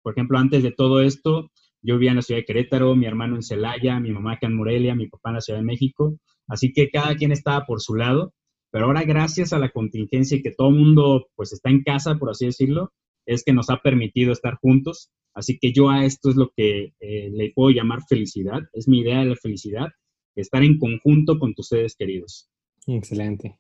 por 0.02 0.14
ejemplo, 0.14 0.38
antes 0.38 0.64
de 0.64 0.72
todo 0.72 1.02
esto, 1.02 1.52
yo 1.82 1.96
vivía 1.96 2.12
en 2.12 2.18
la 2.18 2.22
ciudad 2.22 2.40
de 2.40 2.46
Querétaro, 2.46 2.96
mi 2.96 3.06
hermano 3.06 3.36
en 3.36 3.44
Celaya, 3.44 4.00
mi 4.00 4.12
mamá 4.12 4.34
acá 4.34 4.48
en 4.48 4.56
Morelia, 4.56 4.96
mi 4.96 5.08
papá 5.08 5.30
en 5.30 5.36
la 5.36 5.42
Ciudad 5.42 5.60
de 5.60 5.66
México. 5.66 6.18
Así 6.48 6.74
que 6.74 6.90
cada 6.90 7.16
quien 7.16 7.32
estaba 7.32 7.66
por 7.66 7.82
su 7.82 7.96
lado. 7.96 8.34
Pero 8.72 8.86
ahora 8.86 9.04
gracias 9.04 9.52
a 9.52 9.60
la 9.60 9.70
contingencia 9.70 10.38
y 10.38 10.42
que 10.42 10.52
todo 10.52 10.70
el 10.70 10.76
mundo 10.76 11.28
pues 11.36 11.52
está 11.52 11.70
en 11.70 11.84
casa, 11.84 12.16
por 12.18 12.30
así 12.30 12.46
decirlo, 12.46 12.94
es 13.34 13.44
que 13.44 13.54
nos 13.54 13.70
ha 13.70 13.78
permitido 13.78 14.32
estar 14.32 14.56
juntos. 14.56 15.12
Así 15.34 15.58
que 15.60 15.72
yo 15.72 15.90
a 15.90 16.06
esto 16.06 16.30
es 16.30 16.36
lo 16.36 16.52
que 16.56 16.94
eh, 17.00 17.30
le 17.32 17.52
puedo 17.54 17.70
llamar 17.70 18.00
felicidad. 18.08 18.60
Es 18.74 18.88
mi 18.88 19.00
idea 19.00 19.20
de 19.20 19.28
la 19.28 19.36
felicidad, 19.36 19.88
estar 20.36 20.64
en 20.64 20.78
conjunto 20.78 21.40
con 21.40 21.54
tus 21.54 21.68
seres 21.68 21.96
queridos. 21.96 22.50
Excelente. 22.88 23.58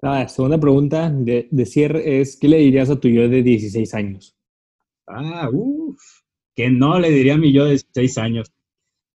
La 0.00 0.28
segunda 0.28 0.58
pregunta 0.58 1.10
de, 1.10 1.48
de, 1.50 1.66
cierre 1.66 2.20
es, 2.20 2.36
¿qué 2.36 2.48
le 2.48 2.58
dirías 2.58 2.90
a 2.90 3.00
tu 3.00 3.08
yo 3.08 3.28
de 3.28 3.42
16 3.42 3.94
años? 3.94 4.36
Ah, 5.06 5.48
uff, 5.52 6.00
que 6.54 6.70
no 6.70 6.98
le 6.98 7.10
diría 7.10 7.34
a 7.34 7.38
mi 7.38 7.52
yo 7.52 7.64
de 7.64 7.70
16 7.70 8.18
años. 8.18 8.52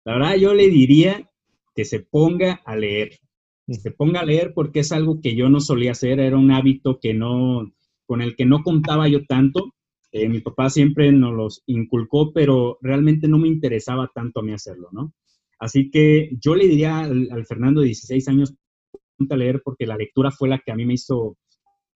La 0.05 0.15
verdad, 0.15 0.37
yo 0.37 0.55
le 0.55 0.69
diría 0.69 1.31
que 1.75 1.85
se 1.85 2.01
ponga 2.01 2.61
a 2.65 2.77
leer 2.77 3.21
se 3.69 3.91
ponga 3.91 4.21
a 4.21 4.25
leer 4.25 4.53
porque 4.55 4.81
es 4.81 4.93
algo 4.93 5.21
que 5.21 5.35
yo 5.35 5.49
no 5.49 5.61
solía 5.61 5.93
hacer, 5.93 6.21
era 6.21 6.37
un 6.37 6.51
hábito 6.51 6.99
que 7.01 7.15
no, 7.15 7.73
con 8.07 8.23
el 8.23 8.37
que 8.37 8.45
no 8.45 8.63
contaba 8.63 9.09
yo 9.09 9.25
tanto. 9.27 9.75
Eh, 10.11 10.29
mi 10.29 10.41
papá 10.41 10.69
siempre 10.71 11.11
nos 11.13 11.35
los 11.35 11.63
inculcó, 11.67 12.33
pero 12.33 12.79
realmente 12.83 13.29
no 13.29 13.39
me 13.39 13.49
interesaba 13.49 14.11
tanto 14.15 14.41
a 14.41 14.43
mí 14.43 14.53
hacerlo, 14.53 14.89
¿no? 14.93 15.15
Así 15.59 15.91
que 15.91 16.31
yo 16.41 16.55
le 16.55 16.67
diría 16.67 17.01
al, 17.01 17.47
Fernando 17.47 17.81
de 17.81 17.87
16 17.87 18.29
años, 18.29 18.55
a 19.31 19.37
leer 19.37 19.63
porque 19.65 19.87
la 19.87 19.97
lectura 19.97 20.33
fue 20.33 20.49
la 20.49 20.59
que 20.59 20.73
a 20.73 20.75
mí 20.75 20.85
me 20.85 20.95
hizo 20.95 21.37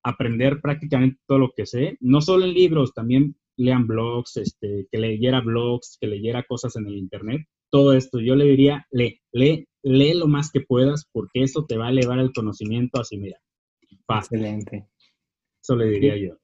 aprender 0.05 0.61
prácticamente 0.61 1.19
todo 1.27 1.39
lo 1.39 1.53
que 1.57 1.67
sé, 1.67 1.97
no 2.01 2.21
solo 2.21 2.45
en 2.45 2.55
libros, 2.55 2.95
también 2.95 3.35
lean 3.57 3.89
blogs, 3.89 4.37
este, 4.37 4.87
que 4.91 4.99
leyera 4.99 5.41
blogs, 5.41 5.99
que 6.01 6.07
leyera 6.07 6.45
cosas 6.45 6.77
en 6.77 6.87
el 6.87 6.97
internet, 6.97 7.43
todo 7.71 7.93
esto. 7.93 8.21
Yo 8.21 8.37
le 8.37 8.45
diría, 8.45 8.87
lee, 8.93 9.21
lee, 9.33 9.67
lee 9.83 10.15
lo 10.15 10.29
más 10.29 10.53
que 10.53 10.61
puedas 10.61 11.09
porque 11.11 11.43
eso 11.43 11.65
te 11.67 11.77
va 11.77 11.89
a 11.89 11.91
elevar 11.91 12.21
el 12.21 12.33
conocimiento 12.33 13.01
así, 13.01 13.19
mira. 13.19 13.39
Excelente. 14.09 14.87
Eso 15.67 15.75
le 15.75 15.87
diría 15.87 16.17
yo. 16.17 16.39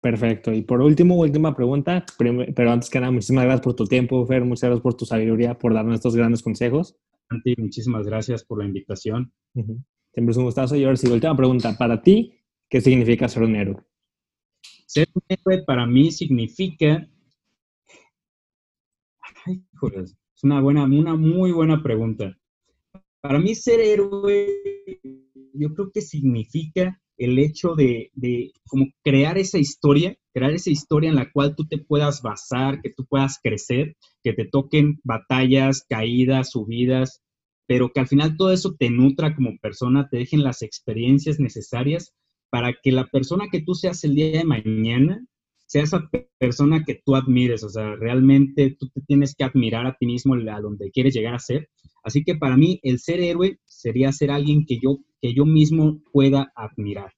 Perfecto. 0.00 0.50
Y 0.50 0.62
por 0.62 0.80
último, 0.80 1.18
última 1.18 1.54
pregunta, 1.54 2.06
pero 2.16 2.72
antes 2.72 2.88
que 2.88 2.98
nada, 2.98 3.12
muchísimas 3.12 3.44
gracias 3.44 3.64
por 3.64 3.76
tu 3.76 3.84
tiempo, 3.84 4.24
Fer, 4.24 4.46
muchas 4.46 4.70
gracias 4.70 4.82
por 4.82 4.94
tu 4.94 5.04
sabiduría, 5.04 5.58
por 5.58 5.74
darnos 5.74 5.96
estos 5.96 6.16
grandes 6.16 6.42
consejos. 6.42 6.96
Santi, 7.28 7.54
muchísimas 7.58 8.06
gracias 8.06 8.42
por 8.44 8.60
la 8.60 8.64
invitación. 8.64 9.30
Siempre 9.52 10.30
es 10.30 10.36
un 10.38 10.44
gustazo. 10.44 10.74
Y 10.74 10.84
ahora 10.84 10.96
sí, 10.96 11.06
última 11.06 11.36
pregunta, 11.36 11.76
para 11.76 12.00
ti, 12.00 12.32
¿qué 12.70 12.80
significa 12.80 13.28
ser 13.28 13.42
un 13.42 13.56
héroe? 13.56 13.76
Ser 14.86 15.06
un 15.12 15.22
héroe 15.28 15.64
para 15.64 15.86
mí 15.86 16.10
significa... 16.10 17.06
Ay, 19.44 19.62
joder, 19.74 20.04
es 20.04 20.44
una 20.44 20.62
buena, 20.62 20.84
una 20.84 21.14
muy 21.14 21.52
buena 21.52 21.82
pregunta. 21.82 22.38
Para 23.20 23.38
mí 23.38 23.54
ser 23.54 23.80
héroe, 23.80 24.48
yo 25.52 25.74
creo 25.74 25.90
que 25.92 26.00
significa 26.00 26.98
el 27.24 27.38
hecho 27.38 27.74
de, 27.74 28.10
como 28.66 28.86
crear 29.02 29.38
esa 29.38 29.58
historia, 29.58 30.16
crear 30.32 30.52
esa 30.52 30.70
historia 30.70 31.10
en 31.10 31.16
la 31.16 31.30
cual 31.30 31.54
tú 31.56 31.66
te 31.66 31.78
puedas 31.78 32.22
basar, 32.22 32.80
que 32.80 32.90
tú 32.90 33.04
puedas 33.06 33.38
crecer, 33.42 33.96
que 34.22 34.32
te 34.32 34.44
toquen 34.44 35.00
batallas, 35.04 35.84
caídas, 35.88 36.52
subidas, 36.52 37.22
pero 37.66 37.92
que 37.92 38.00
al 38.00 38.08
final 38.08 38.36
todo 38.36 38.52
eso 38.52 38.74
te 38.78 38.90
nutra 38.90 39.34
como 39.34 39.56
persona, 39.58 40.08
te 40.08 40.18
dejen 40.18 40.42
las 40.42 40.62
experiencias 40.62 41.40
necesarias 41.40 42.14
para 42.50 42.74
que 42.82 42.92
la 42.92 43.06
persona 43.06 43.46
que 43.50 43.62
tú 43.62 43.74
seas 43.74 44.04
el 44.04 44.14
día 44.14 44.30
de 44.30 44.44
mañana 44.44 45.24
sea 45.72 45.84
esa 45.84 46.10
persona 46.38 46.84
que 46.84 47.00
tú 47.02 47.16
admires, 47.16 47.64
o 47.64 47.70
sea, 47.70 47.96
realmente 47.96 48.76
tú 48.78 48.90
te 48.90 49.00
tienes 49.00 49.34
que 49.34 49.44
admirar 49.44 49.86
a 49.86 49.96
ti 49.98 50.04
mismo 50.04 50.34
a 50.34 50.60
donde 50.60 50.90
quieres 50.90 51.14
llegar 51.14 51.34
a 51.34 51.38
ser. 51.38 51.70
Así 52.04 52.24
que 52.24 52.34
para 52.34 52.58
mí 52.58 52.78
el 52.82 52.98
ser 52.98 53.20
héroe 53.20 53.58
sería 53.64 54.12
ser 54.12 54.30
alguien 54.30 54.66
que 54.66 54.78
yo, 54.78 54.98
que 55.22 55.32
yo 55.32 55.46
mismo 55.46 56.02
pueda 56.12 56.52
admirar. 56.56 57.12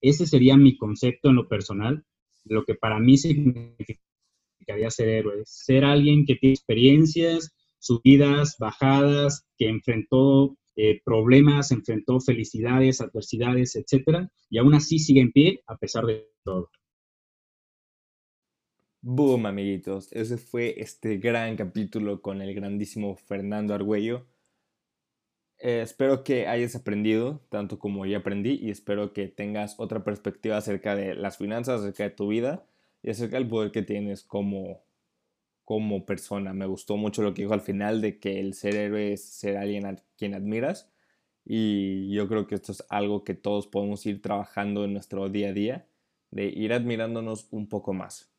Ese 0.00 0.26
sería 0.26 0.56
mi 0.56 0.78
concepto 0.78 1.28
en 1.28 1.34
lo 1.34 1.48
personal, 1.48 2.04
lo 2.44 2.64
que 2.64 2.76
para 2.76 3.00
mí 3.00 3.18
significaría 3.18 4.88
ser 4.88 5.08
héroe. 5.08 5.42
Ser 5.44 5.84
alguien 5.84 6.24
que 6.24 6.36
tiene 6.36 6.54
experiencias, 6.54 7.52
subidas, 7.80 8.56
bajadas, 8.58 9.44
que 9.58 9.68
enfrentó 9.68 10.56
eh, 10.76 11.02
problemas, 11.04 11.72
enfrentó 11.72 12.20
felicidades, 12.20 13.00
adversidades, 13.00 13.74
etcétera, 13.74 14.30
y 14.48 14.58
aún 14.58 14.72
así 14.74 15.00
sigue 15.00 15.20
en 15.20 15.32
pie 15.32 15.60
a 15.66 15.76
pesar 15.76 16.06
de 16.06 16.30
todo. 16.44 16.70
Boom, 19.02 19.46
amiguitos. 19.46 20.12
Ese 20.12 20.36
fue 20.36 20.80
este 20.80 21.16
gran 21.16 21.56
capítulo 21.56 22.22
con 22.22 22.42
el 22.42 22.54
grandísimo 22.54 23.16
Fernando 23.16 23.74
Argüello. 23.74 24.26
Eh, 25.62 25.82
espero 25.82 26.24
que 26.24 26.46
hayas 26.46 26.74
aprendido 26.74 27.40
tanto 27.50 27.78
como 27.78 28.06
yo 28.06 28.18
aprendí 28.18 28.58
y 28.62 28.70
espero 28.70 29.12
que 29.12 29.28
tengas 29.28 29.78
otra 29.78 30.02
perspectiva 30.04 30.56
acerca 30.56 30.94
de 30.96 31.14
las 31.14 31.36
finanzas, 31.36 31.82
acerca 31.82 32.04
de 32.04 32.10
tu 32.10 32.28
vida 32.28 32.64
y 33.02 33.10
acerca 33.10 33.36
del 33.36 33.48
poder 33.48 33.70
que 33.70 33.82
tienes 33.82 34.24
como, 34.24 34.82
como 35.64 36.06
persona. 36.06 36.54
Me 36.54 36.66
gustó 36.66 36.96
mucho 36.96 37.22
lo 37.22 37.34
que 37.34 37.42
dijo 37.42 37.54
al 37.54 37.60
final 37.60 38.00
de 38.00 38.18
que 38.18 38.40
el 38.40 38.54
ser 38.54 38.74
héroe 38.76 39.12
es 39.12 39.24
ser 39.24 39.58
alguien 39.58 39.86
a 39.86 39.96
quien 40.16 40.34
admiras 40.34 40.90
y 41.44 42.10
yo 42.12 42.28
creo 42.28 42.46
que 42.46 42.54
esto 42.54 42.72
es 42.72 42.84
algo 42.88 43.24
que 43.24 43.34
todos 43.34 43.66
podemos 43.66 44.04
ir 44.06 44.22
trabajando 44.22 44.84
en 44.84 44.92
nuestro 44.94 45.28
día 45.28 45.50
a 45.50 45.52
día, 45.52 45.86
de 46.30 46.46
ir 46.46 46.72
admirándonos 46.72 47.48
un 47.50 47.68
poco 47.68 47.92
más. 47.92 48.32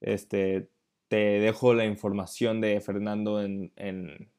Este, 0.00 0.70
te 1.08 1.40
dejo 1.40 1.74
la 1.74 1.84
información 1.84 2.60
de 2.60 2.80
Fernando 2.80 3.42
en, 3.42 3.72
en, 3.76 4.30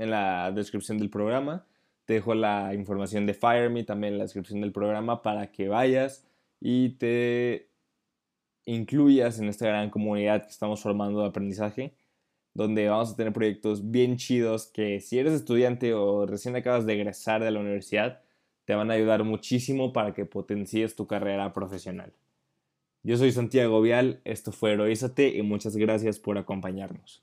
en 0.00 0.10
la 0.10 0.50
descripción 0.50 0.98
del 0.98 1.10
programa. 1.10 1.66
Te 2.06 2.14
dejo 2.14 2.34
la 2.34 2.74
información 2.74 3.26
de 3.26 3.34
FireMe 3.34 3.84
también 3.84 4.14
en 4.14 4.18
la 4.18 4.24
descripción 4.24 4.62
del 4.62 4.72
programa 4.72 5.22
para 5.22 5.52
que 5.52 5.68
vayas 5.68 6.26
y 6.58 6.90
te 6.96 7.68
incluyas 8.64 9.38
en 9.38 9.48
esta 9.48 9.66
gran 9.66 9.90
comunidad 9.90 10.42
que 10.44 10.50
estamos 10.50 10.80
formando 10.80 11.20
de 11.20 11.28
aprendizaje, 11.28 11.92
donde 12.54 12.88
vamos 12.88 13.12
a 13.12 13.16
tener 13.16 13.32
proyectos 13.34 13.90
bien 13.90 14.16
chidos 14.16 14.68
que 14.68 15.00
si 15.00 15.18
eres 15.18 15.34
estudiante 15.34 15.92
o 15.92 16.24
recién 16.26 16.56
acabas 16.56 16.86
de 16.86 16.94
egresar 16.94 17.44
de 17.44 17.50
la 17.50 17.60
universidad, 17.60 18.22
te 18.64 18.74
van 18.74 18.90
a 18.90 18.94
ayudar 18.94 19.22
muchísimo 19.24 19.92
para 19.92 20.14
que 20.14 20.24
potencies 20.24 20.96
tu 20.96 21.06
carrera 21.06 21.52
profesional. 21.52 22.14
Yo 23.02 23.18
soy 23.18 23.32
Santiago 23.32 23.82
Vial, 23.82 24.20
esto 24.24 24.50
fue 24.50 24.72
Heroízate 24.72 25.28
y 25.36 25.42
muchas 25.42 25.76
gracias 25.76 26.18
por 26.18 26.38
acompañarnos. 26.38 27.22